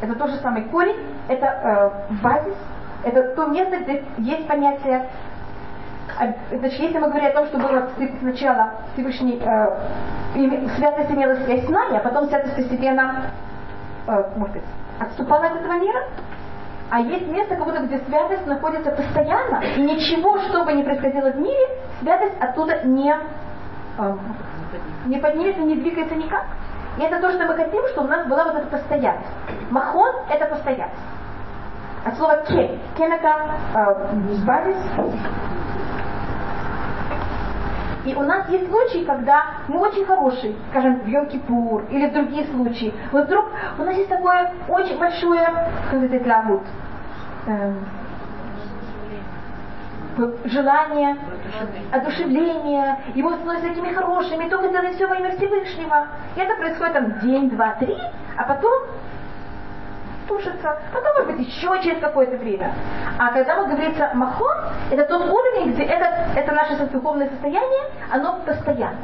это 0.00 0.14
тот 0.16 0.30
же 0.30 0.36
самый 0.38 0.64
корень, 0.64 0.96
это 1.28 1.46
э, 1.46 2.14
базис, 2.22 2.56
это 3.04 3.34
то 3.34 3.46
место, 3.46 3.78
где 3.78 4.04
есть 4.18 4.46
понятие 4.48 5.08
а, 6.18 6.34
Значит, 6.50 6.80
если 6.80 6.98
мы 6.98 7.08
говорим 7.08 7.28
о 7.28 7.32
том, 7.32 7.46
что 7.46 7.58
было 7.58 7.88
сначала 8.20 8.70
Всевышний, 8.92 9.40
э, 9.40 10.70
святость 10.76 11.10
имела 11.12 11.36
связь 11.44 11.64
с 11.64 11.68
нами, 11.68 11.96
а 11.96 12.00
потом 12.00 12.28
святость 12.28 12.56
постепенно, 12.56 13.30
э, 14.08 14.24
может 14.36 14.54
быть, 14.54 14.64
отступала 14.98 15.46
от 15.46 15.56
этого 15.56 15.74
мира. 15.74 16.00
А 16.90 17.00
есть 17.00 17.28
место, 17.28 17.54
как 17.54 17.64
будто 17.64 17.82
где 17.82 17.98
святость 17.98 18.46
находится 18.46 18.90
постоянно, 18.90 19.62
и 19.76 19.80
ничего, 19.80 20.38
что 20.40 20.64
бы 20.64 20.72
ни 20.72 20.82
происходило 20.82 21.30
в 21.30 21.38
мире, 21.38 21.68
святость 22.00 22.34
оттуда 22.40 22.82
не, 22.82 23.14
э, 23.98 24.16
не 25.06 25.18
поднимется, 25.18 25.62
не 25.62 25.76
двигается 25.76 26.16
никак. 26.16 26.46
И 26.98 27.02
это 27.02 27.20
то, 27.20 27.30
что 27.30 27.46
мы 27.46 27.54
хотим, 27.54 27.86
чтобы 27.92 28.08
у 28.08 28.10
нас 28.10 28.26
была 28.26 28.44
вот 28.44 28.56
эта 28.56 28.66
постоянность. 28.66 29.28
Махон– 29.70 30.16
это 30.28 30.46
постоянность. 30.46 31.00
От 32.04 32.16
слова 32.16 32.38
кен. 32.48 32.80
Кен– 32.96 33.12
это 33.14 33.54
э, 33.72 34.10
базис, 34.44 34.76
и 38.04 38.14
у 38.14 38.22
нас 38.22 38.48
есть 38.48 38.68
случаи, 38.68 39.04
когда 39.04 39.44
мы 39.68 39.80
очень 39.80 40.04
хорошие, 40.04 40.54
скажем, 40.70 41.00
в 41.00 41.06
Йом-Кипур 41.06 41.90
или 41.90 42.06
в 42.06 42.12
другие 42.12 42.46
случаи. 42.46 42.94
Вот 43.12 43.26
вдруг 43.26 43.46
у 43.78 43.82
нас 43.82 43.96
есть 43.96 44.08
такое 44.08 44.52
очень 44.68 44.98
большое, 44.98 45.46
как 45.90 46.02
это 46.02 46.24
зовут, 46.24 46.62
эм, 47.46 47.76
желание, 50.44 51.16
одушевление, 51.92 52.98
и 53.14 53.22
мы 53.22 53.34
становимся 53.36 53.68
такими 53.68 53.92
хорошими, 53.92 54.48
только 54.48 54.68
делаем 54.68 54.94
все 54.94 55.06
во 55.06 55.16
имя 55.16 55.36
Всевышнего. 55.36 56.08
И 56.36 56.40
это 56.40 56.54
происходит 56.56 56.92
там 56.94 57.20
день, 57.20 57.50
два, 57.50 57.74
три, 57.74 57.96
а 58.36 58.44
потом 58.44 58.72
тушится, 60.30 60.78
потом, 60.92 61.12
может 61.14 61.36
быть, 61.36 61.46
еще 61.46 61.68
через 61.82 62.00
какое-то 62.00 62.36
время. 62.36 62.72
А 63.18 63.32
когда 63.32 63.56
вот 63.56 63.68
говорится 63.68 64.10
махон, 64.14 64.56
это 64.90 65.04
тот 65.04 65.22
уровень, 65.22 65.72
где 65.72 65.82
это, 65.82 66.06
это 66.36 66.52
наше 66.52 66.76
духовное 66.86 67.28
состояние, 67.28 67.82
оно 68.10 68.38
постоянно. 68.46 68.98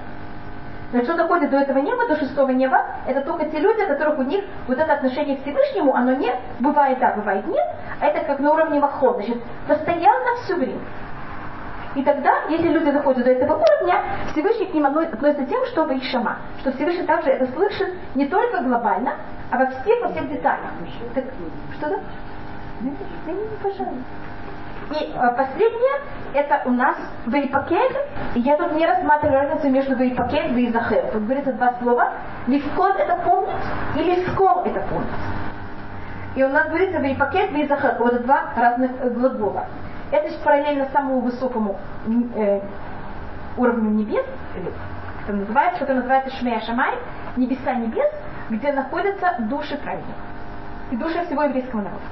Но 0.92 1.02
что 1.02 1.14
доходит 1.14 1.50
до 1.50 1.58
этого 1.58 1.78
неба, 1.78 2.06
до 2.06 2.16
шестого 2.16 2.50
неба, 2.50 2.80
это 3.08 3.20
только 3.22 3.46
те 3.46 3.58
люди, 3.58 3.82
у 3.82 3.88
которых 3.88 4.18
у 4.18 4.22
них 4.22 4.44
вот 4.68 4.78
это 4.78 4.92
отношение 4.92 5.36
к 5.36 5.42
Всевышнему, 5.42 5.94
оно 5.94 6.12
не 6.12 6.32
бывает 6.60 7.00
да, 7.00 7.12
бывает 7.14 7.44
нет, 7.46 7.66
а 8.00 8.06
это 8.06 8.24
как 8.24 8.38
на 8.38 8.52
уровне 8.52 8.78
махон, 8.78 9.14
значит, 9.16 9.42
постоянно 9.66 10.36
все 10.44 10.54
время. 10.54 10.80
И 11.96 12.02
тогда, 12.04 12.30
если 12.50 12.68
люди 12.68 12.92
доходят 12.92 13.24
до 13.24 13.30
этого 13.30 13.54
уровня, 13.54 14.02
Всевышний 14.30 14.66
к 14.66 14.74
ним 14.74 14.86
относится 14.86 15.46
тем, 15.46 15.64
что 15.66 15.84
вы 15.84 16.00
шама, 16.02 16.36
что 16.60 16.70
Всевышний 16.72 17.06
также 17.06 17.30
это 17.30 17.50
слышит 17.52 17.88
не 18.14 18.26
только 18.26 18.62
глобально, 18.62 19.14
а 19.50 19.58
во 19.58 19.66
всех, 19.66 20.02
во 20.02 20.08
всех 20.08 20.28
деталях. 20.28 20.72
Так, 21.14 21.24
что 21.78 21.88
да? 21.88 21.96
Пожалуйста. 23.62 23.94
И 24.90 25.12
э, 25.12 25.36
последнее, 25.36 26.00
это 26.34 26.62
у 26.64 26.70
нас 26.70 26.96
Вейпакель. 27.26 27.96
И 28.34 28.40
я 28.40 28.56
тут 28.56 28.72
не 28.72 28.86
рассматриваю 28.86 29.40
разницу 29.40 29.68
между 29.68 29.96
Вейпакель 29.96 30.52
и 30.52 30.54
Вейзахер. 30.54 31.10
Тут 31.12 31.24
говорится 31.24 31.52
два 31.52 31.74
слова. 31.82 32.12
Лискот 32.46 32.96
это 32.96 33.16
помнить, 33.24 33.56
и 33.96 34.02
лискор 34.02 34.62
это 34.64 34.80
помнить. 34.88 35.10
И 36.36 36.44
у 36.44 36.48
нас 36.48 36.68
говорится 36.68 36.98
Вейпакель, 36.98 37.50
Вейзахер. 37.52 37.96
Вот 37.98 38.22
два 38.22 38.52
разных 38.56 38.92
э, 39.00 39.10
глагола. 39.10 39.66
Это 40.12 40.28
параллельно 40.44 40.86
самому 40.92 41.20
высокому 41.20 41.76
э, 42.36 42.60
уровню 43.56 43.90
небес, 43.90 44.24
или 44.54 44.70
это 45.24 45.32
называется, 45.36 45.80
который 45.80 45.96
называется 45.96 46.30
Шмея 46.36 46.60
Шамай, 46.60 46.94
небеса 47.36 47.74
небес, 47.74 48.08
где 48.50 48.72
находятся 48.72 49.36
души 49.40 49.76
праведников 49.78 50.14
и 50.90 50.96
души 50.96 51.24
всего 51.26 51.42
еврейского 51.42 51.80
народа. 51.80 52.02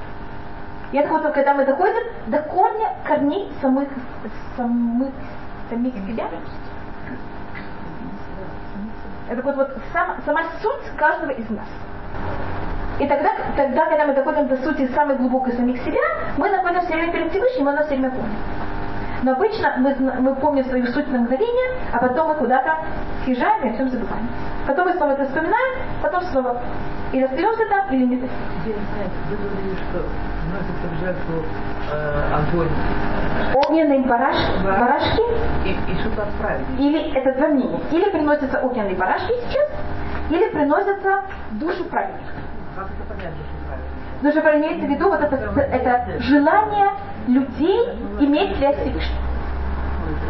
И 0.92 0.96
это 0.96 1.08
вот 1.10 1.22
когда 1.32 1.54
мы 1.54 1.64
доходим 1.64 2.02
до 2.26 2.38
корня 2.42 2.90
корней 3.04 3.52
самых, 3.60 3.88
самых, 4.56 5.12
самих 5.68 5.94
себя. 6.06 6.28
Это 9.28 9.42
вот, 9.42 9.56
вот 9.56 9.76
сам, 9.92 10.16
сама 10.24 10.42
суть 10.60 10.96
каждого 10.96 11.30
из 11.30 11.48
нас. 11.50 11.66
И 13.00 13.08
тогда, 13.08 13.30
тогда, 13.56 13.86
когда 13.86 14.06
мы 14.06 14.14
доходим 14.14 14.46
до 14.46 14.56
сути 14.58 14.86
самой 14.94 15.16
глубокой 15.16 15.52
самих 15.54 15.82
себя, 15.82 16.00
мы 16.36 16.48
находимся 16.50 16.86
все 16.86 16.94
время 16.94 17.12
перед 17.12 17.30
Всевышним, 17.30 17.64
мы 17.64 17.72
на 17.72 17.82
все 17.82 17.96
время 17.96 18.10
помним. 18.10 18.38
Но 19.24 19.32
обычно 19.32 19.74
мы, 19.78 19.94
мы 20.20 20.34
помним 20.34 20.64
свою 20.66 20.86
суть 20.88 21.10
на 21.10 21.20
мгновение, 21.20 21.78
а 21.92 21.98
потом 21.98 22.28
мы 22.28 22.34
куда-то 22.34 22.76
съезжаем 23.24 23.66
и 23.66 23.70
о 23.70 23.72
всем 23.72 23.88
забываем. 23.88 24.28
Потом 24.66 24.86
мы 24.86 24.92
снова 24.92 25.12
это 25.12 25.24
вспоминаем, 25.24 25.78
потом 26.02 26.22
снова 26.24 26.60
или 27.12 27.22
остаемся 27.22 27.64
там, 27.70 27.90
или 27.90 28.04
не 28.04 28.16
Вы 28.16 28.26
говорили, 28.26 29.76
что 29.88 30.04
вносится 30.44 30.88
в 30.90 31.00
жертву 31.00 31.42
э, 31.90 32.34
огонь. 32.34 32.68
Огненные 33.54 34.00
бараш, 34.00 34.36
барашки. 34.62 35.22
И, 35.64 35.70
и 35.70 36.00
что-то 36.00 36.24
отправить. 36.24 36.66
Или 36.78 37.16
это 37.16 37.38
два 37.38 37.48
мнения. 37.48 37.80
Или 37.92 38.10
приносятся 38.10 38.60
огненные 38.60 38.94
барашки 38.94 39.32
сейчас, 39.48 39.70
или 40.28 40.50
приносятся 40.50 41.22
души 41.52 41.84
праведников. 41.84 42.34
Как 42.76 42.88
это 42.88 43.08
понять, 43.08 43.32
душу 43.38 43.54
праведников? 43.66 44.04
Душа 44.22 44.56
имеется 44.58 44.86
в 44.86 44.90
виду 44.90 45.08
вот 45.08 45.20
это, 45.20 45.36
это 45.60 46.20
желание 46.20 46.90
людей 47.26 47.88
иметь 48.20 48.56
связь 48.56 48.76
с 48.76 48.80
Всевышним. 48.80 49.18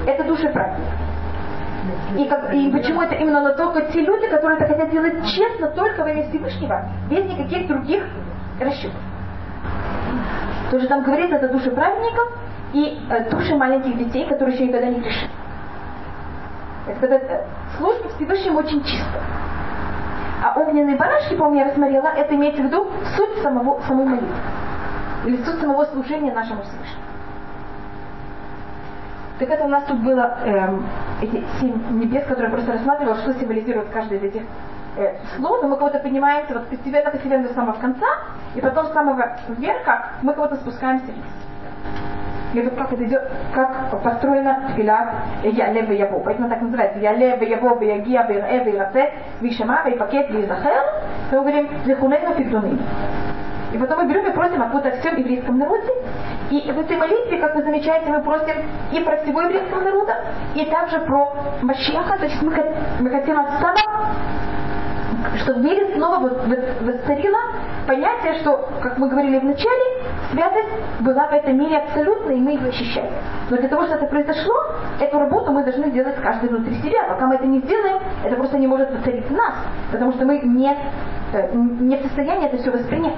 Это 0.06 0.24
души 0.24 0.48
праведников. 0.48 0.94
И, 2.16 2.24
как, 2.26 2.54
и 2.54 2.70
почему 2.70 3.02
это 3.02 3.14
именно 3.16 3.52
только 3.54 3.82
те 3.92 4.00
люди, 4.00 4.26
которые 4.28 4.58
это 4.58 4.72
хотят 4.72 4.90
делать 4.90 5.26
честно, 5.26 5.68
только 5.68 6.02
во 6.02 6.10
имя 6.10 6.28
Всевышнего, 6.28 6.88
без 7.10 7.24
никаких 7.24 7.66
других 7.66 8.04
расчетов. 8.60 9.00
Тоже 10.70 10.86
там 10.88 11.02
говорится, 11.02 11.36
это 11.36 11.48
души 11.48 11.70
праведников 11.70 12.32
и 12.72 12.98
э, 13.10 13.30
души 13.30 13.54
маленьких 13.54 13.98
детей, 13.98 14.26
которые 14.26 14.54
еще 14.54 14.66
никогда 14.66 14.88
не 14.88 15.00
грешили. 15.00 15.30
Это 16.86 17.00
когда 17.00 17.16
э, 17.16 17.44
служба 17.76 18.08
Всевышнему 18.16 18.58
очень 18.58 18.82
чисто. 18.84 19.20
А 20.42 20.58
огненные 20.58 20.96
барашки, 20.96 21.34
помню, 21.36 21.60
я 21.60 21.64
рассмотрела, 21.66 22.08
это 22.08 22.34
имеется 22.34 22.62
в 22.62 22.66
виду 22.66 22.86
суть 23.16 23.42
самого, 23.42 23.80
самой 23.82 24.06
молитвы. 24.06 24.28
Суть 25.24 25.60
самого 25.60 25.84
служения 25.86 26.34
нашему 26.34 26.62
Всевышнему. 26.62 27.02
Так 29.38 29.48
это 29.48 29.64
у 29.64 29.68
нас 29.68 29.84
тут 29.84 29.98
было 30.00 30.38
эм, 30.44 30.86
эти 31.22 31.42
семь 31.58 31.98
небес, 31.98 32.24
которые 32.24 32.50
я 32.50 32.50
просто 32.50 32.72
рассматривала, 32.72 33.16
что 33.16 33.32
символизирует 33.34 33.88
каждый 33.88 34.18
из 34.18 34.24
этих 34.24 34.42
э, 34.96 35.16
слов, 35.34 35.62
но 35.62 35.68
мы 35.68 35.76
кого-то 35.76 35.98
поднимаемся 35.98 36.54
вот 36.54 36.68
постепенно-постепенно 36.68 37.48
до 37.48 37.54
самого 37.54 37.76
конца, 37.80 38.06
и 38.54 38.60
потом 38.60 38.86
с 38.86 38.92
самого 38.92 39.36
верха 39.48 40.10
мы 40.22 40.34
кого-то 40.34 40.56
спускаемся 40.56 41.06
вниз. 41.06 41.24
И 42.52 42.62
вот 42.62 42.74
как 42.76 42.92
это 42.92 43.04
идет, 43.04 43.28
как 43.52 44.02
построена 44.02 44.68
тфилат 44.68 45.08
Яле 45.42 45.82
Веяво. 45.82 46.20
Поэтому 46.20 46.48
так 46.48 46.60
называется 46.60 47.00
Яле 47.00 47.36
Веяво 47.36 47.76
Веягия 47.80 48.26
Веирэ 48.28 48.64
Веираце 48.64 49.12
Вишама 49.40 49.82
Вейпакет 49.84 50.30
Вейзахер. 50.30 50.84
Мы 51.32 51.40
говорим 51.40 51.68
Лехунейну 51.84 52.34
Фигдуны. 52.34 52.78
И 53.74 53.78
потом 53.78 54.04
мы 54.04 54.08
берем 54.08 54.26
и 54.26 54.32
просим 54.32 54.62
откуда 54.62 54.90
о 54.90 55.00
всем 55.00 55.16
еврейском 55.16 55.58
народе. 55.58 55.92
И 56.50 56.70
в 56.70 56.78
этой 56.78 56.96
молитве, 56.96 57.38
как 57.38 57.56
вы 57.56 57.62
замечаете, 57.62 58.08
мы 58.08 58.22
просим 58.22 58.54
и 58.92 59.00
про 59.00 59.16
всего 59.16 59.42
еврейского 59.42 59.80
народа, 59.80 60.14
и 60.54 60.64
также 60.66 61.00
про 61.00 61.36
Машиаха. 61.62 62.18
То 62.18 62.24
есть 62.26 62.40
мы, 62.40 62.54
мы 63.00 63.10
хотим 63.10 63.38
от 63.38 63.50
самого 63.60 64.14
что 65.38 65.54
в 65.54 65.58
мире 65.58 65.94
снова 65.94 66.18
восцарило 66.20 67.38
понятие, 67.86 68.34
что, 68.40 68.68
как 68.80 68.98
мы 68.98 69.08
говорили 69.08 69.38
в 69.38 69.44
начале, 69.44 70.02
святость 70.30 70.68
была 71.00 71.26
в 71.26 71.32
этом 71.32 71.58
мире 71.58 71.78
абсолютной, 71.78 72.36
и 72.36 72.40
мы 72.40 72.52
ее 72.52 72.68
ощущали. 72.68 73.10
Но 73.50 73.56
для 73.56 73.68
того, 73.68 73.82
чтобы 73.84 74.02
это 74.02 74.06
произошло, 74.06 74.54
эту 75.00 75.18
работу 75.18 75.50
мы 75.50 75.64
должны 75.64 75.90
делать 75.90 76.16
каждый 76.22 76.50
внутри 76.50 76.74
себя. 76.76 77.04
Пока 77.08 77.26
мы 77.26 77.36
это 77.36 77.46
не 77.46 77.60
сделаем, 77.60 77.98
это 78.24 78.36
просто 78.36 78.58
не 78.58 78.66
может 78.66 78.90
воцарить 78.92 79.30
нас, 79.30 79.54
потому 79.90 80.12
что 80.12 80.24
мы 80.24 80.38
не, 80.38 80.76
э, 81.32 81.54
не 81.54 81.96
в 81.96 82.02
состоянии 82.02 82.46
это 82.46 82.58
все 82.58 82.70
воспринять. 82.70 83.14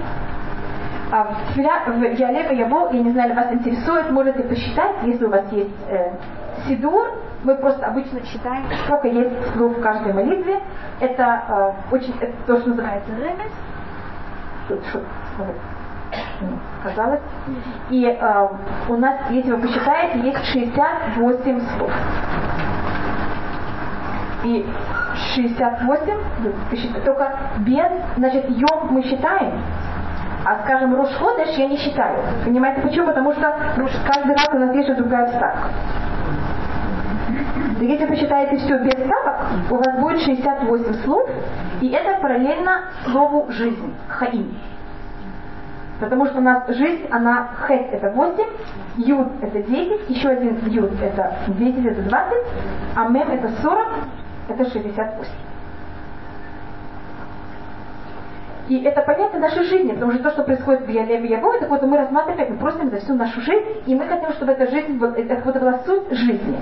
А 1.13 1.25
в, 1.55 1.57
Ялева 1.59 2.53
Яво, 2.53 2.91
я 2.93 3.03
не 3.03 3.13
знаю, 3.13 3.35
вас 3.35 3.53
интересует, 3.53 4.11
можете 4.11 4.43
посчитать, 4.43 4.97
если 5.05 5.25
у 5.25 5.31
вас 5.31 5.45
есть 5.53 5.71
э, 5.89 6.11
Сидур, 6.67 7.09
мы 7.45 7.55
просто 7.55 7.87
обычно 7.87 8.25
считаем, 8.25 8.65
сколько 8.85 9.07
есть 9.07 9.53
слов 9.53 9.77
в 9.77 9.81
каждой 9.81 10.13
молитве. 10.13 10.61
Это 11.01 11.43
э, 11.49 11.95
очень, 11.95 12.15
это 12.21 12.33
то, 12.47 12.59
что 12.59 12.71
называется 12.71 13.09
ремес. 13.17 13.53
Тут 14.69 14.85
что 14.87 15.01
казалось. 16.83 17.21
И 17.91 18.05
э, 18.05 18.49
у 18.89 18.97
нас, 18.97 19.17
если 19.31 19.53
вы 19.53 19.59
посчитаете, 19.59 20.21
есть 20.21 20.45
68 20.47 21.61
слов. 21.61 21.91
И 24.45 24.67
68, 25.35 27.05
только 27.05 27.39
без, 27.59 27.91
значит, 28.17 28.49
йом 28.51 28.89
мы 28.91 29.03
считаем, 29.03 29.61
а, 30.47 30.63
скажем, 30.63 30.95
Рушходыш 30.95 31.57
я 31.57 31.67
не 31.67 31.77
считаю. 31.77 32.23
Понимаете 32.45 32.81
почему? 32.81 33.07
Потому 33.07 33.33
что 33.33 33.53
каждый 34.07 34.33
раз 34.33 34.49
у 34.53 34.59
нас 34.59 34.73
есть 34.77 34.97
другая 34.97 35.27
вставка. 35.27 35.71
Если 37.81 38.07
вы 38.07 38.17
считаете 38.17 38.57
все 38.59 38.79
без 38.79 38.93
ставок, 38.93 39.41
у 39.69 39.75
вас 39.75 39.99
будет 39.99 40.21
68 40.21 41.03
слов, 41.03 41.29
и 41.81 41.89
это 41.89 42.21
параллельно 42.21 42.83
слову 43.05 43.47
«жизнь», 43.51 43.93
«хаим». 44.09 44.57
Потому 45.99 46.27
что 46.27 46.39
у 46.39 46.43
нас 46.43 46.63
жизнь, 46.69 47.07
она 47.11 47.49
хэт 47.67 47.93
это 47.93 48.11
8, 48.11 48.45
юд 48.99 49.29
это 49.43 49.63
10, 49.63 50.11
еще 50.11 50.29
один 50.29 50.59
юд 50.69 50.93
это 51.03 51.39
10, 51.49 51.87
это 51.87 52.03
20, 52.03 52.33
а 52.95 53.09
мем 53.09 53.31
это 53.31 53.51
40, 53.63 53.87
это 54.49 54.65
68. 54.71 55.33
И 58.69 58.83
это 58.83 59.01
понятие 59.03 59.41
нашей 59.41 59.63
жизни, 59.65 59.93
потому 59.93 60.13
что 60.13 60.25
то, 60.25 60.31
что 60.31 60.43
происходит 60.43 60.87
в 60.87 60.89
Ялеве 60.89 61.29
Яво, 61.29 61.55
это 61.55 61.69
вот 61.69 61.83
мы 61.83 61.97
рассматриваем, 61.97 62.55
мы 62.55 62.59
просим 62.59 62.91
за 62.91 62.97
всю 62.99 63.15
нашу 63.15 63.41
жизнь, 63.41 63.65
и 63.87 63.95
мы 63.95 64.07
хотим, 64.09 64.33
чтобы 64.33 64.53
эта 64.53 64.69
жизнь, 64.69 65.01
это 65.01 65.43
вот 65.45 65.57
была 65.57 65.79
суть 65.87 66.11
жизни. 66.11 66.57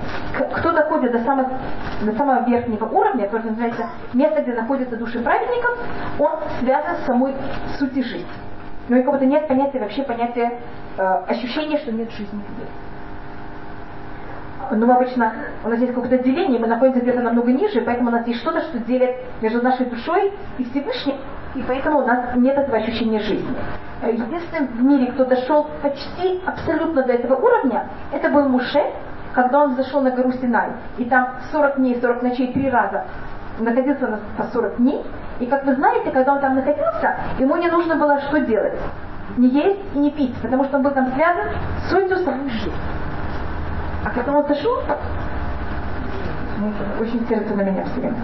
Кто 0.55 0.71
доходит 0.71 1.13
до 1.13 1.19
самого, 1.23 1.49
до 2.03 2.11
самого 2.13 2.47
верхнего 2.47 2.85
уровня, 2.85 3.27
то, 3.27 3.39
что 3.39 3.49
называется 3.49 3.89
место, 4.13 4.43
где 4.43 4.53
находятся 4.53 4.97
души 4.97 5.19
праведников, 5.19 5.79
он 6.19 6.31
связан 6.59 6.95
с 6.97 7.05
самой 7.05 7.33
сути 7.79 8.03
жизни. 8.03 8.27
Но 8.87 8.97
и 8.97 9.03
как-то 9.03 9.25
нет 9.25 9.47
понятия, 9.47 9.79
вообще 9.79 10.03
понятия 10.03 10.59
э, 10.97 11.01
ощущения, 11.01 11.79
что 11.79 11.91
нет 11.91 12.11
жизни 12.11 12.35
мире. 12.35 12.69
Ну, 14.71 14.91
обычно 14.91 15.33
у 15.63 15.69
нас 15.69 15.79
есть 15.79 15.93
какое-то 15.93 16.19
деление, 16.23 16.59
мы 16.59 16.67
находимся 16.67 17.01
где-то 17.01 17.21
намного 17.21 17.51
ниже, 17.51 17.81
поэтому 17.81 18.09
у 18.09 18.11
нас 18.11 18.27
есть 18.27 18.41
что-то, 18.41 18.61
что 18.61 18.79
делит 18.79 19.15
между 19.41 19.61
нашей 19.61 19.87
душой 19.87 20.31
и 20.57 20.63
Всевышним, 20.65 21.15
и 21.55 21.63
поэтому 21.63 21.99
у 21.99 22.05
нас 22.05 22.35
нет 22.35 22.57
этого 22.57 22.77
ощущения 22.77 23.19
жизни. 23.19 23.55
Э, 24.01 24.11
единственным 24.11 24.67
в 24.67 24.83
мире, 24.83 25.11
кто 25.13 25.25
дошел 25.25 25.67
почти 25.81 26.41
абсолютно 26.45 27.03
до 27.03 27.13
этого 27.13 27.35
уровня, 27.35 27.87
это 28.11 28.29
был 28.29 28.49
Муше, 28.49 28.83
когда 29.33 29.63
он 29.63 29.75
зашел 29.75 30.01
на 30.01 30.11
гору 30.11 30.31
Синай, 30.33 30.69
и 30.97 31.05
там 31.05 31.29
40 31.51 31.77
дней, 31.77 31.99
40 31.99 32.23
ночей, 32.23 32.53
три 32.53 32.69
раза 32.69 33.05
находился 33.59 34.07
на, 34.07 34.19
по 34.37 34.43
40 34.51 34.77
дней, 34.77 35.03
и 35.39 35.45
как 35.45 35.65
вы 35.65 35.75
знаете, 35.75 36.11
когда 36.11 36.33
он 36.33 36.39
там 36.39 36.55
находился, 36.55 37.15
ему 37.39 37.55
не 37.57 37.69
нужно 37.69 37.95
было 37.95 38.19
что 38.21 38.39
делать? 38.39 38.77
Не 39.37 39.47
есть 39.49 39.79
и 39.93 39.97
не 39.97 40.11
пить, 40.11 40.35
потому 40.41 40.65
что 40.65 40.77
он 40.77 40.83
был 40.83 40.91
там 40.91 41.11
связан 41.13 41.45
с 41.81 41.89
сутью 41.89 42.17
самой 42.17 42.49
жизни. 42.49 42.73
А 44.05 44.09
когда 44.11 44.33
он 44.33 44.45
сошел, 44.45 44.81
очень 46.99 47.25
сердце 47.27 47.53
на 47.53 47.61
меня 47.61 47.83
все 47.85 48.01
время. 48.01 48.15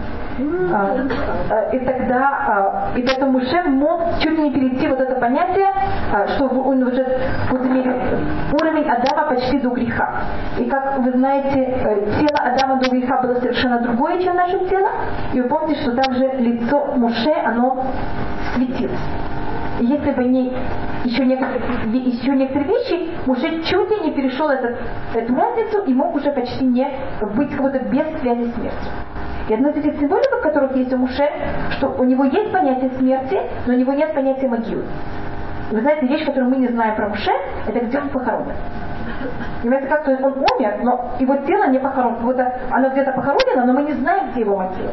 А, 0.73 0.95
а, 1.49 1.75
и 1.75 1.79
тогда, 1.79 2.29
а, 2.93 2.97
и 2.97 3.01
поэтому 3.01 3.33
Муше 3.33 3.61
мог 3.63 4.19
чуть 4.19 4.37
не 4.39 4.51
перейти 4.51 4.87
вот 4.87 4.99
это 4.99 5.15
понятие, 5.15 5.67
что 6.35 6.47
он 6.47 6.83
уже 6.83 7.05
уровень 7.51 8.89
Адама 8.89 9.29
почти 9.29 9.59
до 9.59 9.69
греха. 9.69 10.23
И 10.57 10.65
как 10.65 10.99
вы 10.99 11.11
знаете, 11.11 11.59
э, 11.59 12.05
тело 12.19 12.39
Адама 12.39 12.79
до 12.81 12.89
греха 12.89 13.21
было 13.21 13.35
совершенно 13.39 13.79
другое, 13.79 14.21
чем 14.21 14.35
наше 14.35 14.59
тело. 14.69 14.89
И 15.33 15.41
вы 15.41 15.47
помните, 15.47 15.81
что 15.81 15.95
также 15.95 16.27
лицо 16.37 16.93
Муше, 16.95 17.33
оно 17.45 17.85
светилось. 18.55 18.99
Если 19.79 20.11
бы 20.11 20.23
не 20.25 20.53
еще 21.05 21.25
некоторые, 21.25 21.59
еще 22.03 22.31
некоторые 22.31 22.67
вещи, 22.67 23.09
Муше 23.25 23.63
чуть 23.63 23.89
ли 23.89 23.99
не 24.01 24.11
перешел 24.11 24.49
этот, 24.49 24.77
эту 25.15 25.35
разницу 25.35 25.83
и 25.85 25.93
мог 25.93 26.15
уже 26.15 26.31
почти 26.31 26.65
не 26.65 26.87
быть 27.33 27.49
как 27.51 27.61
будто 27.61 27.79
без 27.79 28.05
связи 28.19 28.45
с 28.45 28.53
смертью. 28.53 28.91
И 29.49 29.53
одна 29.53 29.69
из 29.69 29.77
этих 29.77 29.99
символик, 29.99 30.41
которых 30.41 30.75
есть 30.75 30.93
у 30.93 30.97
Муше, 30.97 31.27
что 31.71 31.87
у 31.97 32.03
него 32.03 32.25
есть 32.25 32.51
понятие 32.51 32.91
смерти, 32.97 33.39
но 33.65 33.73
у 33.73 33.77
него 33.77 33.93
нет 33.93 34.13
понятия 34.13 34.47
могилы. 34.47 34.85
Вы 35.71 35.81
знаете, 35.81 36.05
вещь, 36.05 36.25
которую 36.25 36.51
мы 36.51 36.57
не 36.57 36.67
знаем 36.67 36.95
про 36.95 37.09
Муше, 37.09 37.31
это 37.67 37.79
где 37.79 37.99
он 37.99 38.09
похоронен. 38.09 38.55
Понимаете, 39.61 39.87
как? 39.87 40.03
То 40.03 40.11
он 40.11 40.33
умер, 40.33 40.79
но 40.83 41.11
его 41.19 41.35
тело 41.37 41.67
не 41.67 41.79
похоронено. 41.79 42.53
Оно 42.69 42.89
где-то 42.89 43.13
похоронено, 43.13 43.65
но 43.65 43.73
мы 43.73 43.83
не 43.83 43.93
знаем, 43.93 44.31
где 44.31 44.41
его 44.41 44.57
могила. 44.57 44.91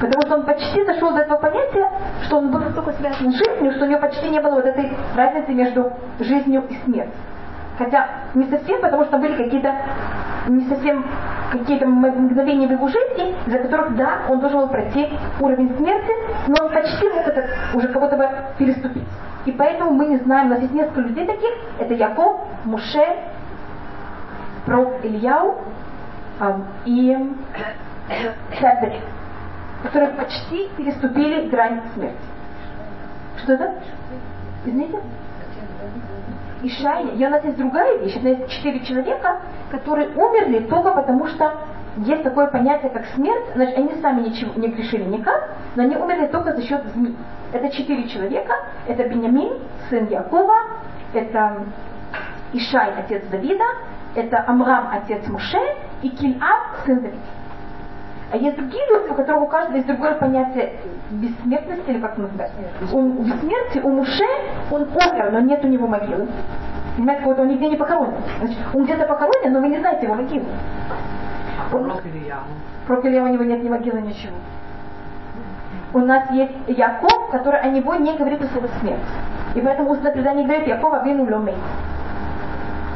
Потому 0.00 0.22
что 0.22 0.34
он 0.36 0.44
почти 0.44 0.84
дошел 0.86 1.12
до 1.12 1.20
этого 1.20 1.38
понятия, 1.38 1.90
что 2.24 2.38
он 2.38 2.50
был 2.50 2.60
настолько 2.60 2.92
связан 2.92 3.30
с 3.30 3.36
жизнью, 3.36 3.72
что 3.72 3.84
у 3.84 3.88
него 3.88 4.00
почти 4.00 4.30
не 4.30 4.40
было 4.40 4.54
вот 4.54 4.64
этой 4.64 4.90
разницы 5.14 5.52
между 5.52 5.92
жизнью 6.18 6.64
и 6.70 6.74
смертью. 6.84 7.12
Хотя 7.76 8.08
не 8.34 8.46
совсем, 8.46 8.80
потому 8.80 9.04
что 9.04 9.18
были 9.18 9.36
какие-то 9.36 9.74
не 10.48 10.66
совсем 10.68 11.04
какие-то 11.52 11.86
мгновения 11.86 12.66
в 12.66 12.72
его 12.72 12.88
жизни, 12.88 13.34
за 13.46 13.58
которых, 13.58 13.96
да, 13.96 14.22
он 14.28 14.40
должен 14.40 14.60
был 14.60 14.68
пройти 14.68 15.08
уровень 15.38 15.76
смерти, 15.76 16.12
но 16.48 16.64
он 16.64 16.72
почти 16.72 17.08
мог 17.08 17.26
это 17.26 17.46
уже 17.74 17.88
кого-то 17.88 18.16
бы 18.16 18.28
переступить. 18.58 19.04
И 19.44 19.52
поэтому 19.52 19.90
мы 19.92 20.06
не 20.06 20.16
знаем, 20.18 20.46
у 20.46 20.50
нас 20.50 20.60
есть 20.60 20.72
несколько 20.72 21.00
людей 21.00 21.26
таких, 21.26 21.50
это 21.78 21.94
Яков, 21.94 22.40
Муше, 22.64 23.04
пророк 24.64 25.02
Ильяу 25.02 25.56
э, 26.40 26.52
и 26.84 27.16
царь 28.60 29.00
которые 29.82 30.12
почти 30.12 30.68
переступили 30.76 31.48
грань 31.48 31.82
смерти. 31.94 32.16
Что 33.38 33.54
это? 33.54 33.74
Извините? 34.64 35.00
Ишая. 36.62 37.06
И 37.06 37.24
у 37.24 37.30
нас 37.30 37.42
есть 37.44 37.56
другая 37.56 37.98
вещь. 37.98 38.16
У 38.16 38.20
нас 38.20 38.38
есть 38.38 38.50
четыре 38.50 38.80
человека, 38.84 39.40
которые 39.70 40.08
умерли 40.10 40.66
только 40.66 40.90
потому, 40.92 41.26
что 41.26 41.54
есть 41.96 42.22
такое 42.22 42.48
понятие, 42.48 42.90
как 42.90 43.06
смерть. 43.14 43.46
Значит, 43.54 43.78
они 43.78 43.94
сами 44.00 44.28
ничего 44.28 44.52
не 44.56 44.68
грешили 44.68 45.04
никак, 45.04 45.50
но 45.74 45.82
они 45.84 45.96
умерли 45.96 46.26
только 46.26 46.52
за 46.52 46.62
счет 46.62 46.84
змей. 46.94 47.16
Это 47.52 47.70
четыре 47.70 48.08
человека. 48.08 48.54
Это 48.86 49.08
Бенямин, 49.08 49.54
сын 49.88 50.06
Якова. 50.08 50.56
Это 51.14 51.64
Ишай, 52.52 52.92
отец 52.98 53.24
Давида. 53.30 53.64
Это 54.14 54.44
Амрам, 54.46 54.90
отец 54.92 55.26
Муше. 55.28 55.58
И 56.02 56.10
Кильаб, 56.10 56.76
сын 56.84 56.96
Давида. 57.00 57.39
А 58.32 58.36
есть 58.36 58.56
другие 58.56 58.82
люди, 58.86 59.10
у 59.10 59.14
которых 59.14 59.42
у 59.42 59.46
каждого 59.46 59.76
есть 59.76 59.88
другое 59.88 60.14
понятие 60.14 60.74
бессмертности, 61.10 61.90
или 61.90 62.00
как 62.00 62.16
назвать. 62.16 62.52
У 62.92 63.24
бессмертия, 63.24 63.82
у 63.82 63.90
Муше, 63.90 64.24
он 64.70 64.82
умер, 64.82 65.32
но 65.32 65.40
нет 65.40 65.64
у 65.64 65.68
него 65.68 65.88
могилы. 65.88 66.28
Понимаете, 66.96 67.24
вот 67.24 67.38
он 67.40 67.48
нигде 67.48 67.68
не 67.68 67.76
похоронен. 67.76 68.14
Значит, 68.38 68.58
он 68.72 68.84
где-то 68.84 69.04
похоронен, 69.04 69.52
но 69.52 69.60
вы 69.60 69.68
не 69.68 69.78
знаете 69.78 70.06
его 70.06 70.14
могилу. 70.14 70.46
Он... 71.72 71.92
Пророк 72.86 73.04
Илья 73.04 73.24
у 73.24 73.28
него 73.28 73.44
нет 73.44 73.62
ни 73.64 73.68
могилы, 73.68 74.00
ничего. 74.00 74.34
У 75.92 75.98
нас 75.98 76.30
есть 76.30 76.52
Яков, 76.68 77.30
который 77.32 77.60
о 77.60 77.68
него 77.68 77.96
не 77.96 78.16
говорит 78.16 78.42
о 78.42 78.46
слове 78.46 78.68
смерть. 78.80 79.00
И 79.56 79.60
поэтому 79.60 79.90
устное 79.90 80.12
предание 80.12 80.46
говорит, 80.46 80.68
Яков 80.68 80.92
Авину 80.94 81.28
Ломей. 81.28 81.56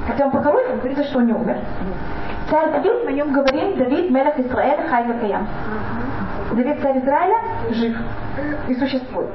Хотя 0.07 0.27
он 0.27 0.31
похоронен, 0.31 0.77
говорится, 0.77 1.05
что 1.05 1.19
он 1.19 1.27
не 1.27 1.33
умер. 1.33 1.59
Царь 2.55 2.71
Давид, 2.71 3.05
мы 3.05 3.11
о 3.11 3.13
нем 3.13 3.33
говорим, 3.33 3.77
Давид, 3.77 4.11
Мелах 4.13 4.39
Израиль, 4.39 4.79
Хай 4.89 5.05
Каям. 5.19 5.49
Давид 6.53 6.81
царь 6.81 6.99
Израиля 6.99 7.37
жив 7.71 7.97
и 8.69 8.75
существует. 8.77 9.31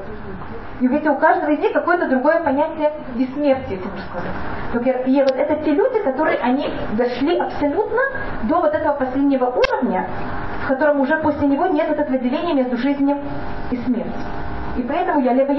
И 0.80 0.88
ведь 0.88 1.06
у 1.06 1.14
каждого 1.16 1.50
из 1.50 1.58
них 1.58 1.74
какое-то 1.74 2.08
другое 2.08 2.42
понятие 2.42 2.90
бессмертия, 3.16 3.76
если 3.76 3.88
можно 3.90 4.06
сказать. 4.08 5.06
И 5.06 5.20
вот 5.20 5.36
это 5.36 5.56
те 5.56 5.72
люди, 5.72 6.02
которые 6.02 6.38
они 6.38 6.72
дошли 6.96 7.38
абсолютно 7.38 8.00
до 8.44 8.54
вот 8.54 8.72
этого 8.72 8.94
последнего 8.94 9.50
уровня, 9.50 10.06
в 10.64 10.68
котором 10.68 11.00
уже 11.00 11.18
после 11.18 11.46
него 11.46 11.66
нет 11.66 11.90
вот 11.90 11.98
этого 11.98 12.16
деления 12.16 12.54
между 12.54 12.78
жизнью 12.78 13.18
и 13.70 13.76
смертью. 13.76 14.14
И 14.78 14.82
поэтому 14.82 15.20
я 15.20 15.34
лево 15.34 15.52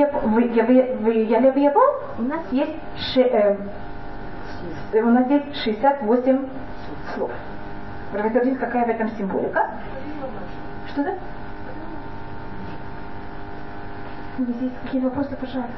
Яво 1.59 1.84
у 2.18 2.24
нас 2.24 2.41
есть 2.49 2.74
ше, 3.14 3.22
э, 3.22 3.55
у 4.99 5.09
нас 5.12 5.30
есть 5.30 5.64
68 5.64 6.47
слов. 7.14 7.30
Равен 8.14 8.57
какая 8.57 8.86
в 8.86 8.89
этом 8.89 9.09
символика? 9.12 9.72
Что 10.89 11.03
да? 11.03 11.14
Если 14.38 14.66
есть 14.66 14.76
какие 14.84 15.01
вопросы, 15.01 15.36
пожалуйста. 15.36 15.72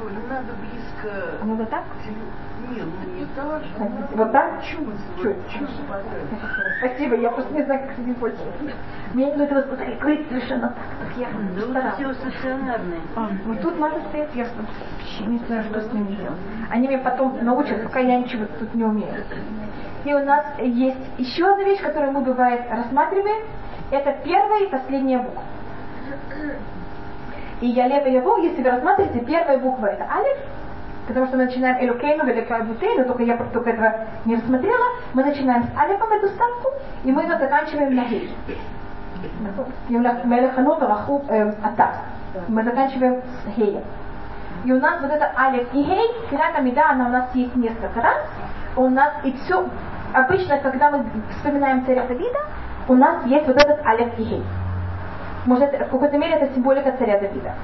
Не 0.00 0.28
надо 0.28 0.52
близко. 0.54 1.38
А 1.40 1.44
надо 1.44 1.66
так? 1.66 1.84
Нет, 2.70 2.86
ну 2.86 3.14
не 3.14 3.26
так. 3.34 3.62
Вот 4.14 4.32
так? 4.32 4.62
Чуть. 4.62 4.78
Чуть. 5.22 5.36
Чуть. 5.50 5.68
Спасибо, 6.78 7.16
я 7.16 7.30
просто 7.30 7.52
не 7.52 7.62
знаю, 7.64 7.86
как 7.86 7.96
с 7.96 7.98
этим 7.98 8.14
пользоваться. 8.14 8.64
Мне 9.12 9.28
это 9.28 9.54
вот 9.54 9.78
прикрыть 9.78 10.28
совершенно 10.28 10.68
так. 10.68 10.76
так 11.00 11.16
я 11.18 11.28
Да 11.72 11.82
вот 11.82 11.94
все 11.94 12.14
стационарные. 12.14 13.00
А, 13.16 13.28
вот 13.44 13.60
тут 13.60 13.78
надо 13.78 14.00
стоять, 14.08 14.30
я 14.34 14.44
вообще 14.44 15.24
не 15.24 15.38
знаю, 15.38 15.64
что 15.64 15.80
с 15.80 15.92
ними 15.92 16.14
делать. 16.14 16.38
Они 16.70 16.88
меня 16.88 16.98
потом 16.98 17.38
научат, 17.42 17.82
пока 17.82 18.00
я 18.00 18.18
ничего 18.20 18.46
тут 18.58 18.74
не 18.74 18.84
умею. 18.84 19.12
И 20.04 20.14
у 20.14 20.24
нас 20.24 20.44
есть 20.58 20.96
еще 21.18 21.50
одна 21.50 21.64
вещь, 21.64 21.80
которую 21.80 22.12
мы 22.12 22.20
бывает 22.22 22.62
рассматриваем. 22.70 23.44
Это 23.90 24.16
первая 24.24 24.64
и 24.64 24.70
последняя 24.70 25.18
буква. 25.18 25.42
И 27.60 27.66
я 27.66 27.88
лево 27.88 28.06
его, 28.06 28.38
если 28.38 28.62
вы 28.62 28.70
рассматриваете, 28.70 29.20
первая 29.26 29.58
буква 29.58 29.86
это 29.86 30.04
алиф, 30.10 30.38
потому 31.06 31.26
что 31.26 31.36
мы 31.36 31.44
начинаем 31.44 31.84
элюкейну, 31.84 32.24
бутейну, 32.24 33.04
только 33.04 33.22
я 33.24 33.36
только 33.36 33.70
этого 33.70 34.06
не 34.24 34.36
рассмотрела. 34.36 34.86
Мы 35.12 35.24
начинаем 35.24 35.64
с 35.64 35.78
алифом 35.78 36.10
эту 36.12 36.28
ставку, 36.28 36.70
и 37.04 37.12
мы 37.12 37.22
ее 37.22 37.36
заканчиваем 37.36 37.94
на 37.94 38.04
гей. 38.04 38.34
Атак. 41.62 41.96
Мы 42.48 42.62
заканчиваем 42.62 43.20
с 43.44 43.56
геем. 43.56 43.82
И 44.64 44.72
у 44.72 44.80
нас 44.80 45.00
вот 45.00 45.10
это 45.10 45.30
алиф 45.36 45.68
и 45.74 45.82
гей, 45.82 46.10
фирата 46.30 46.60
меда, 46.62 46.90
она 46.90 47.06
у 47.06 47.10
нас 47.10 47.34
есть 47.34 47.54
несколько 47.56 48.00
раз. 48.00 48.18
У 48.76 48.88
нас 48.88 49.12
и 49.24 49.32
все, 49.32 49.66
обычно, 50.14 50.58
когда 50.58 50.90
мы 50.90 51.04
вспоминаем 51.36 51.84
царя 51.86 52.06
Давида, 52.06 52.38
у 52.88 52.94
нас 52.94 53.24
есть 53.26 53.46
вот 53.46 53.56
этот 53.56 53.84
алиф 53.84 54.18
и 54.18 54.22
гей. 54.22 54.44
Может, 55.46 55.72
в 55.72 55.90
какой-то 55.90 56.18
мере 56.18 56.34
это 56.34 56.52
символика 56.54 56.92
царя 56.98 57.18
Давида. 57.18 57.54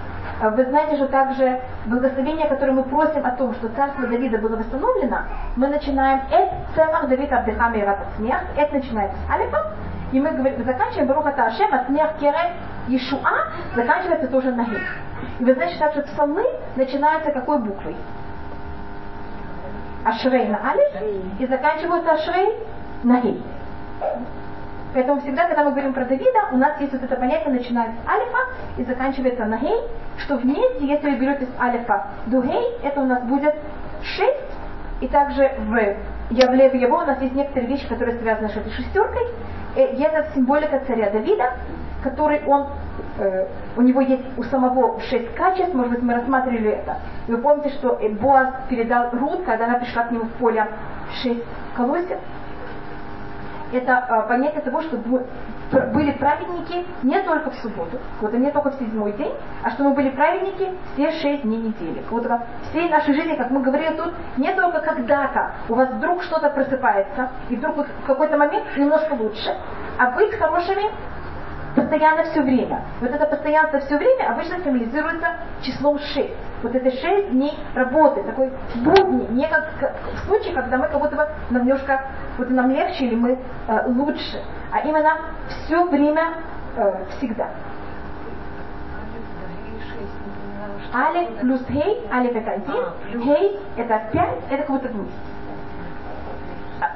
А 0.41 0.51
Вы 0.51 0.65
знаете, 0.67 0.97
что 0.97 1.09
также 1.09 1.61
благословение, 1.87 2.47
которое 2.49 2.73
мы 2.73 2.83
просим 2.85 3.25
о 3.25 3.31
том, 3.33 3.55
что 3.55 3.69
царство 3.71 4.07
Давида 4.07 4.39
было 4.39 4.57
восстановлено, 4.57 5.19
мы 5.57 5.69
начинаем 5.69 6.21
«Эт 6.31 6.51
цемах 6.75 7.09
Давид 7.09 7.33
Абдыхам 7.33 7.75
и 7.75 7.85
смех», 8.17 8.43
«Эт» 8.57 8.73
начинается 8.73 9.17
с 9.27 9.31
алифа, 9.31 9.73
и 10.13 10.21
мы 10.21 10.31
говорим, 10.31 10.65
заканчиваем 10.65 11.09
«Баруха 11.09 11.33
Таашем», 11.33 11.73
от 11.73 11.87
смех 11.87 12.17
Кере 12.21 12.53
Ишуа 12.89 13.49
заканчивается 13.75 14.29
тоже 14.29 14.53
на 14.53 14.65
«Гей». 14.65 14.81
И 15.39 15.45
вы 15.45 15.55
знаете, 15.55 15.79
также 15.79 16.03
псалмы 16.03 16.45
начинаются 16.77 17.31
какой 17.31 17.59
буквой? 17.59 17.97
Ашрей 20.07 20.49
на 20.49 20.71
алиф 20.71 20.93
и 21.39 21.47
заканчиваются 21.47 22.13
Ашрей 22.13 22.55
на 23.03 23.21
Гей. 23.21 23.43
Поэтому 24.95 25.21
всегда, 25.21 25.47
когда 25.47 25.65
мы 25.65 25.73
говорим 25.73 25.93
про 25.93 26.05
Давида, 26.05 26.49
у 26.53 26.57
нас 26.57 26.81
есть 26.81 26.93
вот 26.93 27.03
это 27.03 27.17
понятие, 27.17 27.53
начинается 27.53 27.97
с 28.03 28.09
алифа 28.09 28.39
и 28.79 28.85
заканчивается 28.85 29.45
на 29.45 29.59
гей, 29.59 29.79
что 30.19 30.37
вместе, 30.37 30.87
если 30.87 31.11
вы 31.11 31.17
берете 31.17 31.47
с 31.47 31.61
алифа 31.61 32.07
до 32.27 32.41
гей, 32.41 32.79
это 32.83 33.03
у 33.03 33.05
нас 33.05 33.23
будет 33.25 33.55
6, 34.03 34.33
и 35.03 35.09
также 35.09 35.53
в 35.59 35.97
Явле 36.31 36.71
в 36.71 36.75
его 36.75 36.97
у 36.99 37.05
нас 37.05 37.21
есть 37.21 37.35
некоторые 37.35 37.69
вещи, 37.69 37.87
которые 37.89 38.19
связаны 38.19 38.49
с 38.49 38.57
этой 38.57 38.73
шестеркой, 38.73 39.27
и 39.77 39.81
это 39.81 40.29
символика 40.35 40.81
царя 40.87 41.11
Давида, 41.11 41.53
который 42.11 42.43
он, 42.47 42.67
э, 43.19 43.47
у 43.77 43.83
него 43.83 44.01
есть 44.01 44.23
у 44.37 44.43
самого 44.45 45.01
шесть 45.01 45.35
качеств, 45.35 45.75
может 45.75 45.93
быть, 45.95 46.03
мы 46.03 46.15
рассматривали 46.15 46.71
это. 46.71 46.97
Вы 47.27 47.39
помните, 47.39 47.71
что 47.71 47.99
Боаз 48.21 48.55
передал 48.69 49.11
Рут, 49.11 49.45
когда 49.45 49.67
она 49.67 49.79
пришла 49.79 50.05
к 50.05 50.13
нему 50.13 50.25
в 50.25 50.33
поле 50.35 50.67
шесть 51.23 51.43
колосьев, 51.77 52.19
это 53.73 54.07
э, 54.09 54.29
понятие 54.29 54.63
того, 54.63 54.83
что 54.83 54.97
были 54.97 56.13
праведники 56.13 56.87
не 57.03 57.21
только 57.23 57.51
в 57.51 57.57
субботу, 57.57 57.99
вот 58.21 58.33
не 58.33 58.51
только 58.53 58.71
в 58.71 58.75
седьмой 58.75 59.13
день, 59.15 59.33
а 59.65 59.71
что 59.71 59.83
мы 59.83 59.95
были 59.95 60.11
праведники 60.11 60.71
все 60.95 61.11
шесть 61.11 61.43
дней 61.43 61.59
недели. 61.59 62.05
Вот 62.09 62.31
всей 62.71 62.89
нашей 62.89 63.15
жизни, 63.15 63.35
как 63.35 63.51
мы 63.51 63.61
говорили 63.63 63.97
тут, 63.97 64.15
не 64.37 64.55
только 64.55 64.81
когда-то 64.81 65.53
у 65.69 65.75
вас 65.75 65.91
вдруг 65.91 66.23
что-то 66.23 66.51
просыпается, 66.51 67.31
и 67.49 67.57
вдруг 67.57 67.77
вот 67.79 67.87
в 67.89 68.07
какой-то 68.07 68.37
момент 68.37 68.65
немножко 68.77 69.15
лучше, 69.15 69.57
а 69.99 70.13
быть 70.13 70.33
хорошими 70.39 70.85
постоянно 71.77 72.25
все 72.25 72.43
время. 72.43 72.83
Вот 73.01 73.11
это 73.11 73.27
постоянство 73.27 73.79
все 73.81 73.97
время 73.99 74.33
обычно 74.33 74.59
символизируется 74.65 75.29
числом 75.63 75.99
6. 75.99 76.31
Вот 76.63 76.75
это 76.75 76.91
6 76.91 77.31
дней 77.31 77.57
работы, 77.75 78.23
такой 78.25 78.51
будни, 78.77 79.27
не 79.35 79.47
как 79.47 79.73
в 80.15 80.19
случае, 80.27 80.55
когда 80.55 80.79
мы 80.79 80.89
как 80.89 80.99
будто 80.99 81.15
бы 81.15 81.29
нам 81.51 81.63
немножко, 81.65 82.01
вот 82.39 82.51
нам 82.51 82.71
легче 82.71 83.05
или 83.05 83.15
мы 83.15 83.39
э, 83.69 83.89
лучше, 83.89 84.43
а 84.73 84.81
именно 84.81 85.19
все 85.49 85.85
время 85.85 86.35
э, 86.77 87.05
всегда. 87.17 87.51
Алиф 90.95 91.41
плюс 91.41 91.61
гей, 91.69 92.07
алиф 92.11 92.35
это 92.35 92.53
один, 92.53 93.23
гей 93.23 93.61
это 93.77 94.03
пять, 94.13 94.39
это 94.51 94.63
как 94.63 94.71
будто 94.71 94.89
вниз. 94.89 95.13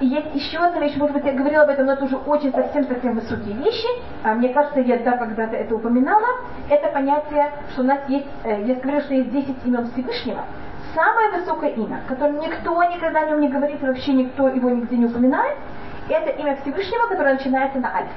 И 0.01 0.07
есть 0.07 0.35
еще 0.35 0.59
одна 0.59 0.81
вещь, 0.81 0.97
может 0.97 1.16
быть, 1.16 1.24
я 1.24 1.33
говорила 1.33 1.62
об 1.62 1.70
этом, 1.70 1.87
но 1.87 1.93
это 1.93 2.05
уже 2.05 2.16
очень 2.16 2.53
совсем-совсем 2.53 3.14
высокие 3.14 3.55
вещи. 3.55 3.89
А 4.22 4.35
мне 4.35 4.51
кажется, 4.51 4.81
я 4.81 4.99
да, 4.99 5.16
когда-то 5.16 5.57
это 5.57 5.74
упоминала. 5.74 6.26
Это 6.68 6.89
понятие, 6.89 7.51
что 7.72 7.83
у 7.83 7.85
нас 7.85 8.01
есть, 8.09 8.26
э, 8.45 8.62
я 8.64 8.74
говорила, 8.74 9.03
что 9.03 9.14
есть 9.14 9.31
10 9.31 9.64
имен 9.64 9.91
Всевышнего. 9.93 10.45
Самое 10.95 11.31
высокое 11.31 11.70
имя, 11.70 12.03
которое 12.09 12.33
никто 12.41 12.83
никогда 12.83 13.20
о 13.20 13.26
нем 13.26 13.41
не 13.41 13.49
говорит, 13.49 13.81
вообще 13.81 14.12
никто 14.12 14.49
его 14.49 14.70
нигде 14.70 14.97
не 14.97 15.07
упоминает, 15.07 15.57
это 16.09 16.31
имя 16.31 16.57
Всевышнего, 16.57 17.07
которое 17.07 17.35
начинается 17.35 17.78
на 17.78 17.95
Альф. 17.95 18.11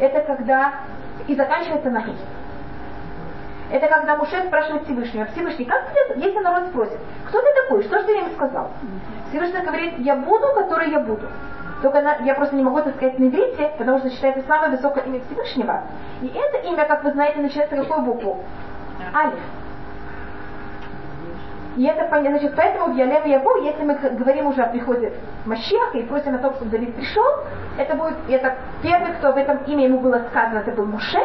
Это 0.00 0.20
когда 0.20 0.72
и 1.28 1.34
заканчивается 1.34 1.90
на 1.90 2.02
Хи. 2.02 2.12
Это 3.70 3.86
когда 3.86 4.16
Муше 4.16 4.42
спрашивает 4.46 4.84
Всевышнего, 4.84 5.26
Всевышний, 5.26 5.64
как 5.64 5.84
ты, 5.92 6.20
если 6.20 6.38
народ 6.40 6.68
спросит, 6.68 6.98
кто 7.26 7.40
ты 7.40 7.46
такой, 7.62 7.82
что 7.84 8.00
же 8.00 8.06
ты 8.06 8.18
им 8.18 8.30
сказал? 8.32 8.70
Всевышний 9.32 9.62
говорит, 9.62 9.94
я 9.98 10.14
буду, 10.16 10.46
который 10.54 10.90
я 10.90 11.00
буду. 11.00 11.26
Только 11.80 12.02
на, 12.02 12.16
я 12.18 12.34
просто 12.34 12.54
не 12.54 12.62
могу 12.62 12.78
это 12.78 12.90
сказать 12.90 13.18
на 13.18 13.24
иврите, 13.24 13.72
потому 13.78 13.98
что 13.98 14.10
считается 14.10 14.46
самое 14.46 14.70
высокое 14.72 15.04
имя 15.04 15.20
Всевышнего. 15.22 15.84
И 16.20 16.28
это 16.28 16.68
имя, 16.68 16.84
как 16.84 17.02
вы 17.02 17.12
знаете, 17.12 17.40
начинается 17.40 17.76
какой 17.76 18.04
букву? 18.04 18.44
Алиф. 19.14 19.40
И 21.76 21.84
это 21.84 22.04
понятно, 22.04 22.38
значит, 22.38 22.54
поэтому 22.54 22.92
в 22.92 22.96
Ялев 22.96 23.24
Ябу, 23.24 23.56
если 23.62 23.82
мы 23.82 23.94
говорим 23.94 24.46
уже 24.48 24.62
о 24.62 24.68
приходе 24.68 25.14
Машеха 25.46 25.96
и 25.96 26.02
просим 26.02 26.34
о 26.34 26.38
том, 26.38 26.54
чтобы 26.54 26.70
Давид 26.70 26.94
пришел, 26.94 27.24
это 27.78 27.96
будет, 27.96 28.18
это 28.28 28.56
первый, 28.82 29.14
кто 29.14 29.32
в 29.32 29.38
этом 29.38 29.64
имя 29.64 29.86
ему 29.86 30.00
было 30.00 30.22
сказано, 30.30 30.58
это 30.58 30.72
был 30.72 30.84
Муше, 30.84 31.18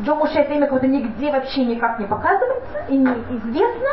до 0.00 0.16
Муше 0.16 0.40
это 0.40 0.52
имя 0.54 0.66
как-то 0.66 0.88
нигде 0.88 1.30
вообще 1.30 1.64
никак 1.64 2.00
не 2.00 2.06
показывается 2.06 2.84
и 2.88 2.96
неизвестно. 2.96 3.88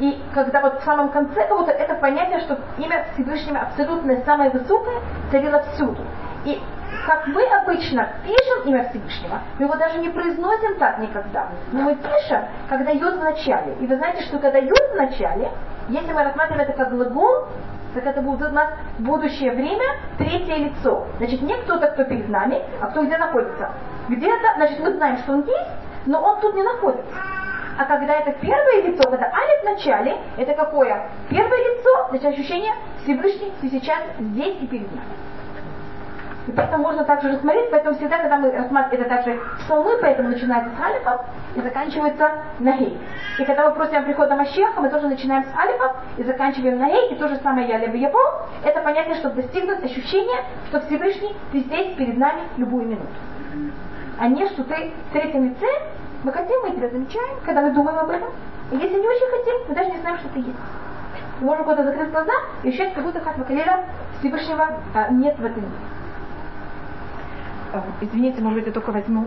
И 0.00 0.22
когда 0.32 0.60
вот 0.60 0.80
в 0.80 0.84
самом 0.84 1.10
конце 1.10 1.48
будто 1.48 1.72
это 1.72 1.94
понятие, 1.94 2.40
что 2.40 2.58
имя 2.78 3.04
Всевышнего 3.14 3.60
абсолютно 3.60 4.16
самое 4.24 4.50
высокое, 4.50 5.00
царило 5.30 5.62
всюду. 5.72 6.02
И 6.44 6.60
как 7.06 7.26
мы 7.26 7.42
обычно 7.44 8.08
пишем 8.24 8.62
имя 8.64 8.88
Всевышнего, 8.90 9.40
мы 9.58 9.64
его 9.66 9.76
даже 9.76 9.98
не 9.98 10.08
произносим 10.08 10.78
так 10.78 10.98
никогда. 10.98 11.48
Но 11.72 11.82
мы 11.82 11.96
пишем, 11.96 12.44
когда 12.68 12.90
йод 12.90 13.16
в 13.16 13.22
начале. 13.24 13.74
И 13.80 13.86
вы 13.86 13.96
знаете, 13.96 14.22
что 14.22 14.38
когда 14.38 14.58
йод 14.58 14.92
в 14.92 14.96
начале, 14.96 15.50
если 15.88 16.12
мы 16.12 16.22
рассматриваем 16.22 16.68
это 16.68 16.72
как 16.72 16.90
глагол, 16.90 17.46
так 17.94 18.06
это 18.06 18.22
будет 18.22 18.50
у 18.50 18.54
нас 18.54 18.68
будущее 18.98 19.52
время, 19.52 19.84
третье 20.18 20.56
лицо. 20.56 21.06
Значит, 21.16 21.42
не 21.42 21.54
кто-то, 21.62 21.88
кто 21.88 22.04
перед 22.04 22.28
нами, 22.28 22.62
а 22.80 22.86
кто 22.88 23.04
где 23.04 23.16
находится. 23.16 23.72
Где-то, 24.08 24.54
значит, 24.56 24.78
мы 24.80 24.92
знаем, 24.92 25.16
что 25.18 25.32
он 25.32 25.40
есть, 25.40 25.70
но 26.06 26.20
он 26.22 26.40
тут 26.40 26.54
не 26.54 26.62
находится. 26.62 27.14
А 27.78 27.84
когда 27.84 28.14
это 28.14 28.32
первое 28.32 28.82
лицо, 28.82 29.08
когда 29.08 29.26
алиф 29.26 29.60
в 29.62 29.64
начале, 29.64 30.16
это 30.36 30.52
какое? 30.54 31.08
Первое 31.30 31.58
лицо, 31.58 32.08
значит 32.10 32.26
ощущение 32.26 32.74
Всевышний 33.04 33.52
ты 33.60 33.68
сейчас 33.70 34.00
здесь 34.18 34.56
и 34.60 34.66
перед 34.66 34.90
нами. 34.90 35.12
И 36.48 36.50
поэтому 36.50 36.82
можно 36.82 37.04
также 37.04 37.30
рассмотреть, 37.30 37.70
поэтому 37.70 37.94
всегда, 37.94 38.18
когда 38.18 38.38
мы 38.38 38.50
рассматриваем, 38.50 39.06
это 39.06 39.16
также 39.16 39.40
псалмы, 39.60 39.96
поэтому 40.00 40.30
начинается 40.30 40.70
с 40.76 40.80
алифов 40.80 41.26
и 41.54 41.60
заканчивается 41.60 42.30
на 42.58 42.72
гей. 42.78 42.98
И 43.38 43.44
когда 43.44 43.68
мы 43.68 43.76
просим 43.76 44.02
прихода 44.04 44.34
Машеха, 44.34 44.80
мы 44.80 44.88
тоже 44.88 45.06
начинаем 45.06 45.44
с 45.44 45.56
алифов 45.56 45.96
и 46.16 46.24
заканчиваем 46.24 46.80
на 46.80 46.88
гей, 46.88 47.12
и 47.12 47.14
то 47.14 47.28
же 47.28 47.36
самое 47.36 47.68
я 47.68 47.78
либо 47.78 47.96
его, 47.96 48.18
это 48.64 48.80
понятно, 48.80 49.14
чтобы 49.16 49.42
достигнуть 49.42 49.84
ощущения, 49.84 50.42
что 50.68 50.80
Всевышний, 50.80 51.36
ты 51.52 51.60
здесь 51.60 51.94
перед 51.94 52.16
нами 52.16 52.40
любую 52.56 52.86
минуту. 52.86 53.06
А 54.18 54.26
не, 54.26 54.46
что 54.46 54.64
ты 54.64 54.90
в 55.10 55.12
третьем 55.12 55.50
лице, 55.50 55.66
мы 56.24 56.32
хотим, 56.32 56.60
мы 56.62 56.70
тебя 56.70 56.88
замечаем, 56.88 57.38
когда 57.44 57.62
мы 57.62 57.72
думаем 57.72 57.98
об 57.98 58.10
этом. 58.10 58.28
И 58.72 58.76
если 58.76 59.00
не 59.00 59.08
очень 59.08 59.30
хотим, 59.30 59.68
мы 59.68 59.74
даже 59.74 59.90
не 59.90 60.00
знаем, 60.00 60.18
что 60.18 60.28
ты 60.30 60.40
есть. 60.40 60.58
Мы 61.40 61.46
можем 61.46 61.64
куда-то 61.64 61.84
закрыть 61.84 62.10
глаза 62.10 62.32
и 62.62 62.68
ощущать, 62.68 62.94
как 62.94 63.04
будто 63.04 63.20
Хатвакалера 63.20 63.84
Всевышнего 64.18 64.68
а, 64.94 65.08
нет 65.10 65.38
в 65.38 65.44
этом 65.44 65.62
мире. 65.62 65.74
А, 67.72 67.84
извините, 68.00 68.40
может 68.40 68.58
быть, 68.58 68.66
я 68.66 68.72
только 68.72 68.90
возьму 68.90 69.26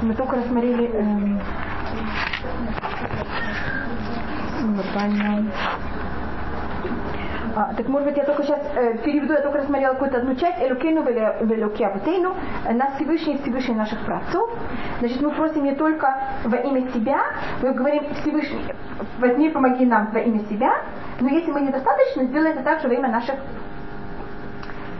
Мы 0.00 0.14
только 0.14 0.36
рассмотрели 0.36 0.86
эм, 0.94 1.40
глобально. 4.78 5.50
А, 7.56 7.74
так 7.74 7.88
может 7.88 8.08
быть 8.08 8.16
я 8.16 8.24
только 8.24 8.44
сейчас 8.44 8.60
э, 8.76 8.98
переведу, 8.98 9.32
я 9.32 9.40
только 9.40 9.58
рассмотрела 9.58 9.94
какую-то 9.94 10.18
одну 10.18 10.36
часть, 10.36 10.62
Элюкейну 10.62 11.02
Велюкеавтейну, 11.02 12.36
нас 12.74 12.94
Всевышний 12.96 13.34
и 13.34 13.42
Всевышний 13.42 13.74
наших 13.74 13.98
працов. 14.04 14.48
Значит, 15.00 15.20
мы 15.20 15.30
просим 15.32 15.64
не 15.64 15.74
только 15.74 16.14
во 16.44 16.56
имя 16.56 16.88
себя, 16.92 17.20
мы 17.60 17.72
говорим 17.72 18.04
Всевышний, 18.14 18.62
возьми, 19.18 19.50
помоги 19.50 19.86
нам 19.86 20.10
во 20.12 20.20
имя 20.20 20.40
себя, 20.44 20.72
но 21.20 21.28
если 21.28 21.50
мы 21.50 21.62
недостаточно, 21.62 22.24
сделай 22.24 22.50
это 22.50 22.62
также 22.62 22.86
во 22.86 22.94
имя 22.94 23.08
наших 23.08 23.36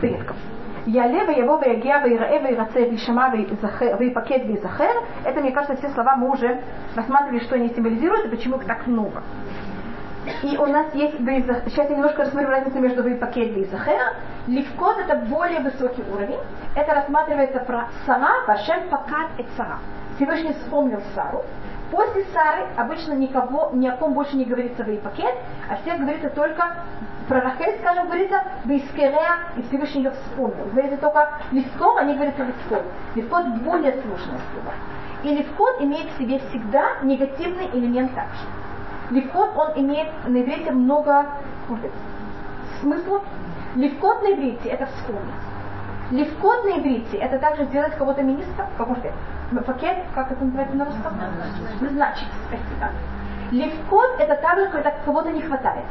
предков. 0.01 0.35
Яле, 0.85 1.23
Ваяву, 1.23 1.57
Ваягия, 1.57 1.99
Ваирае, 1.99 2.39
э, 2.39 2.43
Ваираце, 2.43 2.89
Вишама, 2.89 3.29
Ваипакет, 3.29 4.61
захер. 4.61 4.95
Это, 5.23 5.39
мне 5.39 5.51
кажется, 5.51 5.77
все 5.77 5.89
слова 5.89 6.15
мы 6.15 6.31
уже 6.31 6.61
рассматривали, 6.95 7.39
что 7.39 7.55
они 7.55 7.69
символизируют 7.69 8.25
и 8.25 8.29
почему 8.29 8.57
их 8.57 8.65
так 8.65 8.87
много. 8.87 9.21
И 10.43 10.57
у 10.57 10.65
нас 10.65 10.93
есть, 10.93 11.17
сейчас 11.17 11.89
я 11.89 11.95
немножко 11.95 12.23
рассмотрю 12.23 12.49
разницу 12.49 12.79
между 12.79 13.03
вейпакет 13.03 13.57
и 13.57 13.65
захер. 13.65 14.15
Левкот 14.47 14.97
это 14.99 15.15
более 15.27 15.59
высокий 15.59 16.03
уровень. 16.13 16.39
Это 16.75 16.93
рассматривается 16.93 17.59
про 17.59 17.87
Сара, 18.05 18.45
Вашем 18.47 18.89
Пакат 18.89 19.29
и 19.37 19.45
Сара. 19.57 19.79
Всевышний 20.15 20.53
вспомнил 20.53 21.01
Сару. 21.15 21.43
После 21.91 22.23
Сары 22.33 22.67
обычно 22.77 23.13
никого, 23.13 23.71
ни 23.73 23.87
о 23.87 23.95
ком 23.97 24.13
больше 24.13 24.37
не 24.37 24.45
говорится 24.45 24.83
вейпакет, 24.83 25.33
а 25.69 25.77
всех 25.77 25.99
говорится 25.99 26.29
только 26.29 26.75
про 27.27 27.41
Рахель, 27.41 27.77
скажем, 27.79 28.07
говорится 28.07 28.43
Бейскерея, 28.65 29.37
и 29.57 29.61
Всевышний 29.63 30.03
ее 30.03 30.11
вспомнил. 30.11 30.65
Говорится 30.65 30.97
только 30.97 31.39
Лисков, 31.51 31.97
а 31.97 32.03
не 32.03 32.13
говорится 32.13 32.43
Лисков. 32.43 32.83
Лискот 33.15 33.47
более 33.63 33.93
сложное 33.93 34.39
слово. 34.51 34.73
И 35.23 35.35
Лискот 35.35 35.81
имеет 35.81 36.11
в 36.11 36.17
себе 36.17 36.39
всегда 36.49 36.99
негативный 37.01 37.69
элемент 37.73 38.13
также. 38.13 38.58
Левкот, 39.09 39.57
он 39.57 39.71
имеет 39.83 40.07
на 40.27 40.41
иврите 40.41 40.71
много 40.71 41.25
может 41.67 41.91
смыслов. 42.81 43.23
Левкот 43.75 44.21
на 44.23 44.33
иврите– 44.33 44.69
это 44.69 44.85
вспомнить. 44.85 45.23
Левкот 46.11 46.65
на 46.65 46.79
иврите– 46.79 47.17
это 47.19 47.37
также 47.39 47.65
сделать 47.65 47.95
кого-то 47.95 48.21
министром, 48.23 48.67
как 48.77 48.87
может 48.87 49.05
пакет, 49.65 49.97
как 50.13 50.31
это 50.31 50.43
называется 50.43 50.75
на 50.75 50.85
русском? 50.85 51.13
Назначить, 51.81 52.27
спасибо. 52.47 52.91
Левкот– 53.51 54.15
это 54.19 54.35
также, 54.35 54.69
когда 54.69 54.91
кого-то 55.05 55.31
не 55.31 55.41
хватает. 55.41 55.85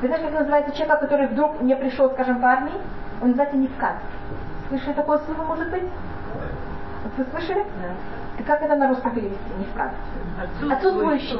Вы 0.00 0.08
знаете, 0.08 0.28
как 0.28 0.40
называется 0.40 0.74
человек, 0.74 1.00
который 1.00 1.26
вдруг 1.28 1.60
не 1.60 1.76
пришел, 1.76 2.10
скажем, 2.10 2.40
в 2.40 2.44
армии? 2.44 2.74
Он 3.20 3.28
называется 3.28 3.56
невкат. 3.56 3.96
Слышали 4.68 4.94
такое 4.94 5.18
слово, 5.18 5.42
может 5.42 5.70
быть? 5.70 5.84
Вы 7.16 7.24
слышали? 7.24 7.64
Да. 7.82 7.90
Ты 8.36 8.44
как 8.44 8.62
это 8.62 8.74
на 8.76 8.88
русском 8.88 9.14
перевести? 9.14 9.38
Невкат. 9.58 9.92
Отсутствующий. 10.70 11.38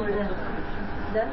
Да? 1.13 1.25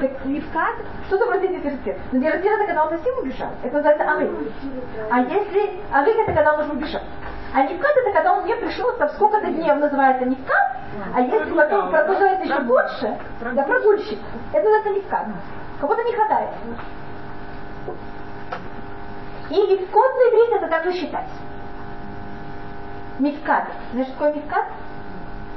Так 0.00 0.24
невкат, 0.24 0.74
что-то 1.06 1.26
вроде 1.26 1.48
дезертир. 1.48 1.96
Но 2.12 2.18
дезертир 2.18 2.52
это 2.52 2.66
когда 2.66 2.84
он 2.84 2.90
совсем 2.90 3.18
убежал. 3.18 3.50
Это 3.62 3.74
называется 3.74 4.10
арык. 4.10 4.30
А 5.10 5.20
если 5.20 5.80
арык 5.92 6.16
это 6.16 6.32
когда 6.32 6.54
он 6.54 6.60
уже 6.60 6.72
убежал. 6.72 7.02
А 7.54 7.62
невкат 7.62 7.96
это 7.96 8.12
когда 8.12 8.34
он 8.34 8.44
не 8.44 8.54
пришел, 8.56 8.92
там 8.98 9.08
сколько-то 9.10 9.46
дней 9.46 9.70
он 9.70 9.80
называется 9.80 10.26
невкат, 10.26 10.76
а 11.14 11.20
если 11.20 11.52
потом 11.52 11.90
продолжается 11.90 12.44
еще 12.44 12.60
больше, 12.60 13.18
да, 13.40 13.62
прогульщик, 13.62 14.18
это 14.52 14.64
называется 14.64 14.90
невкат. 14.90 15.26
Кого-то 15.80 16.02
не 16.02 16.12
хватает. 16.12 16.50
И 19.50 19.54
левкот 19.54 20.14
на 20.14 20.28
иврите 20.28 20.56
это 20.56 20.68
также 20.68 20.92
считать. 20.92 21.28
Мифкат. 23.18 23.68
Знаешь, 23.92 24.08
что 24.08 24.18
такое 24.18 24.34
мифкат? 24.34 24.64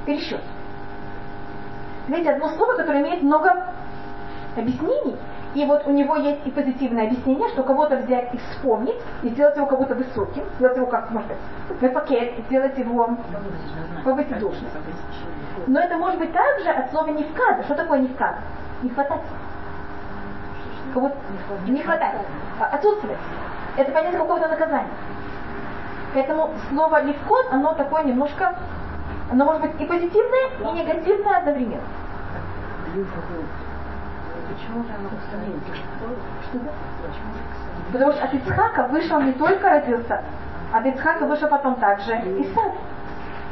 Пересчет. 0.06 0.42
Видите, 2.08 2.32
одно 2.32 2.50
слово, 2.50 2.76
которое 2.76 3.02
имеет 3.02 3.22
много 3.22 3.68
объяснений, 4.58 5.16
и 5.56 5.66
вот 5.66 5.88
у 5.88 5.92
него 5.92 6.16
есть 6.16 6.46
и 6.46 6.52
позитивное 6.52 7.08
объяснение, 7.08 7.50
что 7.50 7.64
кого-то 7.64 7.98
взять 7.98 8.34
и 8.34 8.38
вспомнить, 8.38 8.98
и 9.24 9.30
сделать 9.30 9.56
его 9.56 9.66
как 9.66 9.80
будто 9.80 9.96
высоким, 9.96 10.44
сделать 10.58 10.78
его 10.78 10.86
как, 10.86 11.10
может 11.10 11.30
быть, 11.30 11.82
на 11.82 11.90
пакет, 11.90 12.34
сделать 12.48 12.78
его 12.78 13.18
повысить 14.04 14.40
должность. 14.40 14.76
Но 15.66 15.80
это 15.80 15.98
может 15.98 16.20
быть 16.20 16.32
также 16.34 16.70
от 16.70 16.92
слова 16.92 17.08
невкада. 17.08 17.64
Что 17.64 17.76
такое 17.76 18.00
невкада? 18.00 18.38
Не 18.84 18.90
хватать. 18.90 19.22
Кого 20.94 21.12
не 21.68 21.82
хватает. 21.82 22.16
А, 22.60 22.66
отсутствовать. 22.76 23.18
Это 23.78 23.92
понятие 23.92 24.20
какого-то 24.20 24.48
наказания. 24.48 24.90
Поэтому 26.14 26.52
слово 26.70 27.04
легкот, 27.04 27.48
оно 27.52 27.74
такое 27.74 28.04
немножко, 28.04 28.56
оно 29.32 29.46
может 29.46 29.62
быть 29.62 29.80
и 29.80 29.86
позитивное, 29.86 30.50
и 30.60 30.72
негативное 30.72 31.38
одновременно. 31.38 31.84
Почему 34.50 34.84
же 34.84 34.90
оно 34.94 35.10
Что? 36.44 36.60
Потому 37.92 38.12
что 38.14 38.24
от 38.24 38.34
Ицхака 38.34 38.88
вышел 38.88 39.22
не 39.22 39.34
только 39.34 39.70
родился, 39.70 40.24
от 40.74 40.86
Ицхака 40.86 41.26
вышел 41.26 41.48
потом 41.48 41.76
также 41.76 42.14
Исаак. 42.14 42.74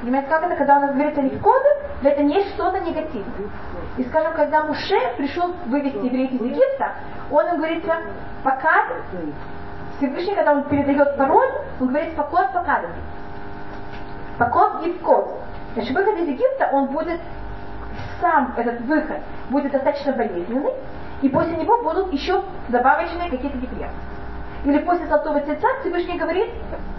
Понимаете, 0.01 0.29
как 0.29 0.43
это, 0.43 0.55
когда 0.55 0.77
у 0.77 0.81
нас 0.81 0.91
говорится 0.91 1.21
легкода, 1.21 1.67
это 2.03 2.21
не 2.21 2.43
что-то 2.49 2.79
негативное. 2.79 3.49
И 3.97 4.03
скажем, 4.03 4.33
когда 4.33 4.63
Муше 4.63 4.99
пришел 5.17 5.53
вывести 5.65 5.97
евреев 5.97 6.33
из 6.33 6.41
Египта, 6.41 6.91
он 7.31 7.47
им 7.47 7.57
говорится, 7.57 7.97
пока 8.43 8.85
Всевышний, 9.97 10.35
когда 10.35 10.51
он 10.53 10.63
передает 10.65 11.17
пароль, 11.17 11.49
он 11.79 11.87
говорит 11.87 12.15
покот 12.15 12.53
покадами. 12.53 12.93
Покот 14.37 14.83
и 15.81 15.93
выход 15.93 16.17
из 16.19 16.27
Египта, 16.27 16.69
он 16.71 16.87
будет 16.87 17.19
сам 18.21 18.53
этот 18.57 18.81
выход 18.81 19.17
будет 19.49 19.71
достаточно 19.71 20.13
болезненный, 20.13 20.71
и 21.21 21.29
после 21.29 21.55
него 21.57 21.81
будут 21.83 22.11
еще 22.13 22.43
добавочные 22.69 23.29
какие-то 23.29 23.57
неприятности. 23.57 24.07
Или 24.65 24.79
после 24.79 25.07
Золотого 25.07 25.39
Тельца 25.41 25.67
Всевышний 25.81 26.17
говорит, 26.17 26.49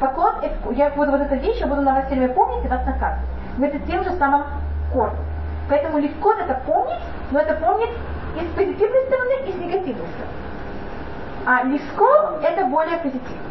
покот, 0.01 0.37
я 0.73 0.91
буду 0.91 1.11
вот 1.11 1.21
эту 1.21 1.37
вещь, 1.37 1.59
я 1.61 1.67
буду 1.67 1.83
на 1.83 1.95
вас 1.95 2.07
все 2.07 2.15
время 2.15 2.33
помнить 2.33 2.65
и 2.65 2.69
вас 2.69 2.85
наказывать. 2.87 3.29
Говорит, 3.57 3.87
тем 3.87 4.05
же 4.05 4.13
самым 4.13 4.45
корнем. 4.93 5.19
Поэтому 5.69 5.99
легко 5.99 6.33
это 6.33 6.55
помнить, 6.65 7.01
но 7.31 7.41
это 7.41 7.55
помнить 7.55 7.91
и 8.41 8.45
с 8.45 8.55
позитивной 8.55 9.07
стороны, 9.07 9.33
и 9.47 9.53
с 9.53 9.57
негативной 9.57 10.07
стороны. 10.07 10.39
А 11.45 11.65
лисков 11.65 12.43
это 12.43 12.67
более 12.67 12.99
позитивно. 12.99 13.49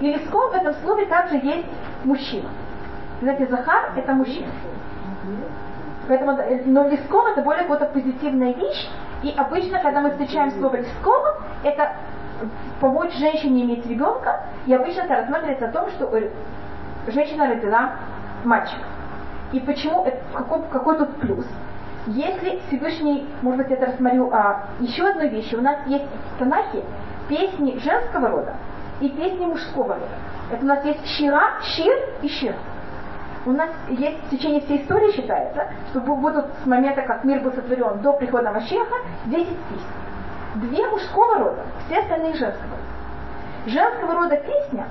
И 0.00 0.12
лисков 0.12 0.52
в 0.52 0.54
этом 0.54 0.74
слове 0.82 1.06
также 1.06 1.36
есть 1.36 1.66
мужчина. 2.04 2.48
Знаете, 3.22 3.46
Захар 3.46 3.92
это 3.94 4.12
мужчина. 4.14 4.48
Поэтому, 6.08 6.32
э, 6.32 6.62
но 6.66 6.88
лисков 6.88 7.24
это 7.28 7.42
более 7.42 7.62
какая-то 7.62 7.92
позитивная 7.92 8.52
вещь. 8.52 8.90
И 9.22 9.32
обычно, 9.36 9.78
когда 9.78 10.00
мы 10.00 10.10
встречаем 10.10 10.50
слово 10.50 10.78
лисков, 10.78 11.40
это 11.62 11.92
помочь 12.80 13.14
женщине 13.16 13.62
иметь 13.62 13.86
ребенка. 13.86 14.40
И 14.66 14.74
обычно 14.74 15.02
это 15.02 15.14
рассматривается 15.14 15.66
о 15.66 15.70
том, 15.70 15.88
что 15.90 16.06
э, 16.16 16.30
женщина 17.06 17.46
родила 17.46 17.92
мальчика. 18.42 18.82
И 19.52 19.60
почему, 19.60 20.04
какой, 20.34 20.62
какой 20.72 20.98
тут 20.98 21.14
плюс? 21.20 21.46
Если 22.08 22.60
Всевышний, 22.66 23.28
может 23.42 23.58
быть, 23.58 23.70
это 23.70 23.86
рассмотрю, 23.86 24.32
а, 24.32 24.64
еще 24.80 25.06
одну 25.06 25.28
вещь. 25.28 25.54
У 25.54 25.60
нас 25.60 25.76
есть 25.86 26.06
в 26.34 26.38
Танахе 26.40 26.82
песни 27.28 27.78
женского 27.78 28.30
рода 28.30 28.54
и 29.00 29.08
песни 29.08 29.44
мужского 29.44 29.94
рода. 29.94 30.08
Это 30.50 30.64
у 30.64 30.66
нас 30.66 30.84
есть 30.84 31.06
щира, 31.06 31.60
щир 31.62 31.96
и 32.22 32.28
щир. 32.28 32.56
У 33.44 33.52
нас 33.52 33.70
есть 33.88 34.18
в 34.24 34.30
течение 34.30 34.60
всей 34.60 34.82
истории 34.82 35.12
считается, 35.12 35.68
что 35.90 36.00
будут 36.00 36.46
с 36.62 36.66
момента, 36.66 37.02
как 37.02 37.24
мир 37.24 37.40
был 37.40 37.52
сотворен 37.52 38.00
до 38.00 38.12
прихода 38.12 38.52
Машеха, 38.52 38.96
10 39.26 39.46
песен. 39.46 39.86
Две 40.56 40.86
мужского 40.88 41.38
рода, 41.38 41.62
все 41.86 41.98
остальные 41.98 42.34
женского. 42.34 42.76
Женского 43.66 44.14
рода 44.14 44.36
песня 44.36 44.86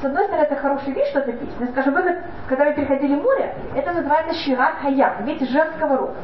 с 0.00 0.04
одной 0.04 0.24
стороны, 0.24 0.44
это 0.44 0.56
хорошая 0.56 0.94
вещь, 0.94 1.10
что 1.10 1.20
это 1.20 1.32
песня. 1.32 1.66
Скажем, 1.72 1.92
вы, 1.92 2.22
когда 2.48 2.64
вы 2.64 2.72
переходили 2.72 3.16
море, 3.16 3.54
это 3.76 3.92
называется 3.92 4.34
шират 4.34 4.76
хаят, 4.80 5.20
ведь 5.20 5.46
женского 5.50 5.98
рода. 5.98 6.16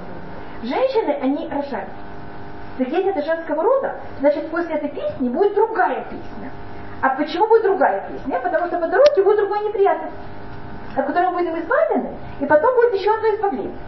Женщины, 0.62 1.18
они 1.20 1.46
рожают. 1.48 1.90
Так 2.78 2.88
если 2.88 3.10
это 3.10 3.22
женского 3.22 3.62
рода, 3.62 3.96
значит 4.20 4.50
после 4.50 4.76
этой 4.76 4.88
песни 4.88 5.28
будет 5.28 5.54
другая 5.54 6.04
песня. 6.04 6.50
А 7.02 7.10
почему 7.10 7.48
будет 7.48 7.64
другая 7.64 8.08
песня? 8.10 8.40
Потому 8.40 8.66
что 8.68 8.78
по 8.78 8.88
дороге 8.88 9.22
будет 9.22 9.36
другая 9.36 9.64
неприятность, 9.64 10.14
от 10.96 11.06
которой 11.06 11.28
мы 11.28 11.38
будем 11.38 11.58
избавлены, 11.58 12.10
и 12.40 12.46
потом 12.46 12.74
будет 12.74 12.94
еще 12.94 13.12
одно 13.12 13.28
избавление. 13.34 13.78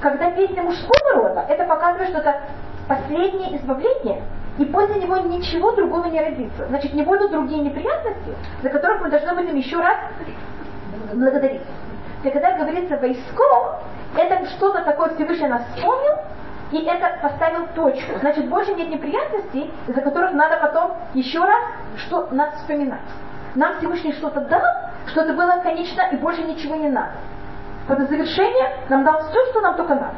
Когда 0.00 0.30
песня 0.30 0.62
мужского 0.62 1.14
рода, 1.14 1.44
это 1.48 1.64
показывает, 1.64 2.08
что 2.08 2.18
это 2.18 2.40
последнее 2.88 3.56
избавление, 3.56 4.22
и 4.58 4.64
после 4.64 5.02
него 5.02 5.18
ничего 5.18 5.72
другого 5.72 6.06
не 6.06 6.20
родится. 6.20 6.66
Значит, 6.68 6.94
не 6.94 7.02
будут 7.02 7.30
другие 7.30 7.60
неприятности, 7.60 8.34
за 8.62 8.70
которых 8.70 9.02
мы 9.02 9.10
должны 9.10 9.34
будем 9.34 9.54
еще 9.54 9.78
раз 9.80 9.96
благодарить. 11.12 11.62
И 12.24 12.30
когда 12.30 12.56
говорится 12.56 12.96
войско, 12.96 13.80
это 14.16 14.46
что-то 14.46 14.82
такое 14.82 15.14
Всевышний 15.14 15.48
нас 15.48 15.62
вспомнил, 15.74 16.14
и 16.72 16.82
это 16.84 17.18
поставил 17.22 17.66
точку. 17.74 18.18
Значит, 18.20 18.48
больше 18.48 18.74
нет 18.74 18.88
неприятностей, 18.88 19.70
из-за 19.86 20.00
которых 20.00 20.32
надо 20.32 20.56
потом 20.56 20.92
еще 21.14 21.40
раз 21.40 21.62
что 21.96 22.28
нас 22.30 22.54
вспоминать. 22.56 23.00
Нам 23.54 23.78
Всевышний 23.78 24.12
что-то 24.12 24.40
дал, 24.40 24.62
что 25.06 25.22
это 25.22 25.32
было 25.34 25.60
конечно, 25.62 26.02
и 26.12 26.16
больше 26.16 26.42
ничего 26.42 26.76
не 26.76 26.88
надо. 26.88 27.12
Под 27.88 28.00
завершение 28.08 28.78
нам 28.88 29.04
дал 29.04 29.20
все, 29.20 29.46
что 29.50 29.60
нам 29.60 29.76
только 29.76 29.94
надо. 29.94 30.14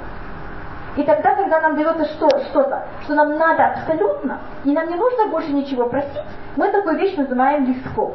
И 0.96 1.04
тогда, 1.04 1.34
когда 1.34 1.60
нам 1.60 1.76
дается 1.76 2.06
что, 2.06 2.28
что-то, 2.28 2.84
что 3.04 3.14
нам 3.14 3.38
надо 3.38 3.66
абсолютно, 3.66 4.40
и 4.64 4.72
нам 4.72 4.88
не 4.88 4.96
нужно 4.96 5.28
больше 5.28 5.52
ничего 5.52 5.86
просить, 5.86 6.24
мы 6.56 6.72
такую 6.72 6.96
вещь 6.98 7.16
называем 7.16 7.66
лиском. 7.66 8.14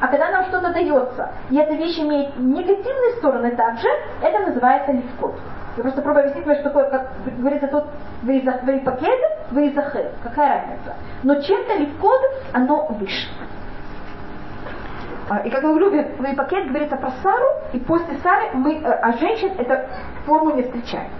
А 0.00 0.08
когда 0.08 0.30
нам 0.30 0.44
что-то 0.46 0.72
дается, 0.72 1.30
и 1.50 1.56
эта 1.56 1.74
вещь 1.74 1.98
имеет 1.98 2.38
негативные 2.38 3.16
стороны 3.18 3.50
также, 3.56 3.88
это 4.22 4.38
называется 4.40 4.92
лискот. 4.92 5.34
Я 5.76 5.82
просто 5.82 6.02
пробую 6.02 6.24
объяснить, 6.28 6.58
что 6.58 6.70
такое, 6.70 6.90
как 6.90 7.08
говорится 7.24 7.68
тут, 7.68 7.84
пакет, 8.84 9.20
вейзахер. 9.50 10.10
Какая 10.22 10.60
разница? 10.60 10.94
Но 11.22 11.40
чем-то 11.40 11.74
левкот, 11.74 12.20
оно 12.52 12.86
выше. 12.90 13.28
А, 15.28 15.38
и 15.40 15.50
как 15.50 15.62
мы 15.62 15.74
говорю, 15.74 15.90
пакет 16.36 16.68
говорится 16.68 16.96
про 16.96 17.10
Сару, 17.22 17.46
и 17.72 17.78
после 17.78 18.16
Сары 18.22 18.50
мы, 18.54 18.76
э, 18.76 18.90
а 18.90 19.12
женщин 19.12 19.52
это 19.58 19.86
форму 20.24 20.52
не 20.52 20.62
встречаем. 20.62 21.10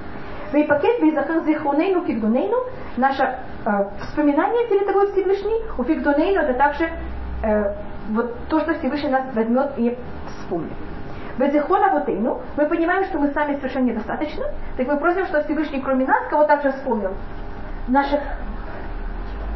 Вейпакет 0.52 1.00
бейзахер 1.00 1.44
зихунейну 1.44 2.04
фигдунейну, 2.04 2.56
наше 2.96 3.22
э, 3.22 3.70
вспоминание 4.00 4.66
перед 4.68 4.86
тобой 4.86 5.12
Всевышний, 5.12 5.62
у 5.76 5.84
фигдунейну 5.84 6.40
это 6.40 6.54
также 6.54 6.88
э, 7.42 7.74
вот 8.10 8.34
то, 8.48 8.60
что 8.60 8.74
Всевышний 8.74 9.10
нас 9.10 9.24
возьмет 9.34 9.72
и 9.76 9.96
вспомнит. 10.26 10.72
Безихона 11.36 11.90
Вотейну, 11.90 12.40
мы 12.56 12.66
понимаем, 12.66 13.04
что 13.04 13.18
мы 13.18 13.28
сами 13.32 13.56
совершенно 13.56 13.84
недостаточно, 13.84 14.46
так 14.78 14.86
мы 14.86 14.96
просим, 14.96 15.26
что 15.26 15.42
Всевышний 15.44 15.80
кроме 15.80 16.06
нас 16.06 16.26
кого 16.30 16.44
также 16.44 16.72
вспомнил. 16.72 17.12
Наших 17.88 18.20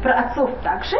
праотцов 0.03 0.51
также, 0.63 0.95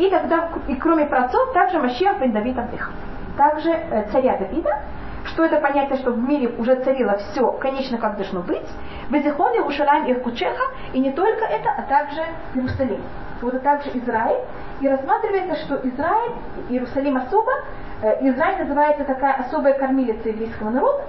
и 0.00 0.08
тогда, 0.08 0.48
и 0.66 0.74
кроме 0.76 1.04
праотцов, 1.04 1.52
также 1.52 1.78
Машиах 1.78 2.18
бен 2.20 2.32
Давид 2.32 2.58
Авдеха. 2.58 2.90
Также 3.36 3.70
э, 3.70 4.10
царя 4.10 4.38
Давида, 4.38 4.78
что 5.26 5.44
это 5.44 5.60
понятие, 5.60 5.98
что 5.98 6.12
в 6.12 6.18
мире 6.18 6.48
уже 6.56 6.76
царило 6.76 7.18
все, 7.18 7.52
конечно, 7.52 7.98
как 7.98 8.16
должно 8.16 8.40
быть. 8.40 8.66
Безихон, 9.10 9.52
Иерушалайм 9.52 10.06
и 10.06 10.14
Кучеха, 10.14 10.62
и 10.94 11.00
не 11.00 11.12
только 11.12 11.44
это, 11.44 11.70
а 11.76 11.82
также 11.82 12.22
Иерусалим. 12.54 13.02
Вот 13.42 13.52
это 13.52 13.62
также 13.62 13.90
Израиль. 13.90 14.40
И 14.80 14.88
рассматривается, 14.88 15.56
что 15.66 15.76
Израиль, 15.86 16.32
Иерусалим 16.70 17.18
особо, 17.18 17.52
э, 18.00 18.26
Израиль 18.26 18.60
называется 18.60 19.04
такая 19.04 19.34
особая 19.34 19.74
кормилица 19.74 20.30
еврейского 20.30 20.70
народа, 20.70 21.04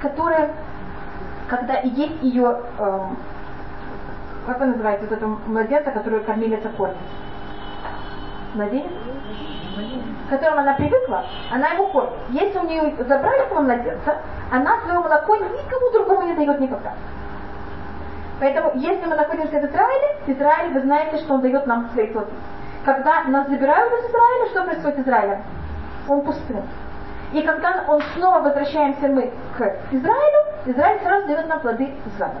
которая, 0.00 0.50
когда 1.48 1.74
и 1.80 1.88
есть 1.88 2.22
ее, 2.22 2.60
э, 2.78 3.00
как 4.46 4.60
он 4.60 4.70
называется, 4.70 5.08
вот 5.08 5.18
это 5.18 5.26
младенца, 5.26 5.90
которую 5.90 6.22
кормилица 6.22 6.68
кормит? 6.68 6.96
Младенец? 8.56 8.90
К 10.26 10.30
которому 10.30 10.60
она 10.60 10.72
привыкла, 10.74 11.24
она 11.52 11.68
его 11.68 11.86
кормит. 11.88 12.14
Если 12.30 12.58
у 12.58 12.64
нее 12.64 12.96
забрали 12.98 13.46
этого 13.46 13.60
младенца, 13.60 14.16
она 14.50 14.80
свое 14.80 14.98
молоко 14.98 15.36
никому 15.36 15.90
другому 15.92 16.22
не 16.22 16.34
дает 16.34 16.58
никогда. 16.60 16.92
Поэтому, 18.40 18.72
если 18.74 19.06
мы 19.06 19.14
находимся 19.14 19.60
в 19.60 19.64
Израиле, 19.64 20.16
Израиль, 20.26 20.72
вы 20.72 20.80
знаете, 20.80 21.18
что 21.18 21.34
он 21.34 21.40
дает 21.42 21.66
нам 21.66 21.88
свои 21.92 22.08
плоды. 22.08 22.32
Когда 22.84 23.24
нас 23.24 23.48
забирают 23.48 23.92
из 23.92 24.10
Израиля, 24.10 24.50
что 24.50 24.64
происходит 24.64 24.98
с 24.98 25.02
Израилем? 25.02 25.42
Он 26.08 26.20
пустым. 26.22 26.62
И 27.32 27.42
когда 27.42 27.84
он 27.88 28.02
снова 28.14 28.40
возвращаемся 28.40 29.08
мы 29.08 29.32
к 29.56 29.60
Израилю, 29.90 30.44
Израиль 30.66 31.00
сразу 31.02 31.26
дает 31.26 31.48
нам 31.48 31.60
плоды 31.60 31.94
заново. 32.18 32.40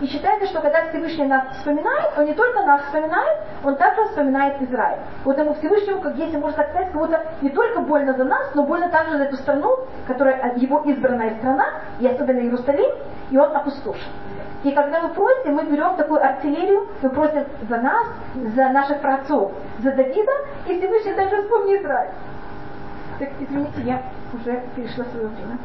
И 0.00 0.06
считается, 0.06 0.46
что 0.48 0.60
когда 0.60 0.86
Всевышний 0.88 1.24
нас 1.24 1.44
вспоминает, 1.56 2.10
он 2.18 2.26
не 2.26 2.34
только 2.34 2.62
нас 2.62 2.82
вспоминает, 2.82 3.38
он 3.64 3.76
также 3.76 4.04
вспоминает 4.08 4.60
Израиль. 4.60 4.98
Вот 5.24 5.38
ему 5.38 5.54
Всевышнему, 5.54 6.02
как 6.02 6.16
если 6.16 6.36
можно 6.36 6.58
так 6.58 6.70
сказать, 6.70 6.92
будто 6.92 7.22
не 7.40 7.48
только 7.48 7.80
больно 7.80 8.12
за 8.12 8.24
нас, 8.24 8.54
но 8.54 8.64
больно 8.64 8.90
также 8.90 9.16
за 9.16 9.24
эту 9.24 9.36
страну, 9.36 9.74
которая 10.06 10.54
его 10.56 10.82
избранная 10.84 11.36
страна, 11.38 11.66
и 11.98 12.06
особенно 12.06 12.40
Иерусалим, 12.40 12.90
и 13.30 13.38
он 13.38 13.56
опустошен. 13.56 14.12
И 14.64 14.72
когда 14.72 15.00
мы 15.00 15.10
просим, 15.10 15.54
мы 15.54 15.64
берем 15.64 15.96
такую 15.96 16.22
артиллерию, 16.22 16.88
мы 17.00 17.08
просим 17.10 17.44
за 17.68 17.76
нас, 17.78 18.06
за 18.54 18.68
наших 18.68 19.00
праотцов, 19.00 19.52
за 19.78 19.92
Давида, 19.92 20.32
и 20.66 20.78
Всевышний 20.78 21.14
даже 21.14 21.42
вспомни 21.42 21.76
Израиль. 21.78 22.10
Так, 23.18 23.28
извините, 23.40 23.80
я 23.82 24.02
уже 24.34 24.62
перешла 24.74 25.04
свое 25.06 25.28
время. 25.28 25.58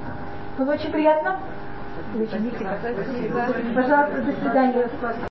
Было 0.57 0.73
очень 0.73 0.91
приятно. 0.91 1.37
Пожалуйста, 3.75 4.21
до 4.21 4.31
свидания. 4.33 4.89